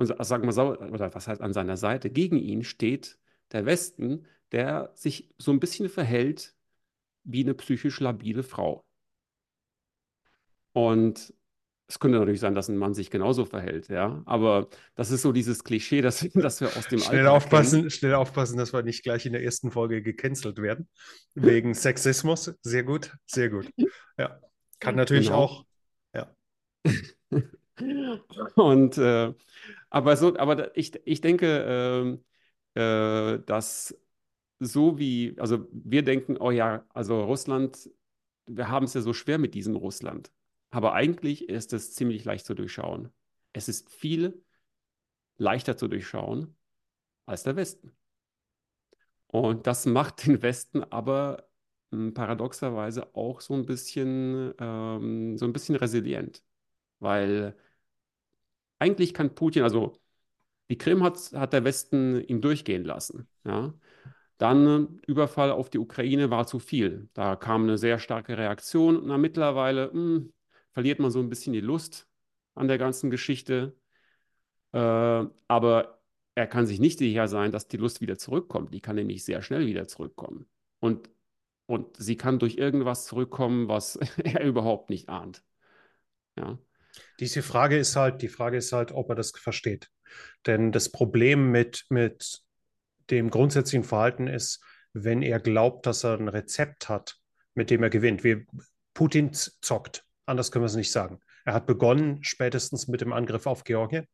sagen 0.00 0.44
wir 0.44 0.52
so, 0.52 0.78
oder 0.78 1.14
was 1.14 1.28
heißt 1.28 1.40
an 1.40 1.54
seiner 1.54 1.78
Seite? 1.78 2.10
Gegen 2.10 2.36
ihn 2.38 2.64
steht 2.64 3.18
der 3.52 3.66
Westen, 3.66 4.26
der 4.52 4.92
sich 4.94 5.30
so 5.38 5.52
ein 5.52 5.60
bisschen 5.60 5.88
verhält 5.88 6.54
wie 7.24 7.42
eine 7.42 7.54
psychisch 7.54 8.00
labile 8.00 8.42
Frau. 8.42 8.87
Und 10.72 11.32
es 11.88 11.98
könnte 11.98 12.18
natürlich 12.18 12.40
sein, 12.40 12.54
dass 12.54 12.68
ein 12.68 12.76
Mann 12.76 12.92
sich 12.92 13.10
genauso 13.10 13.46
verhält, 13.46 13.88
ja. 13.88 14.22
Aber 14.26 14.68
das 14.94 15.10
ist 15.10 15.22
so 15.22 15.32
dieses 15.32 15.64
Klischee, 15.64 16.00
das, 16.02 16.28
das 16.34 16.60
wir 16.60 16.68
aus 16.76 16.88
dem 16.88 16.98
schnell 16.98 17.20
Alltag 17.20 17.32
aufpassen, 17.32 17.78
kennen. 17.78 17.90
Schnell 17.90 18.14
aufpassen, 18.14 18.58
dass 18.58 18.72
wir 18.72 18.82
nicht 18.82 19.02
gleich 19.02 19.24
in 19.24 19.32
der 19.32 19.42
ersten 19.42 19.70
Folge 19.70 20.02
gecancelt 20.02 20.60
werden. 20.60 20.88
Wegen 21.34 21.74
Sexismus. 21.74 22.54
Sehr 22.62 22.84
gut, 22.84 23.16
sehr 23.26 23.48
gut. 23.48 23.70
Ja. 24.18 24.38
Kann 24.80 24.96
natürlich 24.96 25.28
genau. 25.28 25.38
auch. 25.38 25.64
Ja. 26.14 26.34
Und 28.54 28.98
äh, 28.98 29.32
aber 29.90 30.16
so, 30.16 30.36
aber 30.36 30.76
ich, 30.76 30.92
ich 31.04 31.20
denke, 31.20 32.18
äh, 32.74 33.32
äh, 33.34 33.42
dass 33.46 33.96
so 34.60 34.98
wie, 34.98 35.36
also 35.38 35.66
wir 35.72 36.02
denken, 36.02 36.36
oh 36.36 36.50
ja, 36.50 36.84
also 36.92 37.24
Russland, 37.24 37.88
wir 38.46 38.68
haben 38.68 38.84
es 38.84 38.94
ja 38.94 39.00
so 39.00 39.12
schwer 39.12 39.38
mit 39.38 39.54
diesem 39.54 39.76
Russland. 39.76 40.30
Aber 40.70 40.92
eigentlich 40.94 41.48
ist 41.48 41.72
es 41.72 41.94
ziemlich 41.94 42.24
leicht 42.24 42.46
zu 42.46 42.54
durchschauen. 42.54 43.12
Es 43.52 43.68
ist 43.68 43.90
viel 43.90 44.44
leichter 45.38 45.76
zu 45.76 45.88
durchschauen 45.88 46.56
als 47.26 47.42
der 47.42 47.56
Westen. 47.56 47.92
Und 49.28 49.66
das 49.66 49.86
macht 49.86 50.26
den 50.26 50.42
Westen 50.42 50.82
aber 50.84 51.48
hm, 51.92 52.14
paradoxerweise 52.14 53.14
auch 53.14 53.40
so 53.40 53.54
ein 53.54 53.66
bisschen, 53.66 54.54
ähm, 54.58 55.36
so 55.38 55.44
ein 55.46 55.52
bisschen 55.52 55.76
resilient. 55.76 56.42
Weil 56.98 57.56
eigentlich 58.78 59.14
kann 59.14 59.34
Putin, 59.34 59.62
also 59.62 59.92
die 60.70 60.78
Krim 60.78 61.02
hat, 61.02 61.18
hat 61.34 61.52
der 61.52 61.64
Westen 61.64 62.22
ihm 62.22 62.40
durchgehen 62.40 62.84
lassen. 62.84 63.28
Ja? 63.44 63.74
Dann 64.38 65.00
Überfall 65.06 65.50
auf 65.50 65.70
die 65.70 65.78
Ukraine 65.78 66.30
war 66.30 66.46
zu 66.46 66.58
viel. 66.58 67.08
Da 67.14 67.36
kam 67.36 67.64
eine 67.64 67.78
sehr 67.78 67.98
starke 67.98 68.38
Reaktion. 68.38 69.02
Na, 69.06 69.18
mittlerweile 69.18 69.88
mh, 69.88 69.92
hm, 69.92 70.32
verliert 70.72 70.98
man 70.98 71.10
so 71.10 71.20
ein 71.20 71.28
bisschen 71.28 71.52
die 71.52 71.60
Lust 71.60 72.08
an 72.54 72.68
der 72.68 72.78
ganzen 72.78 73.10
Geschichte. 73.10 73.76
Äh, 74.72 74.78
aber 74.78 76.00
er 76.34 76.46
kann 76.46 76.66
sich 76.66 76.78
nicht 76.80 76.98
sicher 76.98 77.28
sein, 77.28 77.50
dass 77.50 77.68
die 77.68 77.76
Lust 77.76 78.00
wieder 78.00 78.18
zurückkommt. 78.18 78.72
Die 78.72 78.80
kann 78.80 78.96
nämlich 78.96 79.24
sehr 79.24 79.42
schnell 79.42 79.66
wieder 79.66 79.88
zurückkommen. 79.88 80.48
Und, 80.80 81.10
und 81.66 81.96
sie 81.96 82.16
kann 82.16 82.38
durch 82.38 82.56
irgendwas 82.56 83.06
zurückkommen, 83.06 83.68
was 83.68 83.96
er 84.24 84.44
überhaupt 84.44 84.90
nicht 84.90 85.08
ahnt. 85.08 85.42
Ja. 86.36 86.58
Diese 87.20 87.42
Frage 87.42 87.76
ist 87.76 87.96
halt, 87.96 88.22
die 88.22 88.28
Frage 88.28 88.56
ist 88.56 88.72
halt, 88.72 88.92
ob 88.92 89.08
er 89.08 89.14
das 89.14 89.30
versteht. 89.30 89.90
Denn 90.46 90.72
das 90.72 90.90
Problem 90.90 91.50
mit, 91.50 91.86
mit 91.90 92.42
dem 93.10 93.30
grundsätzlichen 93.30 93.84
Verhalten 93.84 94.26
ist, 94.26 94.62
wenn 94.92 95.22
er 95.22 95.40
glaubt, 95.40 95.86
dass 95.86 96.04
er 96.04 96.18
ein 96.18 96.28
Rezept 96.28 96.88
hat, 96.88 97.18
mit 97.54 97.70
dem 97.70 97.82
er 97.82 97.90
gewinnt. 97.90 98.24
Wie 98.24 98.46
Putin 98.94 99.32
zockt. 99.32 100.04
Anders 100.28 100.52
können 100.52 100.62
wir 100.62 100.66
es 100.66 100.76
nicht 100.76 100.92
sagen. 100.92 101.20
Er 101.44 101.54
hat 101.54 101.66
begonnen 101.66 102.22
spätestens 102.22 102.86
mit 102.86 103.00
dem 103.00 103.12
Angriff 103.14 103.46
auf 103.46 103.64
Georgien. 103.64 104.06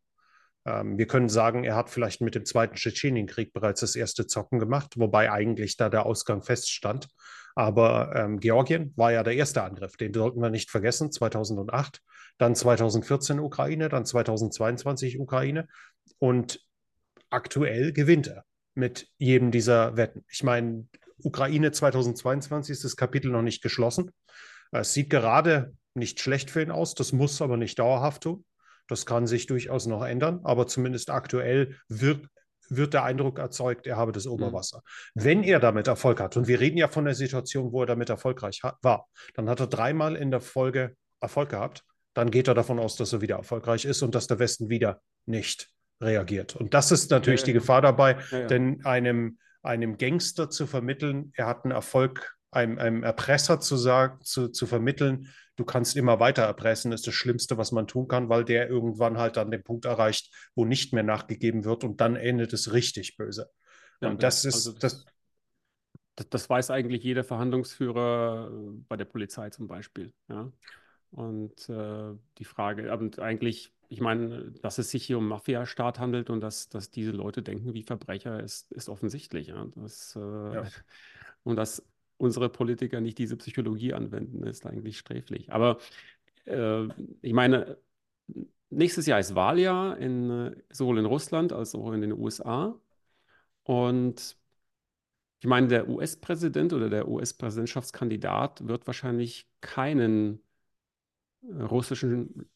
Ähm, 0.64 0.96
wir 0.96 1.08
können 1.08 1.28
sagen, 1.28 1.64
er 1.64 1.74
hat 1.74 1.90
vielleicht 1.90 2.20
mit 2.20 2.36
dem 2.36 2.44
Zweiten 2.44 2.76
Tschetschenienkrieg 2.76 3.52
bereits 3.52 3.80
das 3.80 3.96
erste 3.96 4.26
Zocken 4.26 4.60
gemacht, 4.60 4.94
wobei 4.96 5.32
eigentlich 5.32 5.76
da 5.76 5.88
der 5.88 6.06
Ausgang 6.06 6.42
feststand. 6.42 7.08
Aber 7.56 8.14
ähm, 8.14 8.38
Georgien 8.38 8.92
war 8.96 9.12
ja 9.12 9.24
der 9.24 9.34
erste 9.34 9.62
Angriff, 9.62 9.96
den 9.96 10.14
sollten 10.14 10.40
wir 10.40 10.50
nicht 10.50 10.70
vergessen, 10.70 11.10
2008, 11.10 12.00
dann 12.38 12.54
2014 12.54 13.40
Ukraine, 13.40 13.88
dann 13.88 14.06
2022 14.06 15.18
Ukraine 15.18 15.66
und 16.18 16.60
aktuell 17.30 17.92
gewinnt 17.92 18.28
er 18.28 18.44
mit 18.74 19.08
jedem 19.18 19.50
dieser 19.50 19.96
Wetten. 19.96 20.24
Ich 20.28 20.44
meine, 20.44 20.86
Ukraine 21.18 21.72
2022 21.72 22.72
ist 22.72 22.84
das 22.84 22.96
Kapitel 22.96 23.30
noch 23.30 23.42
nicht 23.42 23.62
geschlossen. 23.62 24.10
Es 24.72 24.92
sieht 24.92 25.10
gerade 25.10 25.72
nicht 25.94 26.20
schlecht 26.20 26.50
für 26.50 26.62
ihn 26.62 26.70
aus, 26.70 26.94
das 26.94 27.12
muss 27.12 27.40
aber 27.40 27.56
nicht 27.56 27.78
dauerhaft 27.78 28.22
tun. 28.22 28.44
Das 28.88 29.06
kann 29.06 29.26
sich 29.26 29.46
durchaus 29.46 29.86
noch 29.86 30.04
ändern, 30.04 30.40
aber 30.44 30.66
zumindest 30.66 31.10
aktuell 31.10 31.76
wird, 31.88 32.26
wird 32.68 32.92
der 32.92 33.04
Eindruck 33.04 33.38
erzeugt, 33.38 33.86
er 33.86 33.96
habe 33.96 34.12
das 34.12 34.26
Oberwasser. 34.26 34.82
Mhm. 35.14 35.24
Wenn 35.24 35.42
er 35.42 35.60
damit 35.60 35.86
Erfolg 35.86 36.20
hat, 36.20 36.36
und 36.36 36.48
wir 36.48 36.60
reden 36.60 36.76
ja 36.76 36.88
von 36.88 37.04
der 37.04 37.14
Situation, 37.14 37.72
wo 37.72 37.82
er 37.82 37.86
damit 37.86 38.10
erfolgreich 38.10 38.60
war, 38.82 39.08
dann 39.34 39.48
hat 39.48 39.60
er 39.60 39.66
dreimal 39.66 40.16
in 40.16 40.30
der 40.30 40.40
Folge 40.40 40.96
Erfolg 41.20 41.50
gehabt, 41.50 41.84
dann 42.12 42.30
geht 42.30 42.48
er 42.48 42.54
davon 42.54 42.78
aus, 42.78 42.96
dass 42.96 43.12
er 43.12 43.20
wieder 43.20 43.36
erfolgreich 43.36 43.84
ist 43.84 44.02
und 44.02 44.14
dass 44.14 44.26
der 44.26 44.38
Westen 44.38 44.68
wieder 44.68 45.00
nicht 45.26 45.70
reagiert. 46.00 46.56
Und 46.56 46.74
das 46.74 46.92
ist 46.92 47.10
natürlich 47.10 47.40
ja, 47.40 47.46
ja. 47.46 47.52
die 47.52 47.52
Gefahr 47.54 47.82
dabei, 47.82 48.18
ja, 48.30 48.46
denn 48.46 48.84
einem, 48.84 49.38
einem 49.62 49.96
Gangster 49.98 50.50
zu 50.50 50.66
vermitteln, 50.66 51.32
er 51.36 51.46
hat 51.46 51.64
einen 51.64 51.72
Erfolg, 51.72 52.36
einem, 52.54 52.78
einem 52.78 53.02
Erpresser 53.02 53.60
zu, 53.60 53.76
sagen, 53.76 54.18
zu, 54.22 54.48
zu 54.48 54.66
vermitteln, 54.66 55.28
du 55.56 55.64
kannst 55.64 55.96
immer 55.96 56.20
weiter 56.20 56.42
erpressen, 56.42 56.92
ist 56.92 57.06
das 57.06 57.14
Schlimmste, 57.14 57.56
was 57.56 57.72
man 57.72 57.86
tun 57.86 58.08
kann, 58.08 58.28
weil 58.28 58.44
der 58.44 58.68
irgendwann 58.68 59.18
halt 59.18 59.36
dann 59.36 59.50
den 59.50 59.62
Punkt 59.62 59.84
erreicht, 59.84 60.30
wo 60.54 60.64
nicht 60.64 60.92
mehr 60.92 61.02
nachgegeben 61.02 61.64
wird 61.64 61.84
und 61.84 62.00
dann 62.00 62.16
endet 62.16 62.52
es 62.52 62.72
richtig 62.72 63.16
böse. 63.16 63.50
Ja, 64.00 64.10
und 64.10 64.22
das 64.22 64.44
ist 64.44 64.54
also 64.54 64.72
das, 64.72 65.04
das, 66.16 66.28
das, 66.28 66.50
weiß 66.50 66.70
eigentlich 66.70 67.02
jeder 67.02 67.24
Verhandlungsführer 67.24 68.50
äh, 68.52 68.82
bei 68.88 68.96
der 68.96 69.04
Polizei 69.04 69.50
zum 69.50 69.66
Beispiel. 69.66 70.12
Ja? 70.28 70.50
Und 71.10 71.68
äh, 71.68 72.12
die 72.38 72.44
Frage, 72.44 72.92
und 72.92 73.20
eigentlich, 73.20 73.72
ich 73.88 74.00
meine, 74.00 74.50
dass 74.62 74.78
es 74.78 74.90
sich 74.90 75.04
hier 75.04 75.18
um 75.18 75.28
Mafia-Staat 75.28 76.00
handelt 76.00 76.28
und 76.28 76.40
dass, 76.40 76.68
dass 76.68 76.90
diese 76.90 77.12
Leute 77.12 77.42
denken 77.42 77.72
wie 77.72 77.84
Verbrecher, 77.84 78.40
ist, 78.40 78.72
ist 78.72 78.88
offensichtlich. 78.88 79.48
Ja? 79.48 79.66
Das, 79.76 80.16
äh, 80.16 80.54
ja. 80.54 80.64
Und 81.44 81.56
dass 81.56 81.86
unsere 82.16 82.48
Politiker 82.48 83.00
nicht 83.00 83.18
diese 83.18 83.36
Psychologie 83.36 83.94
anwenden, 83.94 84.44
ist 84.44 84.66
eigentlich 84.66 84.98
sträflich. 84.98 85.52
Aber 85.52 85.78
äh, 86.46 86.88
ich 87.22 87.32
meine, 87.32 87.78
nächstes 88.70 89.06
Jahr 89.06 89.20
ist 89.20 89.34
Wahljahr 89.34 89.98
in, 89.98 90.30
äh, 90.30 90.56
sowohl 90.70 90.98
in 90.98 91.06
Russland 91.06 91.52
als 91.52 91.74
auch 91.74 91.92
in 91.92 92.00
den 92.02 92.12
USA. 92.12 92.78
Und 93.64 94.36
ich 95.40 95.46
meine, 95.48 95.68
der 95.68 95.88
US-Präsident 95.88 96.72
oder 96.72 96.88
der 96.88 97.06
US-Präsidentschaftskandidat 97.08 98.66
wird 98.66 98.86
wahrscheinlich 98.86 99.48
keinen 99.60 100.40
äh, 101.42 101.62
russischen 101.62 102.48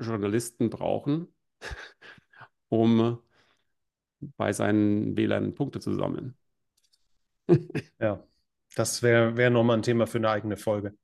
Journalisten 0.00 0.70
brauchen, 0.70 1.28
um 2.68 3.18
bei 4.36 4.52
seinen 4.52 5.16
Wählern 5.16 5.54
Punkte 5.54 5.80
zu 5.80 5.94
sammeln. 5.94 6.36
ja, 8.00 8.22
das 8.76 9.02
wäre 9.02 9.36
wär 9.36 9.50
nochmal 9.50 9.78
ein 9.78 9.82
Thema 9.82 10.06
für 10.06 10.18
eine 10.18 10.30
eigene 10.30 10.56
Folge. 10.56 10.94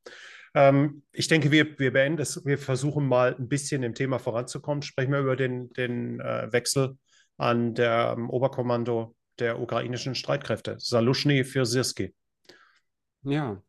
Ähm, 0.55 1.03
ich 1.13 1.29
denke, 1.29 1.51
wir, 1.51 1.79
wir 1.79 1.93
beenden 1.93 2.23
es. 2.23 2.45
Wir 2.45 2.59
versuchen 2.59 3.07
mal 3.07 3.35
ein 3.39 3.49
bisschen 3.49 3.83
im 3.83 3.95
Thema 3.95 4.19
voranzukommen. 4.19 4.83
Sprechen 4.83 5.13
wir 5.13 5.21
über 5.21 5.37
den, 5.37 5.71
den 5.71 6.21
äh, 6.21 6.53
Wechsel 6.53 6.97
an 7.37 7.75
der 7.75 8.15
um, 8.17 8.31
Oberkommando 8.31 9.15
der 9.39 9.61
ukrainischen 9.61 10.15
Streitkräfte. 10.15 10.77
Salushny 10.79 11.45
für 11.45 11.65
Sirski. 11.65 12.15
Ja, 13.23 13.63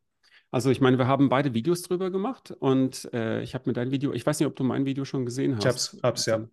also 0.52 0.72
ich 0.72 0.82
meine, 0.82 0.98
wir 0.98 1.08
haben 1.08 1.30
beide 1.30 1.54
Videos 1.54 1.84
drüber 1.84 2.10
gemacht 2.10 2.52
und 2.52 3.12
äh, 3.14 3.42
ich 3.42 3.54
habe 3.54 3.66
mir 3.68 3.74
dein 3.74 3.92
Video, 3.92 4.14
ich 4.14 4.26
weiß 4.26 4.40
nicht, 4.40 4.48
ob 4.48 4.56
du 4.56 4.64
mein 4.64 4.86
Video 4.86 5.06
schon 5.06 5.26
gesehen 5.26 5.56
hast. 5.56 5.64
Ich 5.64 5.68
hab's, 5.68 5.98
hab's 6.02 6.26
ja. 6.26 6.48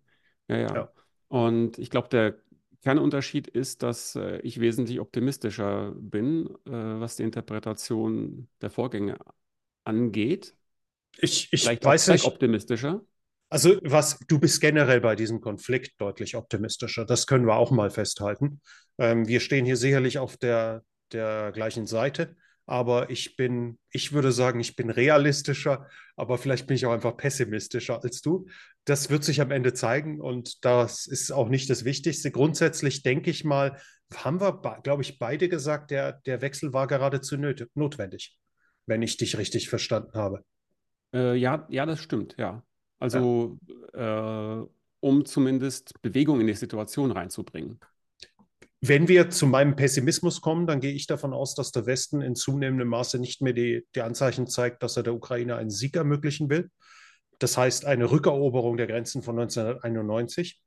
Ja, 0.47 0.57
ja. 0.57 0.75
ja. 0.75 0.91
Und 1.29 1.79
ich 1.79 1.89
glaube, 1.89 2.07
der 2.09 2.35
Kernunterschied 2.83 3.47
ist, 3.47 3.83
dass 3.83 4.15
äh, 4.15 4.39
ich 4.39 4.59
wesentlich 4.59 4.99
optimistischer 4.99 5.93
bin, 5.95 6.47
äh, 6.65 6.71
was 6.71 7.15
die 7.15 7.23
Interpretation 7.23 8.47
der 8.61 8.69
Vorgänge 8.69 9.17
angeht. 9.83 10.55
Ich, 11.17 11.51
ich 11.51 11.63
Vielleicht 11.63 11.83
weiß 11.83 12.09
nicht. 12.09 12.25
optimistischer. 12.25 13.01
Also 13.49 13.79
was, 13.81 14.19
du 14.27 14.39
bist 14.39 14.59
generell 14.59 14.99
bei 14.99 15.15
diesem 15.15 15.39
Konflikt 15.39 15.99
deutlich 16.01 16.35
optimistischer. 16.35 17.05
Das 17.05 17.27
können 17.27 17.45
wir 17.47 17.55
auch 17.55 17.71
mal 17.71 17.89
festhalten. 17.89 18.61
Ähm, 18.97 19.27
wir 19.27 19.39
stehen 19.39 19.65
hier 19.65 19.77
sicherlich 19.77 20.19
auf 20.19 20.37
der, 20.37 20.83
der 21.13 21.51
gleichen 21.53 21.87
Seite. 21.87 22.35
Aber 22.67 23.09
ich 23.09 23.37
bin, 23.37 23.79
ich 23.91 24.11
würde 24.11 24.31
sagen, 24.31 24.59
ich 24.59 24.75
bin 24.75 24.89
realistischer, 24.89 25.87
aber 26.17 26.37
vielleicht 26.37 26.67
bin 26.67 26.75
ich 26.75 26.85
auch 26.85 26.91
einfach 26.91 27.15
pessimistischer 27.15 28.03
als 28.03 28.21
du. 28.21 28.45
Das 28.83 29.09
wird 29.09 29.23
sich 29.23 29.41
am 29.41 29.51
Ende 29.51 29.73
zeigen 29.73 30.19
und 30.19 30.63
das 30.65 31.07
ist 31.07 31.31
auch 31.31 31.47
nicht 31.47 31.69
das 31.69 31.85
Wichtigste. 31.85 32.29
Grundsätzlich 32.29 33.03
denke 33.03 33.31
ich 33.31 33.45
mal, 33.45 33.77
haben 34.13 34.41
wir, 34.41 34.61
glaube 34.83 35.01
ich, 35.01 35.17
beide 35.17 35.49
gesagt, 35.49 35.91
der, 35.91 36.13
der 36.25 36.41
Wechsel 36.41 36.73
war 36.73 36.87
geradezu 36.87 37.37
notwendig, 37.73 38.37
wenn 38.85 39.01
ich 39.01 39.17
dich 39.17 39.37
richtig 39.37 39.69
verstanden 39.69 40.13
habe. 40.13 40.43
Äh, 41.13 41.35
ja, 41.35 41.65
ja, 41.69 41.85
das 41.85 42.01
stimmt, 42.01 42.35
ja. 42.37 42.63
Also, 42.99 43.57
ja. 43.95 44.61
Äh, 44.61 44.67
um 44.99 45.25
zumindest 45.25 46.01
Bewegung 46.01 46.41
in 46.41 46.47
die 46.47 46.53
Situation 46.53 47.11
reinzubringen. 47.11 47.79
Wenn 48.79 49.07
wir 49.07 49.29
zu 49.31 49.47
meinem 49.47 49.75
Pessimismus 49.75 50.41
kommen, 50.41 50.67
dann 50.67 50.79
gehe 50.79 50.93
ich 50.93 51.07
davon 51.07 51.33
aus, 51.33 51.55
dass 51.55 51.71
der 51.71 51.87
Westen 51.87 52.21
in 52.21 52.35
zunehmendem 52.35 52.87
Maße 52.87 53.17
nicht 53.17 53.41
mehr 53.41 53.53
die, 53.53 53.85
die 53.95 54.01
Anzeichen 54.01 54.45
zeigt, 54.45 54.83
dass 54.83 54.97
er 54.97 55.03
der 55.03 55.15
Ukraine 55.15 55.55
einen 55.55 55.71
Sieg 55.71 55.95
ermöglichen 55.95 56.49
will. 56.49 56.69
Das 57.39 57.57
heißt, 57.57 57.85
eine 57.85 58.11
Rückeroberung 58.11 58.77
der 58.77 58.87
Grenzen 58.87 59.23
von 59.23 59.39
1991. 59.39 60.61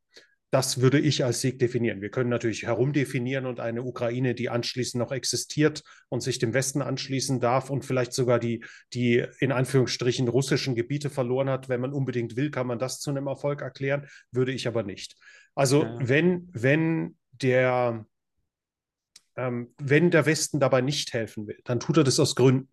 Das 0.52 0.80
würde 0.80 0.98
ich 0.98 1.24
als 1.24 1.40
Sieg 1.40 1.60
definieren. 1.60 2.00
Wir 2.00 2.10
können 2.10 2.30
natürlich 2.30 2.64
herumdefinieren 2.64 3.46
und 3.46 3.60
eine 3.60 3.84
Ukraine, 3.84 4.34
die 4.34 4.48
anschließend 4.48 5.00
noch 5.00 5.12
existiert 5.12 5.84
und 6.08 6.24
sich 6.24 6.40
dem 6.40 6.52
Westen 6.52 6.82
anschließen 6.82 7.38
darf 7.38 7.70
und 7.70 7.84
vielleicht 7.84 8.12
sogar 8.12 8.40
die, 8.40 8.64
die 8.92 9.24
in 9.38 9.52
Anführungsstrichen 9.52 10.26
russischen 10.26 10.74
Gebiete 10.74 11.08
verloren 11.08 11.48
hat, 11.48 11.68
wenn 11.68 11.80
man 11.80 11.92
unbedingt 11.92 12.34
will, 12.34 12.50
kann 12.50 12.66
man 12.66 12.80
das 12.80 12.98
zu 12.98 13.10
einem 13.10 13.28
Erfolg 13.28 13.62
erklären, 13.62 14.08
würde 14.32 14.50
ich 14.50 14.66
aber 14.66 14.82
nicht. 14.82 15.14
Also 15.54 15.84
ja. 15.84 15.98
wenn, 16.00 16.48
wenn 16.52 17.16
der, 17.42 18.06
ähm, 19.36 19.74
wenn 19.78 20.10
der 20.10 20.26
Westen 20.26 20.60
dabei 20.60 20.80
nicht 20.80 21.12
helfen 21.12 21.46
will, 21.46 21.60
dann 21.64 21.80
tut 21.80 21.96
er 21.96 22.04
das 22.04 22.20
aus 22.20 22.34
Gründen. 22.34 22.68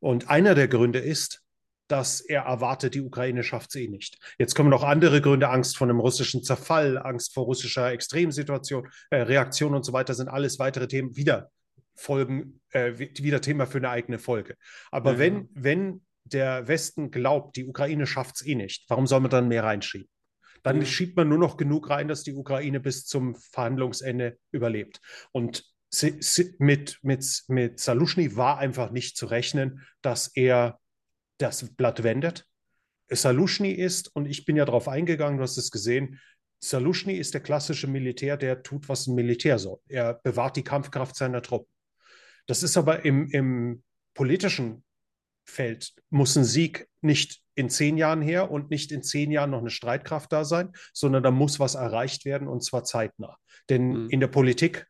Und 0.00 0.30
einer 0.30 0.54
der 0.54 0.68
Gründe 0.68 0.98
ist, 0.98 1.42
dass 1.88 2.20
er 2.20 2.42
erwartet, 2.42 2.94
die 2.94 3.00
Ukraine 3.00 3.42
schafft 3.44 3.70
es 3.70 3.76
eh 3.76 3.88
nicht. 3.88 4.18
Jetzt 4.38 4.54
kommen 4.54 4.70
noch 4.70 4.82
andere 4.82 5.20
Gründe, 5.20 5.48
Angst 5.48 5.76
vor 5.76 5.86
einem 5.86 6.00
russischen 6.00 6.42
Zerfall, 6.42 6.98
Angst 6.98 7.32
vor 7.32 7.44
russischer 7.44 7.90
Extremsituation, 7.92 8.88
äh, 9.10 9.18
Reaktion 9.18 9.74
und 9.74 9.84
so 9.84 9.92
weiter, 9.92 10.14
sind 10.14 10.28
alles 10.28 10.58
weitere 10.58 10.88
Themen, 10.88 11.16
wieder 11.16 11.50
Folgen, 11.94 12.60
äh, 12.70 12.98
wieder 12.98 13.40
Thema 13.40 13.66
für 13.66 13.78
eine 13.78 13.90
eigene 13.90 14.18
Folge. 14.18 14.56
Aber 14.90 15.12
ja. 15.12 15.18
wenn, 15.18 15.48
wenn 15.54 16.04
der 16.24 16.66
Westen 16.66 17.10
glaubt, 17.10 17.56
die 17.56 17.66
Ukraine 17.66 18.06
schafft 18.06 18.36
es 18.36 18.46
eh 18.46 18.54
nicht, 18.54 18.84
warum 18.88 19.06
soll 19.06 19.20
man 19.20 19.30
dann 19.30 19.48
mehr 19.48 19.64
reinschieben? 19.64 20.08
Dann 20.66 20.78
mhm. 20.78 20.86
schiebt 20.86 21.16
man 21.16 21.28
nur 21.28 21.38
noch 21.38 21.58
genug 21.58 21.90
rein, 21.90 22.08
dass 22.08 22.24
die 22.24 22.34
Ukraine 22.34 22.80
bis 22.80 23.06
zum 23.06 23.36
Verhandlungsende 23.36 24.36
überlebt. 24.50 25.00
Und 25.30 25.64
mit, 26.58 26.98
mit, 27.02 27.44
mit 27.46 27.78
Salushny 27.78 28.34
war 28.34 28.58
einfach 28.58 28.90
nicht 28.90 29.16
zu 29.16 29.26
rechnen, 29.26 29.86
dass 30.02 30.26
er 30.26 30.80
das 31.38 31.72
Blatt 31.76 32.02
wendet. 32.02 32.46
Salushny 33.08 33.70
ist, 33.70 34.08
und 34.16 34.26
ich 34.26 34.44
bin 34.44 34.56
ja 34.56 34.64
darauf 34.64 34.88
eingegangen, 34.88 35.36
du 35.36 35.44
hast 35.44 35.56
es 35.56 35.70
gesehen, 35.70 36.18
Salushny 36.58 37.14
ist 37.14 37.34
der 37.34 37.42
klassische 37.42 37.86
Militär, 37.86 38.36
der 38.36 38.64
tut, 38.64 38.88
was 38.88 39.06
ein 39.06 39.14
Militär 39.14 39.60
soll. 39.60 39.78
Er 39.86 40.14
bewahrt 40.14 40.56
die 40.56 40.64
Kampfkraft 40.64 41.14
seiner 41.14 41.42
Truppen. 41.42 41.70
Das 42.46 42.64
ist 42.64 42.76
aber 42.76 43.04
im, 43.04 43.28
im 43.30 43.84
politischen 44.14 44.82
Feld, 45.46 45.92
muss 46.10 46.36
ein 46.36 46.44
Sieg 46.44 46.88
nicht 47.00 47.40
in 47.54 47.70
zehn 47.70 47.96
Jahren 47.96 48.20
her 48.20 48.50
und 48.50 48.70
nicht 48.70 48.92
in 48.92 49.02
zehn 49.02 49.30
Jahren 49.30 49.50
noch 49.50 49.60
eine 49.60 49.70
Streitkraft 49.70 50.32
da 50.32 50.44
sein, 50.44 50.72
sondern 50.92 51.22
da 51.22 51.30
muss 51.30 51.58
was 51.58 51.74
erreicht 51.74 52.24
werden 52.24 52.48
und 52.48 52.62
zwar 52.62 52.84
zeitnah. 52.84 53.38
Denn 53.68 54.04
mhm. 54.04 54.10
in 54.10 54.20
der 54.20 54.28
Politik 54.28 54.86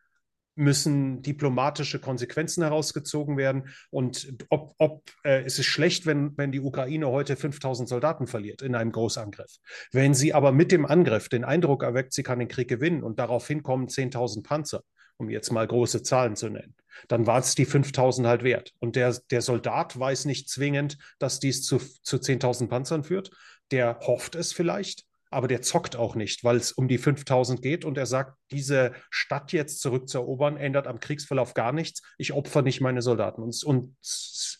müssen 0.56 1.22
diplomatische 1.22 2.00
Konsequenzen 2.00 2.62
herausgezogen 2.62 3.36
werden. 3.36 3.68
Und 3.90 4.34
ob, 4.48 4.72
ob 4.78 5.02
äh, 5.22 5.42
es 5.42 5.58
ist 5.58 5.66
schlecht, 5.66 6.06
wenn, 6.06 6.36
wenn 6.38 6.50
die 6.50 6.60
Ukraine 6.60 7.08
heute 7.08 7.36
5000 7.36 7.88
Soldaten 7.88 8.26
verliert 8.26 8.62
in 8.62 8.74
einem 8.74 8.90
Großangriff. 8.90 9.58
Wenn 9.92 10.14
sie 10.14 10.32
aber 10.32 10.52
mit 10.52 10.72
dem 10.72 10.86
Angriff 10.86 11.28
den 11.28 11.44
Eindruck 11.44 11.82
erweckt, 11.82 12.14
sie 12.14 12.22
kann 12.22 12.38
den 12.38 12.48
Krieg 12.48 12.68
gewinnen 12.68 13.02
und 13.02 13.18
daraufhin 13.18 13.62
kommen 13.62 13.88
10.000 13.88 14.42
Panzer, 14.42 14.82
um 15.18 15.30
jetzt 15.30 15.50
mal 15.50 15.66
große 15.66 16.02
Zahlen 16.02 16.36
zu 16.36 16.48
nennen, 16.48 16.74
dann 17.08 17.26
war 17.26 17.38
es 17.38 17.54
die 17.54 17.64
5000 17.64 18.26
halt 18.26 18.42
wert. 18.42 18.72
Und 18.78 18.96
der, 18.96 19.16
der 19.30 19.42
Soldat 19.42 19.98
weiß 19.98 20.24
nicht 20.24 20.48
zwingend, 20.48 20.98
dass 21.18 21.40
dies 21.40 21.62
zu, 21.62 21.78
zu 21.78 22.16
10.000 22.16 22.68
Panzern 22.68 23.04
führt. 23.04 23.30
Der 23.70 23.98
hofft 24.00 24.34
es 24.34 24.52
vielleicht, 24.52 25.04
aber 25.30 25.48
der 25.48 25.60
zockt 25.60 25.96
auch 25.96 26.14
nicht, 26.14 26.44
weil 26.44 26.56
es 26.56 26.72
um 26.72 26.88
die 26.88 26.98
5000 26.98 27.60
geht 27.60 27.84
und 27.84 27.98
er 27.98 28.06
sagt, 28.06 28.38
diese 28.50 28.92
Stadt 29.10 29.52
jetzt 29.52 29.80
zurückzuerobern, 29.80 30.56
ändert 30.56 30.86
am 30.86 31.00
Kriegsverlauf 31.00 31.54
gar 31.54 31.72
nichts. 31.72 32.02
Ich 32.16 32.32
opfer 32.32 32.62
nicht 32.62 32.80
meine 32.80 33.02
Soldaten. 33.02 33.42
Und, 33.42 33.62
und 33.64 33.96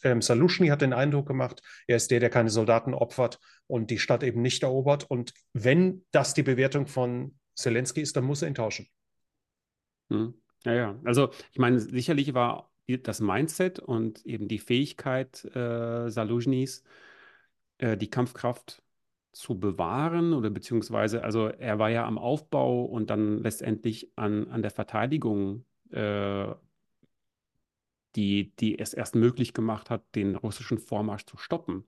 ähm, 0.03 0.21
Salushny 0.21 0.69
hat 0.69 0.83
den 0.83 0.93
Eindruck 0.93 1.29
gemacht, 1.29 1.63
er 1.87 1.97
ist 1.97 2.11
der, 2.11 2.21
der 2.21 2.31
keine 2.31 2.51
Soldaten 2.51 2.95
opfert 2.95 3.39
und 3.67 3.91
die 3.91 3.99
Stadt 3.99 4.23
eben 4.23 4.43
nicht 4.43 4.65
erobert. 4.65 5.05
Und 5.09 5.33
wenn 5.53 6.05
das 6.11 6.35
die 6.35 6.43
Bewertung 6.43 6.87
von 6.87 7.39
Zelensky 7.55 8.01
ist, 8.03 8.17
dann 8.17 8.25
muss 8.25 8.43
er 8.43 8.49
ihn 8.49 8.55
tauschen. 8.55 8.89
Hm. 10.11 10.35
Ja, 10.67 10.75
ja. 10.75 11.01
Also 11.05 11.31
ich 11.53 11.59
meine, 11.59 11.79
sicherlich 11.79 12.35
war 12.35 12.71
das 12.87 13.21
Mindset 13.21 13.79
und 13.79 14.27
eben 14.27 14.49
die 14.49 14.59
Fähigkeit 14.59 15.45
äh, 15.55 16.11
Saluzhnys, 16.11 16.83
äh, 17.79 17.97
die 17.97 18.11
Kampfkraft 18.11 18.83
zu 19.33 19.59
bewahren 19.59 20.33
oder 20.33 20.51
beziehungsweise, 20.51 21.23
also 21.23 21.47
er 21.49 21.79
war 21.79 21.91
ja 21.91 22.07
am 22.07 22.19
Aufbau 22.19 22.85
und 22.85 23.11
dann 23.11 23.43
letztendlich 23.43 24.11
an, 24.17 24.49
an 24.49 24.63
der 24.63 24.71
Verteidigung, 24.71 25.65
äh, 25.91 26.47
die, 28.17 28.55
die 28.57 28.79
es 28.79 28.95
erst 28.95 29.15
möglich 29.15 29.53
gemacht 29.53 29.91
hat, 29.91 30.03
den 30.15 30.37
russischen 30.37 30.79
Vormarsch 30.79 31.27
zu 31.27 31.37
stoppen. 31.37 31.85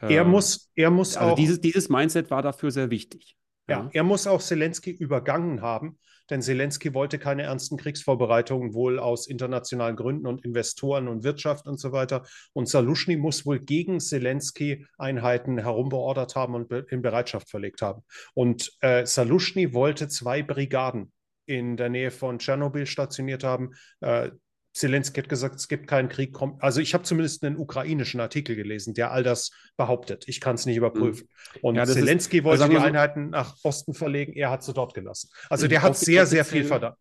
Er 0.00 0.22
äh, 0.22 0.24
muss, 0.24 0.70
er 0.74 0.90
muss 0.90 1.16
also 1.16 1.32
auch. 1.32 1.36
Dieses, 1.36 1.60
dieses 1.60 1.88
Mindset 1.88 2.30
war 2.30 2.42
dafür 2.42 2.70
sehr 2.70 2.90
wichtig. 2.90 3.36
Ja, 3.68 3.80
ja, 3.80 3.90
er 3.92 4.02
muss 4.02 4.26
auch 4.26 4.40
Zelensky 4.40 4.90
übergangen 4.90 5.62
haben, 5.62 5.98
denn 6.30 6.42
Zelensky 6.42 6.94
wollte 6.94 7.18
keine 7.18 7.42
ernsten 7.42 7.76
Kriegsvorbereitungen, 7.76 8.74
wohl 8.74 8.98
aus 8.98 9.26
internationalen 9.26 9.96
Gründen 9.96 10.26
und 10.26 10.44
Investoren 10.44 11.08
und 11.08 11.24
Wirtschaft 11.24 11.66
und 11.66 11.78
so 11.78 11.92
weiter. 11.92 12.24
Und 12.52 12.68
Salushny 12.68 13.16
muss 13.16 13.46
wohl 13.46 13.60
gegen 13.60 14.00
Zelensky 14.00 14.86
Einheiten 14.98 15.58
herumbeordert 15.58 16.34
haben 16.36 16.54
und 16.54 16.72
in 16.72 17.02
Bereitschaft 17.02 17.50
verlegt 17.50 17.82
haben. 17.82 18.02
Und 18.34 18.72
äh, 18.80 19.06
Salushny 19.06 19.72
wollte 19.74 20.08
zwei 20.08 20.42
Brigaden 20.42 21.12
in 21.46 21.76
der 21.76 21.88
Nähe 21.88 22.10
von 22.10 22.38
Tschernobyl 22.38 22.86
stationiert 22.86 23.42
haben. 23.42 23.70
Äh, 24.00 24.30
Zelensky 24.78 25.20
hat 25.20 25.28
gesagt, 25.28 25.56
es 25.56 25.68
gibt 25.68 25.86
keinen 25.86 26.08
Krieg. 26.08 26.36
Also 26.60 26.80
ich 26.80 26.94
habe 26.94 27.04
zumindest 27.04 27.44
einen 27.44 27.56
ukrainischen 27.56 28.20
Artikel 28.20 28.56
gelesen, 28.56 28.94
der 28.94 29.12
all 29.12 29.22
das 29.22 29.50
behauptet. 29.76 30.24
Ich 30.28 30.40
kann 30.40 30.54
es 30.54 30.66
nicht 30.66 30.76
überprüfen. 30.76 31.28
Mhm. 31.54 31.60
Und 31.62 31.74
ja, 31.76 31.86
Zelensky 31.86 32.38
ist, 32.38 32.44
wollte 32.44 32.64
also 32.64 32.76
die 32.76 32.78
Einheiten 32.78 33.30
nach 33.30 33.56
Osten 33.62 33.94
verlegen, 33.94 34.32
er 34.32 34.50
hat 34.50 34.62
sie 34.62 34.72
dort 34.72 34.94
gelassen. 34.94 35.30
Also 35.50 35.66
mhm. 35.66 35.70
der 35.70 35.82
hat 35.82 35.96
sehr, 35.96 36.26
sehr 36.26 36.44
viel 36.44 36.64
verdammt. 36.64 36.96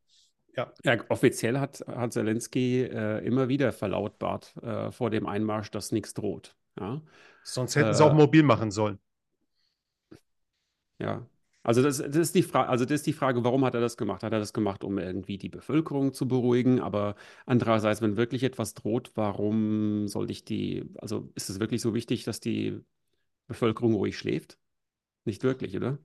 Ja. 0.56 0.74
ja. 0.84 0.98
offiziell 1.10 1.60
hat, 1.60 1.84
hat 1.88 2.14
Zelensky 2.14 2.82
äh, 2.82 3.26
immer 3.26 3.48
wieder 3.48 3.72
verlautbart 3.72 4.56
äh, 4.64 4.92
vor 4.92 5.12
dem 5.12 5.28
Einmarsch, 5.28 5.70
dass 5.70 5.92
nichts 5.92 6.14
droht. 6.16 6.56
Ja? 6.80 7.02
Sonst 7.44 7.76
hätten 7.76 7.90
äh, 7.90 7.94
sie 7.94 8.04
auch 8.04 8.14
mobil 8.14 8.44
machen 8.44 8.72
sollen. 8.72 9.00
Ja, 11.00 11.28
also 11.68 11.84
das, 11.84 11.98
das 11.98 12.16
ist 12.16 12.36
die 12.36 12.44
Frage, 12.44 12.70
also 12.70 12.86
das 12.86 12.96
ist 13.02 13.08
die 13.08 13.14
Frage, 13.14 13.44
warum 13.44 13.66
hat 13.66 13.76
er 13.76 13.82
das 13.82 13.98
gemacht? 13.98 14.24
Hat 14.24 14.34
er 14.34 14.40
das 14.40 14.54
gemacht, 14.54 14.84
um 14.84 14.98
irgendwie 14.98 15.38
die 15.38 15.50
Bevölkerung 15.50 16.14
zu 16.14 16.28
beruhigen? 16.28 16.80
Aber 16.80 17.16
andererseits, 17.46 18.02
wenn 18.02 18.18
wirklich 18.18 18.44
etwas 18.44 18.74
droht, 18.74 19.12
warum 19.16 20.08
sollte 20.08 20.32
ich 20.32 20.46
die, 20.46 20.86
also 21.00 21.30
ist 21.36 21.50
es 21.50 21.60
wirklich 21.60 21.82
so 21.82 21.94
wichtig, 21.94 22.24
dass 22.24 22.40
die 22.40 22.80
Bevölkerung 23.48 23.96
ruhig 23.96 24.18
schläft? 24.18 24.60
Nicht 25.26 25.44
wirklich, 25.44 25.76
oder? 25.78 26.00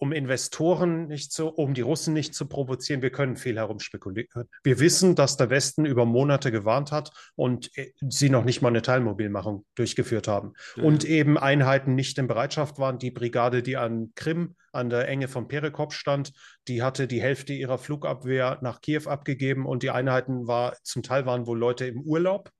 Um 0.00 0.12
Investoren 0.12 1.08
nicht 1.08 1.30
zu, 1.30 1.48
um 1.48 1.74
die 1.74 1.82
Russen 1.82 2.14
nicht 2.14 2.34
zu 2.34 2.48
provozieren. 2.48 3.02
Wir 3.02 3.10
können 3.10 3.36
viel 3.36 3.56
herumspekulieren. 3.56 4.48
Wir 4.64 4.80
wissen, 4.80 5.14
dass 5.14 5.36
der 5.36 5.50
Westen 5.50 5.84
über 5.84 6.06
Monate 6.06 6.50
gewarnt 6.50 6.90
hat 6.90 7.12
und 7.36 7.70
äh, 7.76 7.92
sie 8.08 8.30
noch 8.30 8.44
nicht 8.44 8.62
mal 8.62 8.68
eine 8.68 8.80
Teilmobilmachung 8.80 9.66
durchgeführt 9.74 10.26
haben. 10.26 10.54
Mhm. 10.76 10.84
Und 10.84 11.04
eben 11.04 11.36
Einheiten 11.36 11.94
nicht 11.94 12.16
in 12.16 12.28
Bereitschaft 12.28 12.78
waren. 12.78 12.98
Die 12.98 13.10
Brigade, 13.10 13.62
die 13.62 13.76
an 13.76 14.12
Krim, 14.14 14.56
an 14.72 14.88
der 14.88 15.06
Enge 15.06 15.28
von 15.28 15.48
Perekop 15.48 15.92
stand, 15.92 16.32
die 16.66 16.82
hatte 16.82 17.06
die 17.06 17.20
Hälfte 17.20 17.52
ihrer 17.52 17.76
Flugabwehr 17.76 18.58
nach 18.62 18.80
Kiew 18.80 19.06
abgegeben 19.06 19.66
und 19.66 19.82
die 19.82 19.90
Einheiten 19.90 20.46
war, 20.46 20.78
zum 20.82 21.02
Teil 21.02 21.26
waren 21.26 21.46
wohl 21.46 21.58
Leute 21.58 21.84
im 21.84 22.00
Urlaub 22.00 22.50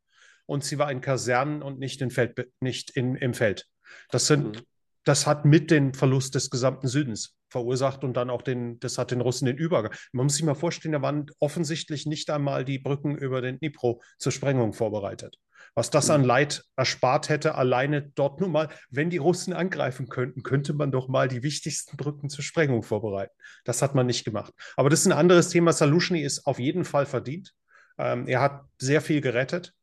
und 0.45 0.63
sie 0.63 0.77
war 0.77 0.93
in 0.93 1.01
Kasernen 1.01 1.63
und 1.63 1.79
nicht, 1.79 2.03
in 2.03 2.11
Feld, 2.11 2.51
nicht 2.61 2.91
in, 2.91 3.15
im 3.15 3.33
Feld. 3.33 3.67
Das 4.11 4.27
sind 4.27 4.59
mhm 4.59 4.63
das 5.05 5.27
hat 5.27 5.45
mit 5.45 5.71
den 5.71 5.95
Verlust 5.95 6.35
des 6.35 6.51
gesamten 6.51 6.89
Südens 6.89 7.37
verursacht 7.49 8.05
und 8.05 8.17
dann 8.17 8.31
auch 8.31 8.43
den, 8.43 8.79
das 8.81 8.99
hat 8.99 9.11
den 9.11 9.21
Russen 9.21 9.47
den 9.47 9.57
Übergang. 9.57 9.93
Man 10.13 10.27
muss 10.27 10.35
sich 10.35 10.45
mal 10.45 10.55
vorstellen, 10.55 10.93
da 10.93 11.03
waren 11.03 11.27
offensichtlich 11.41 12.07
nicht 12.07 12.31
einmal 12.31 12.65
die 12.65 12.79
Brücken 12.79 13.17
über 13.17 13.41
den 13.41 13.59
Dnipro 13.59 14.01
zur 14.19 14.33
Sprengung 14.33 14.73
vorbereitet. 14.73 15.37
Was 15.75 15.91
das 15.91 16.11
an 16.11 16.25
Leid 16.25 16.65
erspart 16.77 17.29
hätte, 17.29 17.55
alleine 17.55 18.11
dort 18.15 18.41
nur 18.41 18.49
mal, 18.49 18.69
wenn 18.91 19.11
die 19.11 19.19
Russen 19.19 19.53
angreifen 19.53 20.09
könnten, 20.09 20.43
könnte 20.43 20.73
man 20.73 20.91
doch 20.91 21.09
mal 21.09 21.29
die 21.29 21.43
wichtigsten 21.43 21.97
Brücken 21.97 22.29
zur 22.29 22.43
Sprengung 22.43 22.83
vorbereiten. 22.83 23.35
Das 23.65 23.81
hat 23.81 23.95
man 23.95 24.07
nicht 24.07 24.25
gemacht. 24.25 24.53
Aber 24.77 24.91
das 24.91 25.01
ist 25.01 25.07
ein 25.07 25.13
anderes 25.13 25.49
Thema. 25.49 25.73
Salushny 25.73 26.23
ist 26.23 26.47
auf 26.47 26.59
jeden 26.59 26.85
Fall 26.85 27.07
verdient. 27.07 27.55
Ähm, 27.99 28.27
er 28.27 28.41
hat 28.41 28.65
sehr 28.79 29.01
viel 29.01 29.21
gerettet 29.21 29.75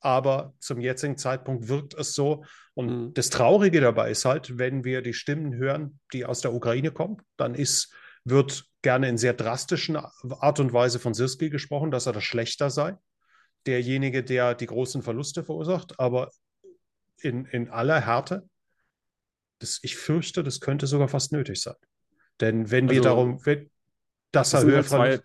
aber 0.00 0.54
zum 0.58 0.80
jetzigen 0.80 1.16
Zeitpunkt 1.16 1.68
wirkt 1.68 1.94
es 1.94 2.14
so. 2.14 2.44
Und 2.74 2.86
mhm. 2.86 3.14
das 3.14 3.30
Traurige 3.30 3.80
dabei 3.80 4.10
ist 4.10 4.24
halt, 4.24 4.58
wenn 4.58 4.84
wir 4.84 5.02
die 5.02 5.14
Stimmen 5.14 5.54
hören, 5.54 6.00
die 6.12 6.24
aus 6.24 6.40
der 6.40 6.54
Ukraine 6.54 6.90
kommen, 6.90 7.18
dann 7.36 7.54
ist, 7.54 7.92
wird 8.24 8.64
gerne 8.82 9.08
in 9.08 9.18
sehr 9.18 9.34
drastischen 9.34 9.96
Art 9.96 10.60
und 10.60 10.72
Weise 10.72 10.98
von 10.98 11.14
Sirski 11.14 11.50
gesprochen, 11.50 11.90
dass 11.90 12.06
er 12.06 12.12
das 12.12 12.24
schlechter 12.24 12.70
sei. 12.70 12.96
Derjenige, 13.66 14.24
der 14.24 14.54
die 14.54 14.66
großen 14.66 15.02
Verluste 15.02 15.44
verursacht, 15.44 16.00
aber 16.00 16.30
in, 17.18 17.44
in 17.44 17.68
aller 17.68 18.00
Härte, 18.00 18.48
das, 19.58 19.80
ich 19.82 19.96
fürchte, 19.96 20.42
das 20.42 20.60
könnte 20.60 20.86
sogar 20.86 21.08
fast 21.08 21.32
nötig 21.32 21.60
sein. 21.60 21.74
Denn 22.40 22.70
wenn 22.70 22.88
also, 22.88 22.94
wir 22.94 23.02
darum, 23.02 23.44
wenn, 23.44 23.70
dass 24.32 24.50
das 24.50 24.64
er 24.64 24.70
höher 24.70 24.82
zwei, 24.82 25.20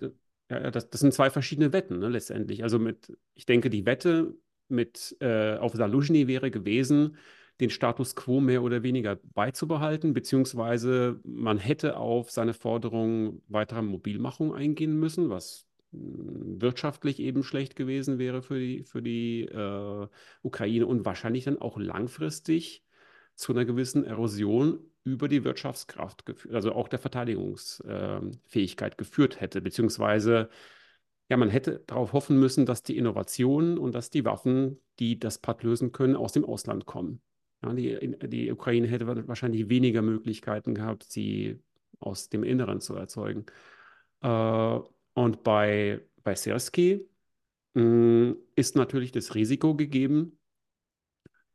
ja, 0.50 0.72
das, 0.72 0.90
das, 0.90 1.00
sind 1.00 1.14
zwei 1.14 1.30
verschiedene 1.30 1.72
Wetten, 1.72 2.00
ne, 2.00 2.10
letztendlich. 2.10 2.64
Also 2.64 2.78
mit, 2.78 3.12
ich 3.34 3.46
denke, 3.46 3.70
die 3.70 3.86
Wette 3.86 4.36
mit 4.68 5.16
äh, 5.20 5.58
auf 5.58 5.74
Saluzhny 5.74 6.28
wäre 6.28 6.52
gewesen, 6.52 7.18
den 7.60 7.70
Status 7.70 8.16
quo 8.16 8.42
mehr 8.42 8.64
oder 8.64 8.84
weniger 8.84 9.16
beizubehalten, 9.34 10.14
beziehungsweise 10.14 11.20
man 11.24 11.58
hätte 11.58 11.98
auf 11.98 12.32
seine 12.32 12.54
Forderung 12.54 13.42
weiterer 13.48 13.82
Mobilmachung 13.82 14.54
eingehen 14.54 15.00
müssen, 15.00 15.30
was 15.30 15.66
hm, 15.92 16.62
wirtschaftlich 16.62 17.20
eben 17.20 17.44
schlecht 17.44 17.76
gewesen 17.76 18.20
wäre 18.20 18.42
für 18.42 18.60
die, 18.60 18.84
für 18.84 19.02
die 19.02 19.44
äh, 19.44 20.08
Ukraine 20.42 20.86
und 20.86 21.06
wahrscheinlich 21.06 21.46
dann 21.46 21.60
auch 21.60 21.78
langfristig 21.78 22.84
zu 23.36 23.54
einer 23.54 23.66
gewissen 23.66 24.04
Erosion 24.04 24.80
über 25.04 25.28
die 25.28 25.44
Wirtschaftskraft, 25.44 26.24
also 26.52 26.74
auch 26.74 26.88
der 26.88 27.00
Verteidigungsfähigkeit 27.00 28.94
äh, 28.94 28.98
geführt 28.98 29.40
hätte, 29.40 29.62
beziehungsweise 29.62 30.50
ja, 31.30 31.38
man 31.38 31.50
hätte 31.50 31.84
darauf 31.88 32.14
hoffen 32.14 32.40
müssen, 32.40 32.66
dass 32.66 32.84
die 32.84 32.98
Innovationen 32.98 33.78
und 33.78 33.96
dass 33.96 34.10
die 34.10 34.26
Waffen, 34.26 34.80
die 35.00 35.20
das 35.20 35.40
Pad 35.40 35.64
lösen 35.64 35.92
können, 35.92 36.16
aus 36.16 36.34
dem 36.34 36.46
Ausland 36.46 36.86
kommen. 36.86 37.22
Ja, 37.64 37.74
die, 37.74 38.18
die 38.28 38.52
Ukraine 38.52 38.88
hätte 38.88 39.28
wahrscheinlich 39.28 39.70
weniger 39.70 40.02
Möglichkeiten 40.02 40.76
gehabt, 40.76 41.04
sie 41.04 41.60
aus 42.00 42.30
dem 42.30 42.44
Inneren 42.44 42.80
zu 42.80 42.96
erzeugen. 42.96 43.46
Äh, 44.22 44.80
und 45.14 45.44
bei, 45.44 46.02
bei 46.24 46.36
Sersky 46.36 47.08
mh, 47.74 48.36
ist 48.56 48.76
natürlich 48.76 49.12
das 49.12 49.34
Risiko 49.34 49.76
gegeben, 49.76 50.38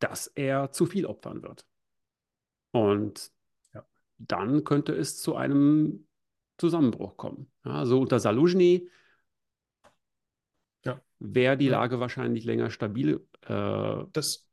dass 0.00 0.26
er 0.28 0.72
zu 0.72 0.86
viel 0.86 1.06
opfern 1.06 1.42
wird. 1.42 1.64
Und 2.72 3.30
ja. 3.72 3.86
dann 4.18 4.64
könnte 4.64 4.94
es 4.94 5.20
zu 5.20 5.36
einem 5.36 6.08
Zusammenbruch 6.58 7.16
kommen. 7.16 7.50
Ja, 7.64 7.86
so 7.86 8.00
unter 8.00 8.18
Saluzhny 8.18 8.88
wäre 11.20 11.56
die 11.56 11.68
Lage 11.68 12.00
wahrscheinlich 12.00 12.44
länger 12.44 12.70
stabil. 12.70 13.26
Äh, 13.46 14.04
das, 14.12 14.48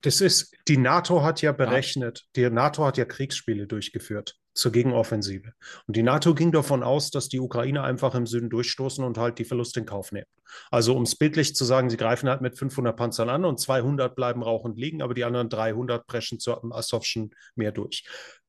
das 0.00 0.20
ist, 0.20 0.54
die 0.68 0.76
NATO 0.76 1.22
hat 1.22 1.42
ja 1.42 1.52
berechnet, 1.52 2.26
ja. 2.36 2.48
die 2.48 2.54
NATO 2.54 2.84
hat 2.84 2.96
ja 2.96 3.04
Kriegsspiele 3.04 3.66
durchgeführt 3.66 4.36
zur 4.54 4.70
Gegenoffensive. 4.70 5.52
Und 5.86 5.96
die 5.96 6.02
NATO 6.02 6.34
ging 6.34 6.52
davon 6.52 6.84
aus, 6.84 7.10
dass 7.10 7.28
die 7.28 7.40
Ukraine 7.40 7.82
einfach 7.82 8.14
im 8.14 8.26
Süden 8.26 8.50
durchstoßen 8.50 9.04
und 9.04 9.18
halt 9.18 9.38
die 9.38 9.44
Verluste 9.44 9.80
in 9.80 9.86
Kauf 9.86 10.12
nehmen. 10.12 10.28
Also 10.70 10.96
um 10.96 11.02
es 11.02 11.16
bildlich 11.16 11.56
zu 11.56 11.64
sagen, 11.64 11.90
sie 11.90 11.96
greifen 11.96 12.28
halt 12.28 12.40
mit 12.40 12.56
500 12.56 12.96
Panzern 12.96 13.28
an 13.28 13.44
und 13.44 13.58
200 13.58 14.14
bleiben 14.14 14.42
rauchend 14.42 14.78
liegen, 14.78 15.02
aber 15.02 15.14
die 15.14 15.24
anderen 15.24 15.48
300 15.48 16.06
preschen 16.06 16.38
zum 16.38 16.72
Asowschen 16.72 17.34
Meer 17.56 17.72
durch. 17.72 18.04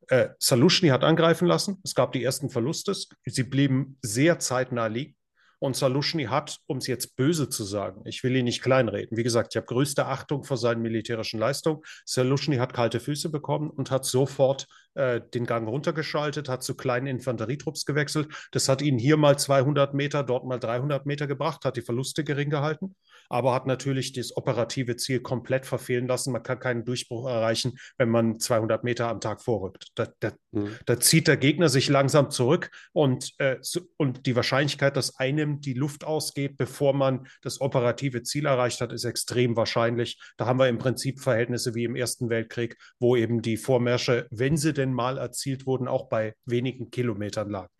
Äh, 0.07 0.29
Salushny 0.37 0.89
hat 0.89 1.03
angreifen 1.03 1.47
lassen. 1.47 1.79
Es 1.83 1.95
gab 1.95 2.11
die 2.11 2.23
ersten 2.23 2.51
Verluste. 2.51 2.93
Sie 3.25 3.43
blieben 3.43 3.97
sehr 4.03 4.37
zeitnah 4.37 4.85
liegen. 4.85 5.14
Und 5.59 5.75
Salushny 5.75 6.25
hat, 6.25 6.59
um 6.67 6.77
es 6.77 6.87
jetzt 6.87 7.15
böse 7.15 7.49
zu 7.49 7.63
sagen, 7.63 8.01
ich 8.05 8.23
will 8.23 8.35
ihn 8.35 8.45
nicht 8.45 8.61
kleinreden, 8.61 9.17
wie 9.17 9.23
gesagt, 9.23 9.53
ich 9.53 9.57
habe 9.57 9.67
größte 9.67 10.05
Achtung 10.05 10.43
vor 10.43 10.57
seinen 10.57 10.81
militärischen 10.81 11.39
Leistungen. 11.39 11.81
Salushny 12.05 12.57
hat 12.57 12.73
kalte 12.73 12.99
Füße 12.99 13.29
bekommen 13.29 13.69
und 13.69 13.91
hat 13.91 14.05
sofort 14.05 14.67
äh, 14.95 15.21
den 15.33 15.45
Gang 15.45 15.67
runtergeschaltet, 15.67 16.49
hat 16.49 16.63
zu 16.63 16.75
kleinen 16.75 17.07
Infanterietrupps 17.07 17.85
gewechselt. 17.85 18.27
Das 18.51 18.69
hat 18.69 18.81
ihn 18.81 18.97
hier 18.97 19.17
mal 19.17 19.37
200 19.37 19.93
Meter, 19.93 20.23
dort 20.23 20.45
mal 20.45 20.59
300 20.59 21.05
Meter 21.05 21.27
gebracht, 21.27 21.65
hat 21.65 21.77
die 21.77 21.81
Verluste 21.81 22.23
gering 22.23 22.49
gehalten, 22.49 22.95
aber 23.29 23.53
hat 23.53 23.67
natürlich 23.67 24.13
das 24.13 24.35
operative 24.35 24.95
Ziel 24.95 25.19
komplett 25.19 25.65
verfehlen 25.65 26.07
lassen. 26.07 26.31
Man 26.31 26.43
kann 26.43 26.59
keinen 26.59 26.85
Durchbruch 26.85 27.27
erreichen, 27.27 27.77
wenn 27.97 28.09
man 28.09 28.39
200 28.39 28.83
Meter 28.83 29.07
am 29.07 29.19
Tag 29.19 29.41
vorrückt. 29.41 29.87
Da, 29.95 30.07
da, 30.19 30.31
mhm. 30.51 30.75
da 30.85 30.99
zieht 30.99 31.27
der 31.27 31.37
Gegner 31.37 31.69
sich 31.69 31.89
langsam 31.89 32.29
zurück 32.31 32.71
und, 32.93 33.33
äh, 33.39 33.57
und 33.97 34.25
die 34.25 34.35
Wahrscheinlichkeit, 34.35 34.97
dass 34.97 35.17
einem 35.19 35.61
die 35.61 35.73
Luft 35.73 36.03
ausgeht, 36.03 36.57
bevor 36.57 36.93
man 36.93 37.27
das 37.41 37.61
operative 37.61 38.23
Ziel 38.23 38.45
erreicht 38.45 38.81
hat, 38.81 38.91
ist 38.91 39.05
extrem 39.05 39.55
wahrscheinlich. 39.55 40.19
Da 40.37 40.45
haben 40.45 40.59
wir 40.59 40.67
im 40.67 40.77
Prinzip 40.77 41.19
Verhältnisse 41.19 41.75
wie 41.75 41.83
im 41.83 41.95
Ersten 41.95 42.29
Weltkrieg, 42.29 42.77
wo 42.99 43.15
eben 43.15 43.41
die 43.41 43.57
Vormärsche, 43.57 44.27
wenn 44.31 44.57
sie 44.57 44.73
denn 44.73 44.93
mal 44.93 45.17
erzielt 45.17 45.65
wurden, 45.65 45.87
auch 45.87 46.09
bei 46.09 46.33
wenigen 46.45 46.89
Kilometern 46.91 47.49
lagen. 47.49 47.71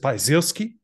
Bei 0.00 0.18
Sirski 0.18 0.78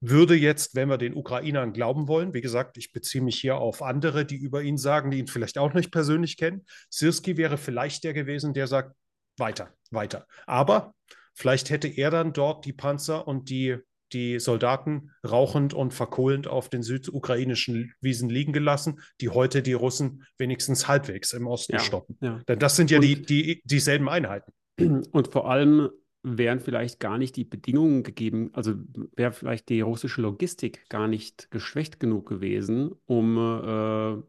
würde 0.00 0.34
jetzt, 0.34 0.74
wenn 0.74 0.88
wir 0.88 0.98
den 0.98 1.14
Ukrainern 1.14 1.72
glauben 1.72 2.08
wollen, 2.08 2.34
wie 2.34 2.40
gesagt, 2.40 2.76
ich 2.76 2.92
beziehe 2.92 3.24
mich 3.24 3.40
hier 3.40 3.56
auf 3.56 3.82
andere, 3.82 4.24
die 4.24 4.36
über 4.36 4.62
ihn 4.62 4.76
sagen, 4.76 5.10
die 5.10 5.18
ihn 5.18 5.26
vielleicht 5.26 5.58
auch 5.58 5.74
nicht 5.74 5.90
persönlich 5.90 6.36
kennen, 6.36 6.66
Sirski 6.90 7.36
wäre 7.36 7.56
vielleicht 7.56 8.04
der 8.04 8.12
gewesen, 8.12 8.54
der 8.54 8.66
sagt, 8.66 8.94
weiter, 9.38 9.74
weiter. 9.90 10.26
Aber 10.46 10.94
vielleicht 11.34 11.70
hätte 11.70 11.88
er 11.88 12.10
dann 12.10 12.32
dort 12.32 12.64
die 12.64 12.72
Panzer 12.72 13.26
und 13.26 13.50
die 13.50 13.78
die 14.12 14.38
Soldaten 14.38 15.10
rauchend 15.28 15.74
und 15.74 15.92
verkohlend 15.92 16.46
auf 16.46 16.68
den 16.68 16.82
südukrainischen 16.82 17.92
Wiesen 18.00 18.28
liegen 18.28 18.52
gelassen, 18.52 19.00
die 19.20 19.30
heute 19.30 19.62
die 19.62 19.72
Russen 19.72 20.24
wenigstens 20.38 20.86
halbwegs 20.88 21.32
im 21.32 21.46
Osten 21.46 21.74
ja, 21.74 21.80
stoppen. 21.80 22.16
Ja. 22.20 22.40
Denn 22.48 22.58
das 22.58 22.76
sind 22.76 22.90
ja 22.90 23.00
die, 23.00 23.20
die, 23.22 23.62
dieselben 23.64 24.08
Einheiten. 24.08 24.52
Und 24.78 25.32
vor 25.32 25.50
allem 25.50 25.90
wären 26.22 26.60
vielleicht 26.60 26.98
gar 27.00 27.18
nicht 27.18 27.36
die 27.36 27.44
Bedingungen 27.44 28.02
gegeben, 28.02 28.50
also 28.52 28.74
wäre 29.14 29.32
vielleicht 29.32 29.68
die 29.68 29.80
russische 29.80 30.20
Logistik 30.20 30.88
gar 30.88 31.08
nicht 31.08 31.50
geschwächt 31.50 32.00
genug 32.00 32.28
gewesen, 32.28 32.92
um 33.06 33.38
äh, 33.38 34.22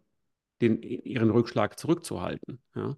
den, 0.62 0.82
ihren 0.82 1.32
Rückschlag 1.32 1.80
zurückzuhalten. 1.80 2.60
Ja? 2.76 2.98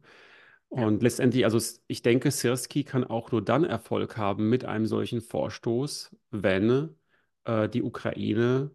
Und 0.69 0.95
ja. 0.95 1.03
letztendlich, 1.03 1.45
also 1.45 1.59
ich 1.87 2.01
denke, 2.01 2.29
Sirski 2.29 2.83
kann 2.83 3.03
auch 3.03 3.31
nur 3.31 3.43
dann 3.43 3.63
Erfolg 3.63 4.17
haben 4.17 4.49
mit 4.49 4.65
einem 4.65 4.85
solchen 4.85 5.21
Vorstoß, 5.21 6.15
wenn 6.31 6.95
äh, 7.45 7.69
die 7.69 7.83
Ukraine 7.83 8.71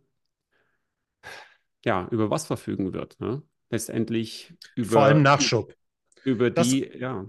ja, 1.85 2.09
über 2.11 2.31
was 2.31 2.47
verfügen 2.47 2.93
wird. 2.93 3.21
Ne? 3.21 3.43
Letztendlich 3.71 4.55
über. 4.75 4.91
Vor 4.91 5.03
allem 5.03 5.23
Nachschub. 5.23 5.75
Über 6.25 6.51
Das- 6.51 6.69
die, 6.69 6.91
ja. 6.99 7.27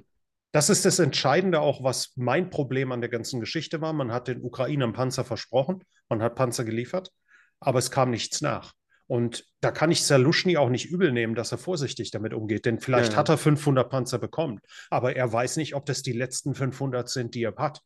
Das 0.55 0.69
ist 0.69 0.85
das 0.85 0.99
Entscheidende 0.99 1.59
auch, 1.59 1.83
was 1.83 2.13
mein 2.15 2.49
Problem 2.49 2.93
an 2.93 3.01
der 3.01 3.09
ganzen 3.09 3.41
Geschichte 3.41 3.81
war. 3.81 3.91
Man 3.91 4.13
hat 4.13 4.29
den 4.29 4.41
Ukrainern 4.41 4.93
Panzer 4.93 5.25
versprochen, 5.25 5.83
man 6.07 6.21
hat 6.21 6.35
Panzer 6.35 6.63
geliefert, 6.63 7.11
aber 7.59 7.79
es 7.79 7.91
kam 7.91 8.09
nichts 8.09 8.39
nach. 8.39 8.71
Und 9.05 9.43
da 9.59 9.71
kann 9.71 9.91
ich 9.91 10.05
Saluschny 10.05 10.55
auch 10.55 10.69
nicht 10.69 10.85
übel 10.89 11.11
nehmen, 11.11 11.35
dass 11.35 11.51
er 11.51 11.57
vorsichtig 11.57 12.09
damit 12.11 12.33
umgeht, 12.33 12.65
denn 12.65 12.79
vielleicht 12.79 13.11
Ja, 13.11 13.17
hat 13.17 13.27
er 13.27 13.37
500 13.37 13.89
Panzer 13.89 14.17
bekommen, 14.17 14.61
aber 14.89 15.17
er 15.17 15.29
weiß 15.29 15.57
nicht, 15.57 15.75
ob 15.75 15.85
das 15.87 16.03
die 16.03 16.13
letzten 16.13 16.55
500 16.55 17.09
sind, 17.09 17.35
die 17.35 17.43
er 17.43 17.57
hat. 17.57 17.81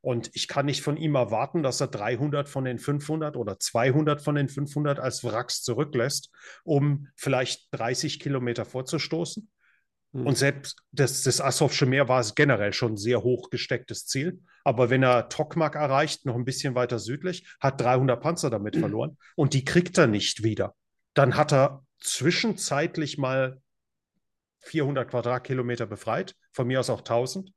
Und 0.00 0.30
ich 0.32 0.46
kann 0.46 0.66
nicht 0.66 0.82
von 0.82 0.96
ihm 0.96 1.16
erwarten, 1.16 1.64
dass 1.64 1.80
er 1.80 1.88
300 1.88 2.48
von 2.48 2.64
den 2.64 2.78
500 2.78 3.36
oder 3.36 3.58
200 3.58 4.22
von 4.22 4.36
den 4.36 4.48
500 4.48 5.00
als 5.00 5.24
Wracks 5.24 5.64
zurücklässt, 5.64 6.30
um 6.62 7.08
vielleicht 7.16 7.66
30 7.72 8.20
Kilometer 8.20 8.64
vorzustoßen. 8.64 9.50
Hm. 10.12 10.26
Und 10.26 10.38
selbst 10.38 10.82
das, 10.92 11.22
das 11.22 11.40
Asowsche 11.40 11.86
Meer 11.86 12.08
war 12.08 12.20
es 12.20 12.34
generell 12.34 12.72
schon 12.72 12.94
ein 12.94 12.96
sehr 12.96 13.22
hoch 13.22 13.50
gestecktes 13.50 14.06
Ziel. 14.06 14.40
Aber 14.64 14.90
wenn 14.90 15.02
er 15.02 15.28
Tokmak 15.28 15.74
erreicht, 15.74 16.26
noch 16.26 16.36
ein 16.36 16.44
bisschen 16.44 16.74
weiter 16.74 16.98
südlich, 16.98 17.46
hat 17.60 17.80
300 17.80 18.20
Panzer 18.20 18.50
damit 18.50 18.76
verloren 18.76 19.16
und 19.36 19.54
die 19.54 19.64
kriegt 19.64 19.98
er 19.98 20.06
nicht 20.06 20.42
wieder. 20.42 20.74
Dann 21.14 21.36
hat 21.36 21.52
er 21.52 21.84
zwischenzeitlich 22.00 23.18
mal 23.18 23.60
400 24.60 25.08
Quadratkilometer 25.10 25.86
befreit, 25.86 26.36
von 26.52 26.66
mir 26.66 26.80
aus 26.80 26.90
auch 26.90 27.00
1000. 27.00 27.52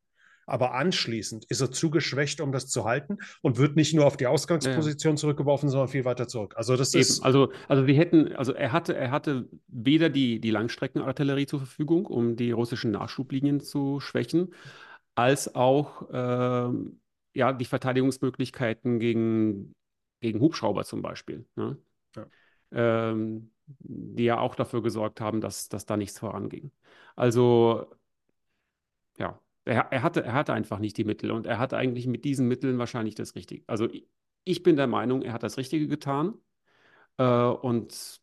Aber 0.45 0.73
anschließend 0.73 1.45
ist 1.45 1.61
er 1.61 1.71
zu 1.71 1.89
geschwächt, 1.89 2.39
um 2.39 2.51
das 2.51 2.67
zu 2.67 2.85
halten 2.85 3.17
und 3.41 3.57
wird 3.57 3.75
nicht 3.75 3.93
nur 3.95 4.05
auf 4.05 4.17
die 4.17 4.27
Ausgangsposition 4.27 5.17
zurückgeworfen, 5.17 5.69
sondern 5.69 5.87
viel 5.87 6.05
weiter 6.05 6.27
zurück. 6.27 6.53
Also 6.55 6.75
das 6.75 6.93
Eben, 6.93 7.01
ist 7.01 7.23
also, 7.23 7.51
also 7.67 7.85
die 7.85 7.95
hätten, 7.95 8.33
also 8.33 8.53
er 8.53 8.71
hatte, 8.71 8.95
er 8.95 9.11
hatte 9.11 9.47
weder 9.67 10.09
die, 10.09 10.39
die 10.39 10.51
Langstreckenartillerie 10.51 11.47
zur 11.47 11.59
Verfügung, 11.59 12.05
um 12.05 12.35
die 12.35 12.51
russischen 12.51 12.91
Nachschublinien 12.91 13.59
zu 13.59 13.99
schwächen, 13.99 14.53
als 15.15 15.55
auch 15.55 16.07
ähm, 16.11 16.99
ja, 17.33 17.51
die 17.51 17.65
Verteidigungsmöglichkeiten 17.65 18.99
gegen, 18.99 19.73
gegen 20.21 20.39
Hubschrauber 20.39 20.83
zum 20.85 21.01
Beispiel, 21.01 21.45
ne? 21.55 21.77
Ja. 22.15 22.27
Ähm, 22.71 23.51
die 23.79 24.25
ja 24.25 24.39
auch 24.39 24.55
dafür 24.55 24.83
gesorgt 24.83 25.21
haben, 25.21 25.41
dass, 25.41 25.69
dass 25.69 25.85
da 25.85 25.97
nichts 25.97 26.19
voranging. 26.19 26.71
Also 27.15 27.87
ja, 27.87 28.04
er, 29.65 29.91
er 29.91 30.03
hatte, 30.03 30.23
er 30.23 30.33
hatte 30.33 30.53
einfach 30.53 30.79
nicht 30.79 30.97
die 30.97 31.03
Mittel 31.03 31.31
und 31.31 31.47
er 31.47 31.57
hatte 31.57 31.77
eigentlich 31.77 32.07
mit 32.07 32.23
diesen 32.23 32.47
Mitteln 32.47 32.77
wahrscheinlich 32.77 33.15
das 33.15 33.35
Richtige. 33.35 33.63
Also 33.67 33.89
ich, 34.43 34.63
bin 34.63 34.75
der 34.75 34.87
Meinung, 34.87 35.23
er 35.23 35.33
hat 35.33 35.43
das 35.43 35.57
Richtige 35.57 35.87
getan. 35.87 36.35
Äh, 37.17 37.23
und 37.23 38.21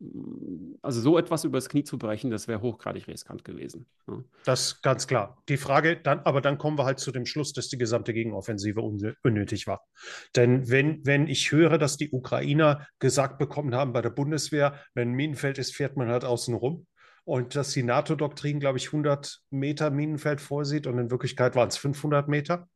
mh, 0.00 0.78
also 0.82 1.00
so 1.00 1.16
etwas 1.16 1.44
übers 1.44 1.68
Knie 1.68 1.84
zu 1.84 1.96
brechen, 1.96 2.30
das 2.32 2.48
wäre 2.48 2.60
hochgradig 2.60 3.06
riskant 3.06 3.44
gewesen. 3.44 3.86
Ja. 4.08 4.24
Das 4.44 4.62
ist 4.62 4.82
ganz 4.82 5.06
klar. 5.06 5.40
Die 5.48 5.58
Frage, 5.58 5.96
dann, 5.96 6.20
aber 6.20 6.40
dann 6.40 6.58
kommen 6.58 6.76
wir 6.76 6.86
halt 6.86 6.98
zu 6.98 7.12
dem 7.12 7.24
Schluss, 7.24 7.52
dass 7.52 7.68
die 7.68 7.78
gesamte 7.78 8.12
Gegenoffensive 8.12 8.82
un 8.82 9.14
unnötig 9.22 9.68
war. 9.68 9.86
Denn 10.34 10.68
wenn, 10.70 11.06
wenn 11.06 11.28
ich 11.28 11.52
höre, 11.52 11.78
dass 11.78 11.98
die 11.98 12.10
Ukrainer 12.10 12.84
gesagt 12.98 13.38
bekommen 13.38 13.76
haben 13.76 13.92
bei 13.92 14.02
der 14.02 14.10
Bundeswehr, 14.10 14.74
wenn 14.94 15.10
ein 15.10 15.14
Minenfeld 15.14 15.58
ist, 15.58 15.76
fährt 15.76 15.96
man 15.96 16.08
halt 16.08 16.24
außen 16.24 16.54
rum. 16.54 16.86
Und 17.24 17.54
dass 17.54 17.72
die 17.72 17.82
NATO-Doktrin, 17.82 18.60
glaube 18.60 18.78
ich, 18.78 18.86
100 18.86 19.42
Meter 19.50 19.90
Minenfeld 19.90 20.40
vorsieht 20.40 20.86
und 20.86 20.98
in 20.98 21.10
Wirklichkeit 21.10 21.54
waren 21.54 21.68
es 21.68 21.76
500 21.76 22.28
Meter, 22.28 22.68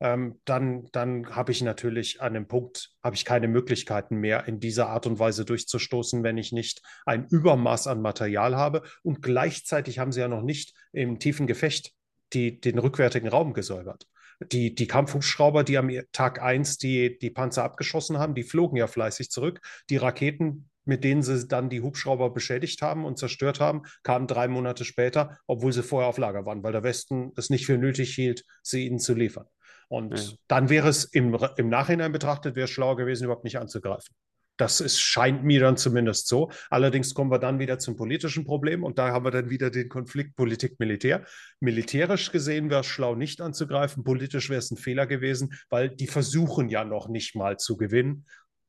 ähm, 0.00 0.40
dann, 0.44 0.88
dann 0.92 1.34
habe 1.34 1.52
ich 1.52 1.62
natürlich 1.62 2.20
an 2.20 2.34
dem 2.34 2.46
Punkt, 2.46 2.90
habe 3.02 3.16
ich 3.16 3.24
keine 3.24 3.48
Möglichkeiten 3.48 4.16
mehr, 4.16 4.46
in 4.46 4.60
dieser 4.60 4.88
Art 4.88 5.06
und 5.06 5.18
Weise 5.18 5.44
durchzustoßen, 5.44 6.22
wenn 6.22 6.36
ich 6.36 6.52
nicht 6.52 6.82
ein 7.06 7.26
Übermaß 7.26 7.86
an 7.86 8.02
Material 8.02 8.56
habe. 8.56 8.82
Und 9.02 9.22
gleichzeitig 9.22 9.98
haben 9.98 10.12
sie 10.12 10.20
ja 10.20 10.28
noch 10.28 10.42
nicht 10.42 10.74
im 10.92 11.18
tiefen 11.18 11.46
Gefecht 11.46 11.92
die, 12.32 12.60
den 12.60 12.78
rückwärtigen 12.78 13.28
Raum 13.28 13.54
gesäubert. 13.54 14.06
Die, 14.52 14.74
die 14.74 14.86
Kampfhubschrauber, 14.86 15.64
die 15.64 15.78
am 15.78 15.90
Tag 16.12 16.42
1 16.42 16.76
die, 16.76 17.18
die 17.18 17.30
Panzer 17.30 17.64
abgeschossen 17.64 18.18
haben, 18.18 18.34
die 18.34 18.42
flogen 18.42 18.76
ja 18.76 18.86
fleißig 18.86 19.30
zurück. 19.30 19.60
Die 19.88 19.96
Raketen, 19.96 20.68
mit 20.86 21.04
denen 21.04 21.22
sie 21.22 21.46
dann 21.46 21.68
die 21.68 21.82
Hubschrauber 21.82 22.30
beschädigt 22.30 22.82
haben 22.82 23.04
und 23.04 23.18
zerstört 23.18 23.60
haben, 23.60 23.82
kamen 24.02 24.26
drei 24.26 24.48
Monate 24.48 24.84
später, 24.84 25.38
obwohl 25.46 25.72
sie 25.72 25.82
vorher 25.82 26.08
auf 26.08 26.18
Lager 26.18 26.46
waren, 26.46 26.62
weil 26.62 26.72
der 26.72 26.82
Westen 26.82 27.32
es 27.36 27.50
nicht 27.50 27.66
für 27.66 27.76
nötig 27.78 28.14
hielt, 28.14 28.44
sie 28.62 28.86
ihnen 28.86 28.98
zu 28.98 29.14
liefern. 29.14 29.46
Und 29.88 30.18
Ja. 30.18 30.36
dann 30.48 30.68
wäre 30.68 30.88
es 30.88 31.04
im, 31.04 31.36
im 31.56 31.68
Nachhinein 31.68 32.12
betrachtet, 32.12 32.56
wäre 32.56 32.64
es 32.64 32.70
schlauer 32.70 32.96
gewesen, 32.96 33.24
überhaupt 33.24 33.44
nicht 33.44 33.58
anzugreifen. 33.58 34.14
Das 34.58 34.80
ist, 34.80 34.98
scheint 35.00 35.44
mir 35.44 35.60
dann 35.60 35.76
zumindest 35.76 36.28
so. 36.28 36.50
Allerdings 36.70 37.12
kommen 37.12 37.30
wir 37.30 37.38
dann 37.38 37.58
wieder 37.58 37.78
zum 37.78 37.94
politischen 37.94 38.46
Problem 38.46 38.84
und 38.84 38.98
da 38.98 39.08
haben 39.12 39.26
wir 39.26 39.30
dann 39.30 39.50
wieder 39.50 39.68
den 39.68 39.90
Konflikt 39.90 40.34
Politik-Militär. 40.34 41.26
Militärisch 41.60 42.32
gesehen 42.32 42.70
wäre 42.70 42.80
es 42.80 42.86
schlau, 42.86 43.14
nicht 43.14 43.42
anzugreifen. 43.42 44.02
Politisch 44.02 44.48
wäre 44.48 44.58
es 44.60 44.70
ein 44.70 44.78
Fehler 44.78 45.06
gewesen, 45.06 45.52
weil 45.68 45.90
die 45.90 46.06
versuchen 46.06 46.70
ja 46.70 46.84
noch 46.84 47.08
nicht 47.08 47.36
mal 47.36 47.58
zu 47.58 47.76
gewinnen. 47.76 48.24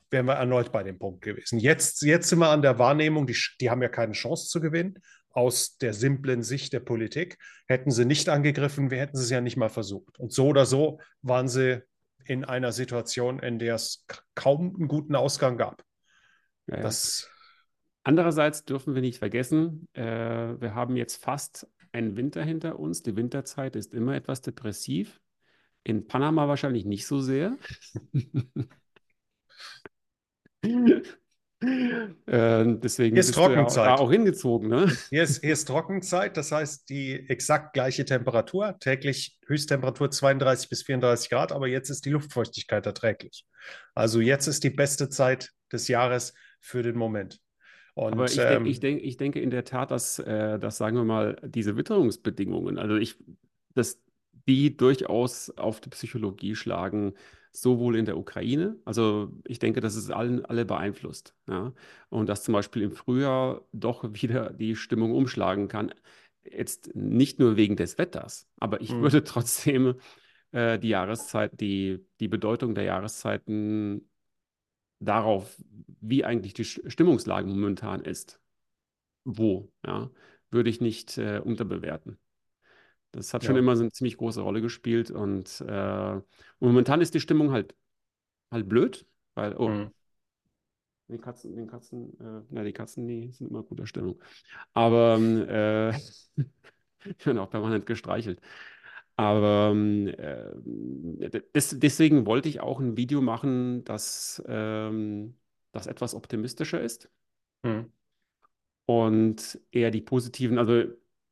Wären 0.09 0.25
wir 0.25 0.33
erneut 0.33 0.71
bei 0.71 0.83
dem 0.83 0.99
Punkt 0.99 1.21
gewesen. 1.21 1.59
Jetzt, 1.59 2.01
jetzt 2.01 2.29
sind 2.29 2.39
wir 2.39 2.49
an 2.49 2.61
der 2.61 2.79
Wahrnehmung, 2.79 3.27
die, 3.27 3.37
die 3.59 3.69
haben 3.69 3.81
ja 3.81 3.89
keine 3.89 4.13
Chance 4.13 4.47
zu 4.47 4.61
gewinnen. 4.61 4.99
Aus 5.29 5.77
der 5.77 5.93
simplen 5.93 6.41
Sicht 6.41 6.73
der 6.73 6.79
Politik. 6.79 7.37
Hätten 7.67 7.91
sie 7.91 8.05
nicht 8.05 8.29
angegriffen, 8.29 8.89
wir 8.89 8.99
hätten 8.99 9.17
sie 9.17 9.23
es 9.23 9.29
ja 9.29 9.41
nicht 9.41 9.57
mal 9.57 9.69
versucht. 9.69 10.17
Und 10.19 10.31
so 10.31 10.47
oder 10.47 10.65
so 10.65 10.99
waren 11.21 11.47
sie 11.47 11.83
in 12.25 12.43
einer 12.43 12.71
Situation, 12.71 13.39
in 13.39 13.59
der 13.59 13.75
es 13.75 14.05
kaum 14.35 14.75
einen 14.75 14.87
guten 14.87 15.15
Ausgang 15.15 15.57
gab. 15.57 15.83
Ja, 16.67 16.77
ja. 16.77 16.81
Das, 16.81 17.29
Andererseits 18.07 18.63
dürfen 18.63 18.95
wir 18.95 19.01
nicht 19.01 19.19
vergessen, 19.19 19.89
äh, 19.91 20.01
wir 20.01 20.73
haben 20.73 20.95
jetzt 20.95 21.21
fast 21.21 21.67
einen 21.91 22.15
Winter 22.15 22.41
hinter 22.41 22.79
uns. 22.79 23.03
Die 23.03 23.17
Winterzeit 23.17 23.75
ist 23.75 23.93
immer 23.93 24.15
etwas 24.15 24.39
depressiv. 24.41 25.19
In 25.83 26.07
Panama 26.07 26.47
wahrscheinlich 26.47 26.85
nicht 26.85 27.05
so 27.05 27.19
sehr. 27.19 27.57
Äh, 31.59 32.77
deswegen 32.77 33.15
Hier 33.15 33.21
ist 33.21 33.35
ja 33.35 33.47
Trockenzeit. 33.47 33.87
da 33.87 33.95
auch 33.95 34.11
hingezogen, 34.11 34.69
ne? 34.69 34.95
hier, 35.09 35.23
ist, 35.23 35.41
hier 35.41 35.53
ist 35.53 35.65
Trockenzeit, 35.65 36.37
das 36.37 36.51
heißt 36.51 36.87
die 36.87 37.27
exakt 37.29 37.73
gleiche 37.73 38.05
Temperatur, 38.05 38.77
täglich 38.79 39.39
Höchsttemperatur 39.47 40.11
32 40.11 40.69
bis 40.69 40.83
34 40.83 41.31
Grad, 41.31 41.51
aber 41.51 41.67
jetzt 41.67 41.89
ist 41.89 42.05
die 42.05 42.11
Luftfeuchtigkeit 42.11 42.85
erträglich. 42.85 43.47
Also 43.95 44.19
jetzt 44.19 44.45
ist 44.45 44.63
die 44.63 44.69
beste 44.69 45.09
Zeit 45.09 45.51
des 45.71 45.87
Jahres 45.87 46.35
für 46.59 46.83
den 46.83 46.95
Moment. 46.95 47.39
Und 47.95 48.13
Aber 48.13 48.25
ich, 48.25 48.37
ähm, 48.37 48.47
denk, 48.47 48.67
ich, 48.67 48.79
denk, 48.79 49.01
ich 49.01 49.17
denke 49.17 49.39
in 49.39 49.49
der 49.49 49.63
Tat, 49.63 49.89
dass, 49.89 50.19
äh, 50.19 50.59
dass 50.59 50.77
sagen 50.77 50.95
wir 50.95 51.05
mal, 51.05 51.37
diese 51.43 51.75
Witterungsbedingungen, 51.75 52.77
also 52.77 52.97
ich, 52.97 53.17
dass 53.73 53.99
die 54.47 54.77
durchaus 54.77 55.49
auf 55.57 55.81
die 55.81 55.89
Psychologie 55.89 56.55
schlagen, 56.55 57.15
sowohl 57.61 57.95
in 57.97 58.05
der 58.05 58.17
Ukraine, 58.17 58.77
also 58.85 59.31
ich 59.45 59.59
denke, 59.59 59.81
dass 59.81 59.95
es 59.95 60.09
allen, 60.11 60.45
alle 60.45 60.65
beeinflusst, 60.65 61.35
ja. 61.47 61.73
Und 62.09 62.29
dass 62.29 62.43
zum 62.43 62.53
Beispiel 62.53 62.83
im 62.83 62.91
Frühjahr 62.91 63.65
doch 63.73 64.03
wieder 64.21 64.51
die 64.53 64.75
Stimmung 64.75 65.13
umschlagen 65.13 65.67
kann. 65.67 65.93
Jetzt 66.43 66.95
nicht 66.95 67.39
nur 67.39 67.57
wegen 67.57 67.75
des 67.75 67.97
Wetters, 67.97 68.47
aber 68.59 68.81
ich 68.81 68.89
Mhm. 68.91 69.01
würde 69.01 69.23
trotzdem 69.23 69.95
äh, 70.51 70.79
die 70.79 70.89
Jahreszeit, 70.89 71.59
die, 71.59 72.05
die 72.19 72.27
Bedeutung 72.29 72.75
der 72.75 72.85
Jahreszeiten 72.85 74.09
darauf, 74.99 75.57
wie 76.01 76.25
eigentlich 76.25 76.53
die 76.53 76.65
Stimmungslage 76.65 77.47
momentan 77.47 78.01
ist, 78.01 78.39
wo, 79.25 79.71
ja, 79.85 80.11
würde 80.51 80.69
ich 80.69 80.81
nicht 80.81 81.17
äh, 81.17 81.39
unterbewerten. 81.43 82.19
Das 83.11 83.33
hat 83.33 83.43
schon 83.45 83.55
Ja. 83.55 83.57
immer 83.57 83.75
so 83.75 83.83
eine 83.83 83.91
ziemlich 83.91 84.17
große 84.17 84.41
Rolle 84.41 84.61
gespielt 84.61 85.11
und 85.11 85.61
äh, 85.67 86.21
momentan 86.59 87.01
ist 87.01 87.13
die 87.13 87.19
Stimmung 87.21 87.51
halt 87.51 87.75
halt 88.51 88.69
blöd, 88.69 89.07
weil, 89.35 89.55
oh, 89.57 89.69
mh. 89.69 89.91
die 91.09 91.17
Katzen, 91.17 91.55
den 91.55 91.67
Katzen, 91.67 92.19
äh, 92.19 92.43
na, 92.49 92.63
die 92.63 92.73
Katzen, 92.73 93.07
die 93.07 93.31
sind 93.31 93.49
immer 93.49 93.63
guter 93.63 93.87
Stimmung. 93.87 94.19
Aber 94.73 95.17
ähm, 95.19 95.47
äh, 95.49 95.93
die 97.05 97.25
werden 97.25 97.39
auch 97.39 97.49
permanent 97.49 97.85
gestreichelt. 97.85 98.41
Aber 99.15 99.71
ähm, 99.73 100.07
äh, 100.07 101.29
des, 101.53 101.79
deswegen 101.79 102.25
wollte 102.25 102.49
ich 102.49 102.61
auch 102.61 102.79
ein 102.79 102.97
Video 102.97 103.21
machen, 103.21 103.83
das, 103.85 104.43
ähm, 104.47 105.37
das 105.71 105.87
etwas 105.87 106.15
optimistischer 106.15 106.81
ist 106.81 107.09
Mh. 107.63 107.87
und 108.85 109.59
eher 109.71 109.91
die 109.91 110.01
positiven, 110.01 110.57
also 110.57 110.83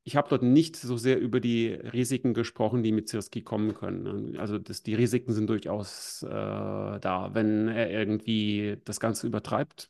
ich 0.07 0.15
habe 0.15 0.29
dort 0.29 0.43
nicht 0.43 0.75
so 0.75 0.97
sehr 0.97 1.19
über 1.19 1.39
die 1.39 1.69
Risiken 1.73 2.35
gesprochen, 2.35 2.83
die 2.83 2.91
mit 2.91 3.09
Sirski 3.09 3.41
kommen 3.41 3.73
können. 3.73 4.31
ne? 4.33 4.39
Also 4.39 4.59
das, 4.59 4.83
die 4.83 4.93
Risiken 4.93 5.33
sind 5.33 5.47
durchaus 5.49 6.21
äh, 6.21 6.29
da. 6.29 7.31
Wenn 7.33 7.67
er 7.67 7.89
irgendwie 7.89 8.77
das 8.85 8.99
Ganze 8.99 9.25
übertreibt, 9.25 9.89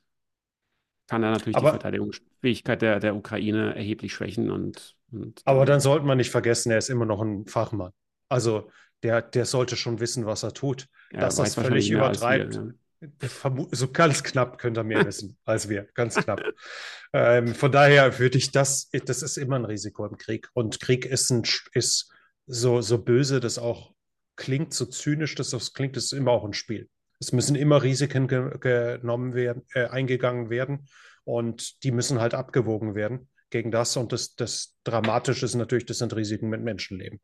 kann 1.07 1.21
er 1.21 1.31
natürlich 1.31 1.55
die 1.57 1.59
Aber- 1.61 1.71
Verteidigungsfähigkeit 1.71 2.81
der, 2.81 3.01
der 3.01 3.15
Ukraine 3.15 3.75
erheblich 3.75 4.13
schwächen 4.13 4.51
und, 4.51 4.95
und 5.11 5.41
Aber 5.43 5.65
dann 5.65 5.81
sollte 5.81 6.05
man 6.05 6.17
nicht 6.17 6.31
vergessen, 6.31 6.71
er 6.71 6.77
ist 6.77 6.89
immer 6.89 7.05
noch 7.05 7.21
ein 7.21 7.45
Fachmann. 7.45 7.91
Also 8.29 8.69
der, 9.03 9.21
der 9.21 9.43
sollte 9.45 9.75
schon 9.75 9.99
wissen, 9.99 10.25
was 10.25 10.43
er 10.43 10.53
tut. 10.53 10.87
ja, 11.11 11.19
dass 11.19 11.35
das 11.35 11.55
völlig 11.55 11.69
als 11.71 11.89
wir, 11.89 11.97
übertreibt. 11.97 12.55
ja. 12.55 12.67
So 13.71 13.91
ganz 13.91 14.23
knapp 14.23 14.57
könnte 14.57 14.81
er 14.81 14.83
mehr 14.83 15.05
wissen 15.05 15.37
als 15.45 15.69
wir, 15.69 15.87
ganz 15.93 16.15
knapp. 16.15 16.41
Ähm, 17.13 17.53
von 17.53 17.71
daher 17.71 18.19
würde 18.19 18.37
ich 18.37 18.51
das, 18.51 18.89
das 18.91 19.21
ist 19.21 19.37
immer 19.37 19.57
ein 19.57 19.65
Risiko 19.65 20.05
im 20.05 20.17
Krieg. 20.17 20.49
Und 20.53 20.79
Krieg 20.79 21.05
ist, 21.05 21.29
ein, 21.31 21.43
ist 21.73 22.11
so, 22.47 22.81
so 22.81 22.97
böse, 22.97 23.39
das 23.39 23.57
auch 23.57 23.93
klingt, 24.35 24.73
so 24.73 24.85
zynisch, 24.85 25.35
dass 25.35 25.51
das 25.51 25.73
klingt, 25.73 25.97
ist 25.97 26.13
immer 26.13 26.31
auch 26.31 26.45
ein 26.45 26.53
Spiel. 26.53 26.89
Es 27.19 27.31
müssen 27.31 27.55
immer 27.55 27.81
Risiken 27.81 28.27
ge 28.27 28.57
genommen 28.59 29.33
werden, 29.33 29.63
äh, 29.73 29.85
eingegangen 29.85 30.49
werden 30.49 30.87
und 31.23 31.83
die 31.83 31.91
müssen 31.91 32.19
halt 32.19 32.33
abgewogen 32.33 32.93
werden 32.95 33.29
gegen 33.49 33.71
das. 33.71 33.95
Und 33.95 34.11
das, 34.11 34.35
das 34.35 34.77
Dramatische 34.83 35.45
ist 35.45 35.55
natürlich, 35.55 35.85
das 35.85 35.99
sind 35.99 36.15
Risiken 36.15 36.49
mit 36.49 36.61
Menschenleben, 36.61 37.21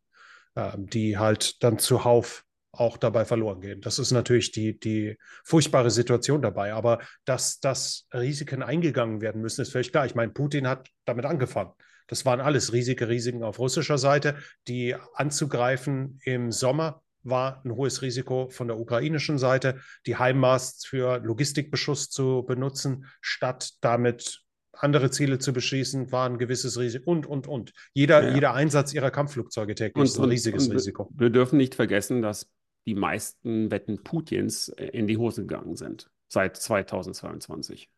äh, 0.56 0.72
die 0.78 1.18
halt 1.18 1.62
dann 1.64 1.78
zuhauf 1.78 2.46
auch 2.74 2.98
dabei 2.98 3.26
verloren 3.26 3.62
gehen. 3.62 3.82
Das 3.82 4.00
ist 4.00 4.12
natürlich 4.12 4.52
die, 4.52 4.80
die 4.80 5.18
furchtbare 5.44 5.92
Situation 5.92 6.42
dabei. 6.42 6.74
Aber 6.74 7.00
dass, 7.26 7.60
dass 7.60 8.08
Risiken 8.14 8.64
eingegangen 8.64 9.22
werden 9.22 9.42
müssen, 9.42 9.62
ist 9.62 9.72
völlig 9.72 9.92
klar. 9.92 10.06
Ich 10.06 10.16
meine, 10.16 10.32
Putin 10.32 10.68
hat 10.68 10.90
damit 11.06 11.26
angefangen. 11.26 11.72
Das 12.08 12.26
waren 12.26 12.42
alles 12.42 12.74
riesige 12.74 13.08
Risiken 13.08 13.44
auf 13.44 13.60
russischer 13.60 13.98
Seite. 13.98 14.36
Die 14.68 14.96
anzugreifen 15.14 16.20
im 16.24 16.52
Sommer 16.52 17.02
war 17.24 17.62
ein 17.64 17.76
hohes 17.76 18.02
Risiko 18.02 18.50
von 18.50 18.68
der 18.68 18.80
ukrainischen 18.80 19.38
Seite, 19.38 19.80
die 20.06 20.18
HIMARS 20.18 20.86
für 20.86 21.20
Logistikbeschuss 21.20 22.10
zu 22.10 22.44
benutzen, 22.48 23.06
statt 23.22 23.72
damit 23.82 24.42
andere 24.74 25.12
Ziele 25.12 25.38
zu 25.38 25.54
beschießen, 25.54 26.12
war 26.12 26.28
ein 26.28 26.38
gewisses 26.38 26.80
Risiko 26.80 27.12
und, 27.12 27.28
und, 27.28 27.48
und. 27.48 27.74
Jeder, 27.94 28.24
ja. 28.24 28.34
jeder 28.34 28.54
Einsatz 28.54 28.94
ihrer 28.94 29.12
Kampfflugzeuge 29.12 29.76
täglich 29.76 29.96
und, 29.96 30.06
ist 30.06 30.18
ein 30.18 30.26
riesiges 30.26 30.68
und, 30.68 30.74
Risiko. 30.74 31.10
Wir 31.14 31.30
dürfen 31.30 31.58
nicht 31.58 31.76
vergessen, 31.76 32.22
dass 32.22 32.50
die 32.86 32.96
meisten 32.96 33.72
Wetten 33.72 34.04
Putins 34.04 34.70
in 34.70 35.08
die 35.08 35.18
Hose 35.18 35.42
gegangen 35.42 35.76
sind 35.76 36.10
seit 36.32 36.56
2022. 36.58 37.90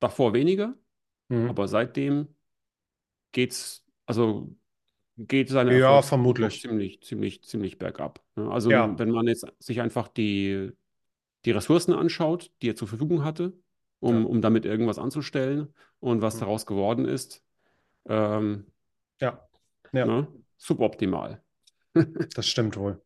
Davor 0.00 0.34
weniger, 0.34 0.74
mhm. 1.28 1.48
aber 1.48 1.66
seitdem 1.66 2.28
geht's, 3.32 3.84
also 4.06 4.54
geht 5.16 5.48
seine 5.48 5.78
ja, 5.78 6.02
vermutlich. 6.02 6.60
ziemlich, 6.60 7.02
ziemlich, 7.02 7.42
ziemlich 7.42 7.78
bergab. 7.78 8.22
Also 8.34 8.70
ja. 8.70 8.98
wenn 8.98 9.10
man 9.10 9.26
jetzt 9.26 9.46
sich 9.58 9.80
einfach 9.80 10.08
die, 10.08 10.72
die 11.44 11.50
Ressourcen 11.50 11.94
anschaut, 11.94 12.50
die 12.60 12.70
er 12.70 12.76
zur 12.76 12.88
Verfügung 12.88 13.24
hatte, 13.24 13.52
um, 13.98 14.22
ja. 14.22 14.26
um 14.26 14.40
damit 14.42 14.66
irgendwas 14.66 14.98
anzustellen 14.98 15.68
und 16.00 16.22
was 16.22 16.36
mhm. 16.36 16.40
daraus 16.40 16.66
geworden 16.66 17.06
ist, 17.06 17.42
ähm, 18.06 18.66
ja. 19.20 19.46
ja. 19.92 20.06
Ne, 20.06 20.28
suboptimal. 20.56 21.42
das 22.34 22.46
stimmt 22.46 22.76
wohl. 22.76 23.00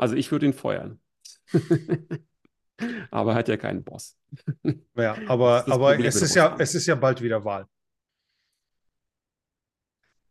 Also 0.00 0.14
ich 0.14 0.32
würde 0.32 0.46
ihn 0.46 0.54
feuern. 0.54 0.98
aber 3.10 3.32
er 3.32 3.34
hat 3.34 3.48
ja 3.48 3.58
keinen 3.58 3.84
Boss. 3.84 4.16
ja, 4.96 5.14
aber, 5.26 5.66
aber 5.68 5.98
es, 5.98 6.22
ist 6.22 6.34
ja, 6.34 6.56
es 6.58 6.74
ist 6.74 6.86
ja 6.86 6.94
bald 6.94 7.20
wieder 7.20 7.44
Wahl. 7.44 7.66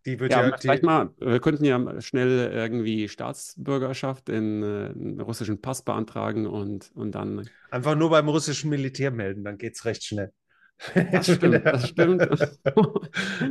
Die 0.07 0.19
wird 0.19 0.31
ja, 0.31 0.47
ja 0.47 0.57
vielleicht 0.57 0.81
die... 0.81 0.87
mal, 0.87 1.13
wir 1.19 1.39
könnten 1.39 1.65
ja 1.65 2.01
schnell 2.01 2.51
irgendwie 2.51 3.07
Staatsbürgerschaft 3.07 4.29
in, 4.29 4.63
äh, 4.63 4.65
einen 4.87 5.21
russischen 5.21 5.61
Pass 5.61 5.83
beantragen 5.83 6.47
und, 6.47 6.91
und 6.95 7.11
dann. 7.11 7.47
Einfach 7.69 7.95
nur 7.95 8.09
beim 8.09 8.27
russischen 8.27 8.71
Militär 8.71 9.11
melden, 9.11 9.43
dann 9.43 9.59
geht 9.59 9.75
es 9.75 9.85
recht 9.85 10.03
schnell. 10.03 10.33
Das 11.11 11.31
stimmt, 11.31 11.63
das 11.63 11.89
stimmt. 11.89 12.27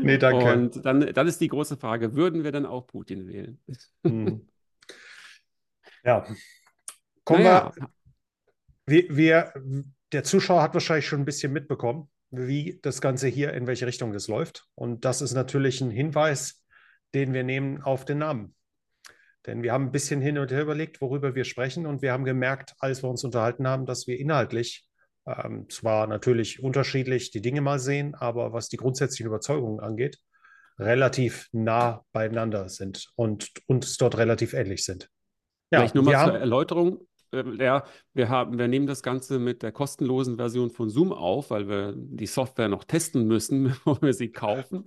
nee, 0.02 0.18
danke. 0.18 0.52
Und 0.52 0.84
dann, 0.84 1.12
dann 1.12 1.28
ist 1.28 1.40
die 1.40 1.48
große 1.48 1.76
Frage, 1.76 2.16
würden 2.16 2.42
wir 2.42 2.50
dann 2.50 2.66
auch 2.66 2.88
Putin 2.88 3.28
wählen? 3.28 3.60
Hm. 4.02 4.48
Ja. 6.08 6.24
Kommen 7.22 7.42
naja. 7.42 7.70
wir, 8.86 9.04
wir, 9.10 9.52
der 10.10 10.24
Zuschauer 10.24 10.62
hat 10.62 10.72
wahrscheinlich 10.72 11.06
schon 11.06 11.20
ein 11.20 11.26
bisschen 11.26 11.52
mitbekommen, 11.52 12.08
wie 12.30 12.78
das 12.80 13.02
Ganze 13.02 13.28
hier, 13.28 13.52
in 13.52 13.66
welche 13.66 13.86
Richtung 13.86 14.14
das 14.14 14.26
läuft. 14.26 14.64
Und 14.74 15.04
das 15.04 15.20
ist 15.20 15.34
natürlich 15.34 15.82
ein 15.82 15.90
Hinweis, 15.90 16.64
den 17.12 17.34
wir 17.34 17.44
nehmen 17.44 17.82
auf 17.82 18.06
den 18.06 18.18
Namen. 18.18 18.54
Denn 19.44 19.62
wir 19.62 19.74
haben 19.74 19.88
ein 19.88 19.92
bisschen 19.92 20.22
hin 20.22 20.38
und 20.38 20.50
her 20.50 20.62
überlegt, 20.62 21.02
worüber 21.02 21.34
wir 21.34 21.44
sprechen. 21.44 21.84
Und 21.84 22.00
wir 22.00 22.12
haben 22.12 22.24
gemerkt, 22.24 22.74
als 22.78 23.02
wir 23.02 23.10
uns 23.10 23.22
unterhalten 23.22 23.68
haben, 23.68 23.84
dass 23.84 24.06
wir 24.06 24.18
inhaltlich 24.18 24.88
ähm, 25.26 25.68
zwar 25.68 26.06
natürlich 26.06 26.62
unterschiedlich 26.62 27.32
die 27.32 27.42
Dinge 27.42 27.60
mal 27.60 27.78
sehen, 27.78 28.14
aber 28.14 28.54
was 28.54 28.70
die 28.70 28.78
grundsätzlichen 28.78 29.26
Überzeugungen 29.26 29.80
angeht, 29.80 30.18
relativ 30.78 31.50
nah 31.52 32.02
beieinander 32.12 32.70
sind 32.70 33.08
und 33.14 33.50
uns 33.66 33.98
dort 33.98 34.16
relativ 34.16 34.54
ähnlich 34.54 34.86
sind. 34.86 35.10
Ja, 35.70 35.80
Vielleicht 35.80 35.94
nur 35.94 36.04
mal 36.04 36.24
zur 36.24 36.38
Erläuterung. 36.38 37.00
Äh, 37.32 37.44
ja, 37.62 37.84
wir 38.14 38.28
haben, 38.28 38.58
wir 38.58 38.68
nehmen 38.68 38.86
das 38.86 39.02
Ganze 39.02 39.38
mit 39.38 39.62
der 39.62 39.72
kostenlosen 39.72 40.36
Version 40.36 40.70
von 40.70 40.88
Zoom 40.88 41.12
auf, 41.12 41.50
weil 41.50 41.68
wir 41.68 41.94
die 41.96 42.26
Software 42.26 42.68
noch 42.68 42.84
testen 42.84 43.26
müssen, 43.26 43.64
bevor 43.64 44.00
wir 44.02 44.12
sie 44.12 44.30
kaufen. 44.30 44.84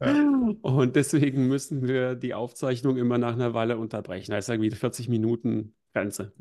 Ja. 0.00 0.54
Und 0.62 0.96
deswegen 0.96 1.48
müssen 1.48 1.86
wir 1.86 2.14
die 2.14 2.34
Aufzeichnung 2.34 2.96
immer 2.96 3.18
nach 3.18 3.34
einer 3.34 3.54
Weile 3.54 3.76
unterbrechen. 3.76 4.30
Das 4.30 4.46
ist 4.46 4.48
irgendwie 4.48 4.70
40 4.70 5.08
Minuten 5.08 5.74
Grenze. 5.92 6.32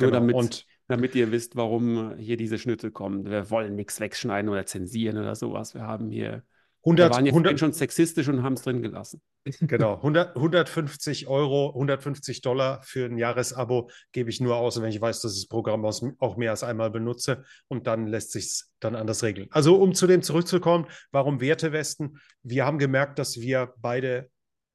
Nur 0.00 0.10
genau. 0.10 0.20
damit, 0.20 0.34
Und 0.34 0.66
damit 0.88 1.14
ihr 1.14 1.32
wisst, 1.32 1.56
warum 1.56 2.16
hier 2.16 2.36
diese 2.36 2.58
Schnitte 2.58 2.90
kommen. 2.90 3.24
Wir 3.24 3.50
wollen 3.50 3.74
nichts 3.74 4.00
wegschneiden 4.00 4.50
oder 4.50 4.66
zensieren 4.66 5.18
oder 5.18 5.34
sowas. 5.34 5.74
Wir 5.74 5.82
haben 5.82 6.10
hier 6.10 6.42
100, 6.88 7.10
wir 7.10 7.14
waren 7.14 7.26
jetzt 7.26 7.34
100, 7.34 7.60
schon 7.60 7.72
sexistisch 7.72 8.28
und 8.28 8.42
haben 8.42 8.54
es 8.54 8.62
drin 8.62 8.82
gelassen. 8.82 9.20
Genau, 9.60 9.94
100, 9.94 10.36
150 10.36 11.28
Euro, 11.28 11.68
150 11.70 12.40
Dollar 12.42 12.82
für 12.82 13.06
ein 13.06 13.18
Jahresabo 13.18 13.90
gebe 14.12 14.30
ich 14.30 14.40
nur 14.40 14.56
aus, 14.56 14.80
wenn 14.80 14.90
ich 14.90 15.00
weiß, 15.00 15.20
dass 15.20 15.34
ich 15.34 15.42
das 15.42 15.48
Programm 15.48 15.84
auch 15.84 16.36
mehr 16.36 16.50
als 16.50 16.62
einmal 16.62 16.90
benutze 16.90 17.44
und 17.68 17.86
dann 17.86 18.06
lässt 18.06 18.32
sich 18.32 18.46
es 18.46 18.72
dann 18.80 18.94
anders 18.94 19.22
regeln. 19.22 19.48
Also 19.50 19.76
um 19.76 19.94
zu 19.94 20.06
dem 20.06 20.22
zurückzukommen, 20.22 20.86
warum 21.10 21.40
Wertewesten? 21.40 22.18
Wir 22.42 22.64
haben 22.66 22.78
gemerkt, 22.78 23.18
dass 23.18 23.40
wir 23.40 23.74
beide 23.78 24.30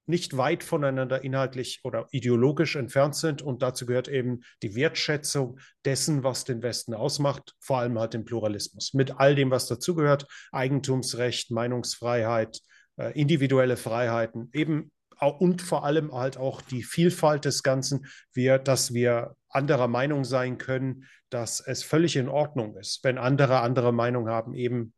nicht 0.06 0.38
weit 0.38 0.64
voneinander 0.64 1.24
inhaltlich 1.24 1.82
oder 1.84 2.08
ideologisch 2.12 2.76
entfernt 2.76 3.16
sind. 3.16 3.42
Und 3.42 3.62
dazu 3.62 3.86
gehört 3.86 4.08
eben 4.08 4.42
die 4.62 4.76
Wertschätzung 4.76 5.60
dessen, 5.86 6.24
was 6.24 6.44
den 6.44 6.62
Westen 6.62 6.94
ausmacht, 6.94 7.56
vor 7.60 7.80
allem 7.80 7.98
halt 7.98 8.14
den 8.14 8.26
Pluralismus. 8.26 8.94
Mit 8.94 9.20
all 9.20 9.36
dem, 9.36 9.52
was 9.52 9.68
dazugehört, 9.68 10.28
Eigentumsrecht, 10.52 11.52
Meinungsfreiheit, 11.52 12.60
äh, 12.98 13.20
individuelle 13.20 13.78
Freiheiten, 13.78 14.50
eben 14.54 14.92
und 15.32 15.62
vor 15.62 15.86
allem 15.86 16.12
halt 16.12 16.38
auch 16.38 16.62
die 16.62 16.84
Vielfalt 16.84 17.46
des 17.46 17.64
Ganzen, 17.64 18.08
wir, 18.34 18.60
dass 18.60 18.94
wir 18.94 19.36
anderer 19.48 19.88
Meinung 19.88 20.26
sein 20.26 20.58
können, 20.58 21.06
dass 21.30 21.60
es 21.60 21.84
völlig 21.84 22.16
in 22.16 22.28
Ordnung 22.28 22.76
ist, 22.76 23.04
wenn 23.04 23.18
andere 23.18 23.62
andere 23.62 23.94
Meinung 23.94 24.28
haben, 24.28 24.54
eben 24.54 24.94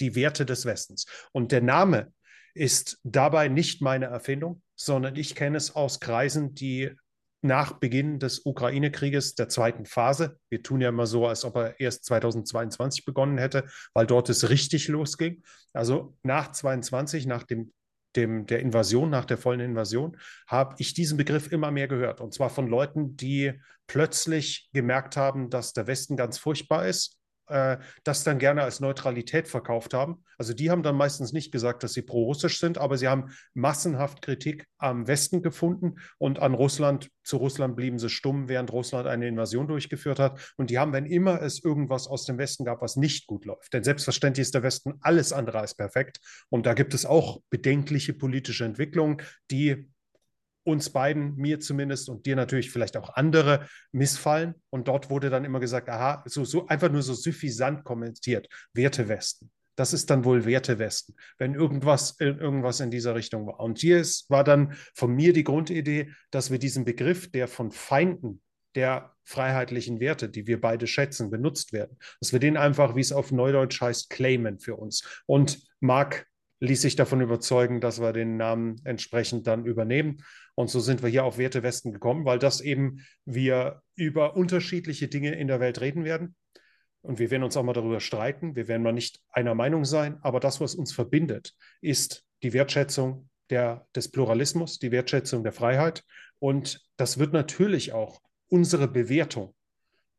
die 0.00 0.14
Werte 0.14 0.44
des 0.44 0.64
Westens. 0.64 1.06
Und 1.32 1.52
der 1.52 1.62
Name 1.62 2.12
ist 2.54 2.98
dabei 3.04 3.48
nicht 3.48 3.82
meine 3.82 4.06
Erfindung, 4.06 4.62
sondern 4.76 5.16
ich 5.16 5.34
kenne 5.34 5.56
es 5.56 5.74
aus 5.76 6.00
Kreisen, 6.00 6.54
die 6.54 6.90
nach 7.42 7.72
Beginn 7.72 8.18
des 8.18 8.44
Ukraine-Krieges 8.44 9.34
der 9.34 9.48
zweiten 9.48 9.86
Phase, 9.86 10.38
wir 10.50 10.62
tun 10.62 10.80
ja 10.80 10.90
immer 10.90 11.06
so, 11.06 11.26
als 11.26 11.44
ob 11.44 11.56
er 11.56 11.80
erst 11.80 12.04
2022 12.04 13.04
begonnen 13.04 13.38
hätte, 13.38 13.64
weil 13.94 14.06
dort 14.06 14.28
es 14.28 14.50
richtig 14.50 14.88
losging. 14.88 15.42
Also 15.72 16.16
nach 16.22 16.52
22, 16.52 17.26
nach 17.26 17.44
dem, 17.44 17.72
dem, 18.14 18.46
der 18.46 18.60
Invasion, 18.60 19.08
nach 19.08 19.24
der 19.24 19.38
vollen 19.38 19.60
Invasion, 19.60 20.18
habe 20.46 20.74
ich 20.78 20.92
diesen 20.92 21.16
Begriff 21.16 21.50
immer 21.50 21.70
mehr 21.70 21.88
gehört. 21.88 22.20
Und 22.20 22.34
zwar 22.34 22.50
von 22.50 22.66
Leuten, 22.66 23.16
die 23.16 23.58
plötzlich 23.86 24.68
gemerkt 24.72 25.16
haben, 25.16 25.48
dass 25.48 25.72
der 25.72 25.86
Westen 25.86 26.16
ganz 26.16 26.36
furchtbar 26.36 26.86
ist 26.86 27.19
äh, 27.50 27.78
das 28.04 28.24
dann 28.24 28.38
gerne 28.38 28.62
als 28.62 28.80
Neutralität 28.80 29.48
verkauft 29.48 29.94
haben. 29.94 30.24
Also 30.38 30.54
die 30.54 30.70
haben 30.70 30.82
dann 30.82 30.96
meistens 30.96 31.32
nicht 31.32 31.52
gesagt, 31.52 31.82
dass 31.82 31.92
sie 31.92 32.02
pro-russisch 32.02 32.60
sind, 32.60 32.78
aber 32.78 32.96
sie 32.96 33.08
haben 33.08 33.30
massenhaft 33.54 34.22
Kritik 34.22 34.66
am 34.78 35.06
Westen 35.06 35.42
gefunden 35.42 35.96
und 36.18 36.38
an 36.38 36.54
Russland. 36.54 37.10
Zu 37.22 37.36
Russland 37.36 37.76
blieben 37.76 37.98
sie 37.98 38.08
stumm, 38.08 38.48
während 38.48 38.72
Russland 38.72 39.06
eine 39.06 39.28
Invasion 39.28 39.68
durchgeführt 39.68 40.18
hat. 40.18 40.54
Und 40.56 40.70
die 40.70 40.78
haben, 40.78 40.92
wenn 40.92 41.06
immer 41.06 41.42
es 41.42 41.62
irgendwas 41.62 42.06
aus 42.06 42.24
dem 42.24 42.38
Westen 42.38 42.64
gab, 42.64 42.80
was 42.80 42.96
nicht 42.96 43.26
gut 43.26 43.44
läuft, 43.44 43.74
denn 43.74 43.84
selbstverständlich 43.84 44.42
ist 44.42 44.54
der 44.54 44.62
Westen 44.62 44.94
alles 45.00 45.32
andere 45.32 45.58
als 45.58 45.74
perfekt. 45.74 46.20
Und 46.48 46.66
da 46.66 46.74
gibt 46.74 46.94
es 46.94 47.04
auch 47.04 47.40
bedenkliche 47.50 48.14
politische 48.14 48.64
Entwicklungen, 48.64 49.22
die 49.50 49.90
uns 50.64 50.90
beiden, 50.90 51.36
mir 51.36 51.60
zumindest 51.60 52.08
und 52.08 52.26
dir 52.26 52.36
natürlich 52.36 52.70
vielleicht 52.70 52.96
auch 52.96 53.10
andere 53.14 53.66
missfallen. 53.92 54.54
Und 54.70 54.88
dort 54.88 55.10
wurde 55.10 55.30
dann 55.30 55.44
immer 55.44 55.60
gesagt, 55.60 55.88
aha, 55.88 56.22
so, 56.26 56.44
so 56.44 56.66
einfach 56.66 56.90
nur 56.90 57.02
so 57.02 57.14
suffisant 57.14 57.84
kommentiert, 57.84 58.48
Werte 58.74 59.08
Westen. 59.08 59.50
Das 59.76 59.94
ist 59.94 60.10
dann 60.10 60.24
wohl 60.24 60.44
Werte 60.44 60.78
Westen, 60.78 61.14
wenn 61.38 61.54
irgendwas, 61.54 62.20
irgendwas 62.20 62.80
in 62.80 62.90
dieser 62.90 63.14
Richtung 63.14 63.46
war. 63.46 63.60
Und 63.60 63.78
hier 63.78 63.98
ist, 63.98 64.28
war 64.28 64.44
dann 64.44 64.74
von 64.94 65.14
mir 65.14 65.32
die 65.32 65.44
Grundidee, 65.44 66.12
dass 66.30 66.50
wir 66.50 66.58
diesen 66.58 66.84
Begriff, 66.84 67.30
der 67.30 67.48
von 67.48 67.70
Feinden 67.70 68.42
der 68.74 69.14
freiheitlichen 69.24 70.00
Werte, 70.00 70.28
die 70.28 70.46
wir 70.46 70.60
beide 70.60 70.86
schätzen, 70.86 71.30
benutzt 71.30 71.72
werden, 71.72 71.96
dass 72.20 72.32
wir 72.32 72.40
den 72.40 72.56
einfach, 72.56 72.94
wie 72.94 73.00
es 73.00 73.12
auf 73.12 73.32
Neudeutsch 73.32 73.80
heißt, 73.80 74.10
claimen 74.10 74.60
für 74.60 74.76
uns. 74.76 75.02
Und 75.26 75.62
Marc 75.80 76.26
ließ 76.60 76.82
sich 76.82 76.94
davon 76.94 77.20
überzeugen, 77.20 77.80
dass 77.80 78.00
wir 78.00 78.12
den 78.12 78.36
Namen 78.36 78.76
entsprechend 78.84 79.46
dann 79.46 79.64
übernehmen. 79.64 80.22
Und 80.54 80.68
so 80.68 80.78
sind 80.78 81.02
wir 81.02 81.08
hier 81.08 81.24
auf 81.24 81.38
Werte 81.38 81.62
Westen 81.62 81.92
gekommen, 81.92 82.24
weil 82.24 82.38
das 82.38 82.60
eben 82.60 83.00
wir 83.24 83.82
über 83.96 84.36
unterschiedliche 84.36 85.08
Dinge 85.08 85.34
in 85.34 85.48
der 85.48 85.60
Welt 85.60 85.80
reden 85.80 86.04
werden. 86.04 86.36
und 87.02 87.18
wir 87.18 87.30
werden 87.30 87.44
uns 87.44 87.56
auch 87.56 87.62
mal 87.62 87.72
darüber 87.72 87.98
streiten, 87.98 88.56
wir 88.56 88.68
werden 88.68 88.82
mal 88.82 88.92
nicht 88.92 89.20
einer 89.30 89.54
Meinung 89.54 89.86
sein, 89.86 90.18
aber 90.20 90.38
das, 90.38 90.60
was 90.60 90.74
uns 90.74 90.92
verbindet, 90.92 91.54
ist 91.80 92.26
die 92.42 92.52
Wertschätzung 92.52 93.30
der, 93.48 93.86
des 93.94 94.10
Pluralismus, 94.10 94.78
die 94.78 94.92
Wertschätzung 94.92 95.42
der 95.42 95.52
Freiheit. 95.52 96.04
Und 96.38 96.82
das 96.98 97.18
wird 97.18 97.32
natürlich 97.32 97.94
auch 97.94 98.20
unsere 98.48 98.86
Bewertung 98.86 99.54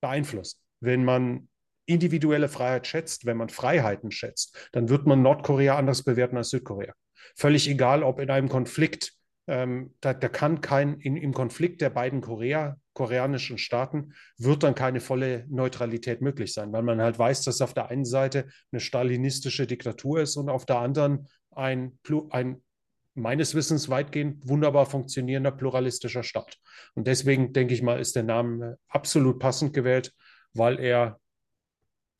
beeinflussen. 0.02 0.60
Wenn 0.80 1.06
man 1.06 1.50
individuelle 1.92 2.50
Freiheit 2.50 2.88
schätzt, 2.88 3.26
wenn 3.26 3.38
man 3.38 3.50
Freiheiten 3.50 4.12
schätzt, 4.12 4.70
dann 4.72 4.90
wird 4.90 5.06
man 5.06 5.22
Nordkorea 5.22 5.78
anders 5.78 6.04
bewerten 6.04 6.38
als 6.38 6.50
Südkorea. 6.50 6.94
Völlig 7.36 7.70
egal, 7.70 8.04
ob 8.04 8.20
in 8.20 8.30
einem 8.30 8.50
Konflikt, 8.50 9.14
ähm, 9.48 9.94
da, 10.02 10.14
da, 10.14 10.30
kann 10.30 10.62
kein, 10.62 11.00
in, 11.00 11.18
im 11.18 11.34
Konflikt 11.34 11.82
der 11.82 11.90
beiden 11.90 12.22
Korea, 12.22 12.78
koreanischen 12.94 13.58
Staaten, 13.58 14.14
wird 14.38 14.64
dann 14.64 14.76
keine 14.76 15.00
volle 15.00 15.46
Neutralität 15.50 16.22
möglich 16.22 16.54
sein, 16.54 16.72
weil 16.72 16.84
man 16.84 17.02
halt 17.02 17.18
weiß, 17.18 17.44
dass 17.44 17.62
auf 17.62 17.74
der 17.74 17.90
einen 17.90 18.06
Seite 18.06 18.48
eine 18.72 18.80
stalinistische 18.80 19.66
Diktatur 19.66 20.22
ist 20.22 20.36
und 20.36 20.50
auf 20.50 20.66
der 20.66 20.78
anderen 20.78 21.28
ein, 21.52 21.98
ein 22.30 22.62
meines 23.14 23.56
Wissens 23.56 23.90
weitgehend 23.90 24.48
wunderbar 24.48 24.86
funktionierender 24.86 25.52
pluralistischer 25.52 26.24
Staat. 26.24 26.58
Und 26.96 27.08
deswegen 27.08 27.54
denke 27.54 27.74
ich 27.74 27.82
mal, 27.82 28.00
ist 28.00 28.16
der 28.16 28.24
Name 28.24 28.78
absolut 28.88 29.40
passend 29.40 29.74
gewählt, 29.74 30.14
weil 30.54 30.80
er 30.80 31.20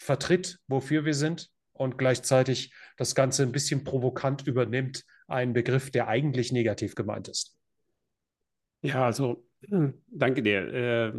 vertritt, 0.02 0.60
wofür 0.68 1.06
wir 1.06 1.14
sind 1.14 1.50
und 1.74 1.98
gleichzeitig 1.98 2.74
das 2.98 3.16
Ganze 3.16 3.44
ein 3.44 3.52
bisschen 3.52 3.84
provokant 3.84 4.48
übernimmt, 4.48 5.06
einen 5.28 5.54
Begriff, 5.54 5.92
der 5.92 6.08
eigentlich 6.08 6.52
negativ 6.52 6.96
gemeint 6.96 7.28
ist. 7.28 7.56
Ja, 8.82 9.06
also 9.06 9.46
danke 10.08 10.42
dir. 10.42 10.74
Äh, 10.74 11.14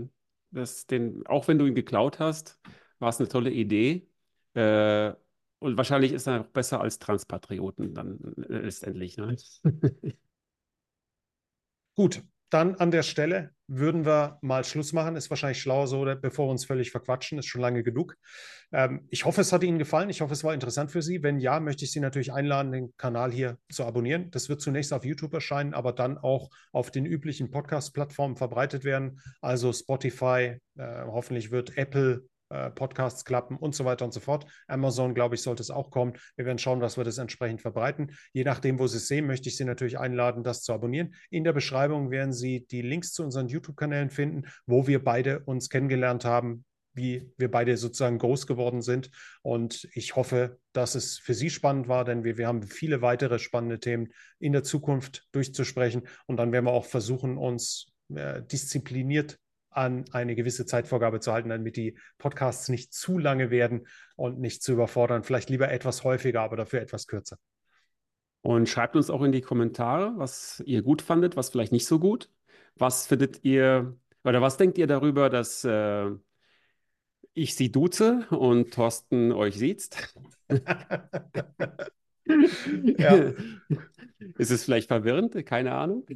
das, 0.50 0.86
den, 0.86 1.26
auch 1.26 1.48
wenn 1.48 1.58
du 1.58 1.66
ihn 1.66 1.74
geklaut 1.74 2.18
hast, 2.18 2.60
war 2.98 3.08
es 3.08 3.18
eine 3.18 3.28
tolle 3.28 3.50
Idee. 3.50 4.08
Äh, 4.54 5.12
und 5.60 5.76
wahrscheinlich 5.76 6.12
ist 6.12 6.26
er 6.26 6.40
auch 6.40 6.46
besser 6.46 6.80
als 6.80 6.98
Transpatrioten 6.98 7.94
dann 7.94 8.18
letztendlich. 8.36 9.16
Ne? 9.16 9.36
Gut, 11.94 12.22
dann 12.50 12.74
an 12.74 12.90
der 12.90 13.02
Stelle 13.04 13.54
würden 13.74 14.04
wir 14.04 14.38
mal 14.42 14.64
Schluss 14.64 14.92
machen. 14.92 15.16
Ist 15.16 15.30
wahrscheinlich 15.30 15.60
schlauer 15.60 15.86
so, 15.86 16.04
bevor 16.20 16.46
wir 16.46 16.50
uns 16.50 16.64
völlig 16.64 16.90
verquatschen. 16.90 17.38
Ist 17.38 17.46
schon 17.46 17.60
lange 17.60 17.82
genug. 17.82 18.16
Ähm, 18.72 19.06
ich 19.08 19.24
hoffe, 19.24 19.40
es 19.40 19.52
hat 19.52 19.62
Ihnen 19.62 19.78
gefallen. 19.78 20.10
Ich 20.10 20.20
hoffe, 20.20 20.34
es 20.34 20.44
war 20.44 20.54
interessant 20.54 20.90
für 20.90 21.02
Sie. 21.02 21.22
Wenn 21.22 21.38
ja, 21.38 21.60
möchte 21.60 21.84
ich 21.84 21.92
Sie 21.92 22.00
natürlich 22.00 22.32
einladen, 22.32 22.72
den 22.72 22.96
Kanal 22.96 23.32
hier 23.32 23.58
zu 23.70 23.84
abonnieren. 23.84 24.30
Das 24.30 24.48
wird 24.48 24.60
zunächst 24.60 24.92
auf 24.92 25.04
YouTube 25.04 25.32
erscheinen, 25.34 25.74
aber 25.74 25.92
dann 25.92 26.18
auch 26.18 26.50
auf 26.72 26.90
den 26.90 27.06
üblichen 27.06 27.50
Podcast-Plattformen 27.50 28.36
verbreitet 28.36 28.84
werden. 28.84 29.20
Also 29.40 29.72
Spotify, 29.72 30.58
äh, 30.76 31.04
hoffentlich 31.06 31.50
wird 31.50 31.76
Apple 31.76 32.24
äh, 32.52 32.70
Podcasts 32.70 33.24
klappen 33.24 33.56
und 33.56 33.74
so 33.74 33.84
weiter 33.84 34.04
und 34.04 34.12
so 34.12 34.20
fort. 34.20 34.46
Amazon, 34.68 35.14
glaube 35.14 35.34
ich, 35.34 35.42
sollte 35.42 35.62
es 35.62 35.70
auch 35.70 35.90
kommen. 35.90 36.12
Wir 36.36 36.44
werden 36.44 36.58
schauen, 36.58 36.80
dass 36.80 36.96
wir 36.96 37.04
das 37.04 37.18
entsprechend 37.18 37.62
verbreiten. 37.62 38.12
Je 38.32 38.44
nachdem, 38.44 38.78
wo 38.78 38.86
Sie 38.86 38.98
es 38.98 39.08
sehen, 39.08 39.26
möchte 39.26 39.48
ich 39.48 39.56
Sie 39.56 39.64
natürlich 39.64 39.98
einladen, 39.98 40.42
das 40.42 40.62
zu 40.62 40.72
abonnieren. 40.72 41.14
In 41.30 41.44
der 41.44 41.52
Beschreibung 41.52 42.10
werden 42.10 42.32
Sie 42.32 42.66
die 42.66 42.82
Links 42.82 43.12
zu 43.12 43.24
unseren 43.24 43.48
YouTube-Kanälen 43.48 44.10
finden, 44.10 44.42
wo 44.66 44.86
wir 44.86 45.02
beide 45.02 45.40
uns 45.40 45.70
kennengelernt 45.70 46.24
haben, 46.24 46.64
wie 46.94 47.32
wir 47.38 47.50
beide 47.50 47.76
sozusagen 47.76 48.18
groß 48.18 48.46
geworden 48.46 48.82
sind. 48.82 49.10
Und 49.40 49.88
ich 49.94 50.14
hoffe, 50.14 50.58
dass 50.72 50.94
es 50.94 51.18
für 51.18 51.34
Sie 51.34 51.48
spannend 51.48 51.88
war, 51.88 52.04
denn 52.04 52.22
wir, 52.22 52.36
wir 52.36 52.46
haben 52.46 52.62
viele 52.62 53.00
weitere 53.00 53.38
spannende 53.38 53.80
Themen 53.80 54.12
in 54.38 54.52
der 54.52 54.62
Zukunft 54.62 55.26
durchzusprechen. 55.32 56.02
Und 56.26 56.36
dann 56.36 56.52
werden 56.52 56.66
wir 56.66 56.72
auch 56.72 56.84
versuchen, 56.84 57.38
uns 57.38 57.92
äh, 58.14 58.42
diszipliniert 58.42 59.38
an 59.72 60.04
eine 60.12 60.34
gewisse 60.34 60.66
Zeitvorgabe 60.66 61.20
zu 61.20 61.32
halten, 61.32 61.48
damit 61.48 61.76
die 61.76 61.96
Podcasts 62.18 62.68
nicht 62.68 62.92
zu 62.92 63.18
lange 63.18 63.50
werden 63.50 63.86
und 64.16 64.38
nicht 64.38 64.62
zu 64.62 64.72
überfordern. 64.72 65.22
Vielleicht 65.22 65.50
lieber 65.50 65.70
etwas 65.70 66.04
häufiger, 66.04 66.42
aber 66.42 66.56
dafür 66.56 66.80
etwas 66.80 67.06
kürzer. 67.06 67.38
Und 68.40 68.68
schreibt 68.68 68.96
uns 68.96 69.10
auch 69.10 69.22
in 69.22 69.32
die 69.32 69.40
Kommentare, 69.40 70.14
was 70.16 70.62
ihr 70.66 70.82
gut 70.82 71.02
fandet, 71.02 71.36
was 71.36 71.50
vielleicht 71.50 71.72
nicht 71.72 71.86
so 71.86 71.98
gut. 71.98 72.28
Was 72.76 73.06
findet 73.06 73.44
ihr 73.44 73.96
oder 74.24 74.40
was 74.40 74.56
denkt 74.56 74.78
ihr 74.78 74.86
darüber, 74.86 75.30
dass 75.30 75.64
äh, 75.64 76.10
ich 77.34 77.54
sie 77.54 77.70
duze 77.70 78.26
und 78.30 78.72
Thorsten 78.72 79.32
euch 79.32 79.56
sieht? 79.56 79.90
ja. 82.26 83.32
Ist 84.38 84.50
es 84.50 84.64
vielleicht 84.64 84.88
verwirrend? 84.88 85.44
Keine 85.46 85.72
Ahnung. 85.72 86.06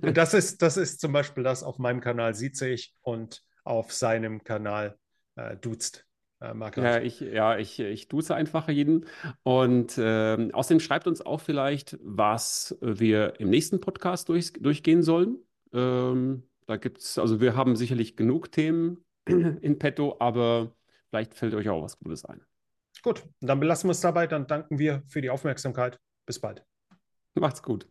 Das 0.00 0.34
ist, 0.34 0.62
das 0.62 0.76
ist 0.76 1.00
zum 1.00 1.12
Beispiel 1.12 1.44
das 1.44 1.62
auf 1.62 1.78
meinem 1.78 2.00
Kanal 2.00 2.34
sieze 2.34 2.68
ich 2.68 2.92
und 3.02 3.44
auf 3.62 3.92
seinem 3.92 4.42
Kanal 4.42 4.98
äh, 5.36 5.56
duzt. 5.56 6.04
Äh, 6.40 6.54
ja, 6.76 7.00
ich, 7.00 7.20
ja, 7.20 7.56
ich, 7.58 7.78
ich 7.78 8.08
duze 8.08 8.34
einfach 8.34 8.68
jeden. 8.68 9.06
Und 9.44 9.96
äh, 9.96 10.50
außerdem 10.52 10.80
schreibt 10.80 11.06
uns 11.06 11.24
auch 11.24 11.40
vielleicht, 11.40 11.98
was 12.02 12.76
wir 12.80 13.38
im 13.38 13.48
nächsten 13.48 13.80
Podcast 13.80 14.28
durch, 14.28 14.52
durchgehen 14.54 15.02
sollen. 15.02 15.38
Ähm, 15.72 16.42
da 16.66 16.76
gibt 16.76 16.98
es, 16.98 17.18
also 17.18 17.40
wir 17.40 17.54
haben 17.54 17.76
sicherlich 17.76 18.16
genug 18.16 18.50
Themen 18.50 19.04
in 19.26 19.78
petto, 19.78 20.16
aber 20.18 20.74
vielleicht 21.10 21.34
fällt 21.34 21.54
euch 21.54 21.68
auch 21.68 21.82
was 21.82 21.98
Gutes 21.98 22.24
ein. 22.24 22.40
Gut, 23.02 23.24
dann 23.40 23.60
belassen 23.60 23.88
wir 23.88 23.92
es 23.92 24.00
dabei. 24.00 24.26
Dann 24.26 24.46
danken 24.46 24.78
wir 24.78 25.02
für 25.08 25.20
die 25.20 25.30
Aufmerksamkeit. 25.30 25.98
Bis 26.26 26.40
bald. 26.40 26.64
Macht's 27.34 27.62
gut. 27.62 27.88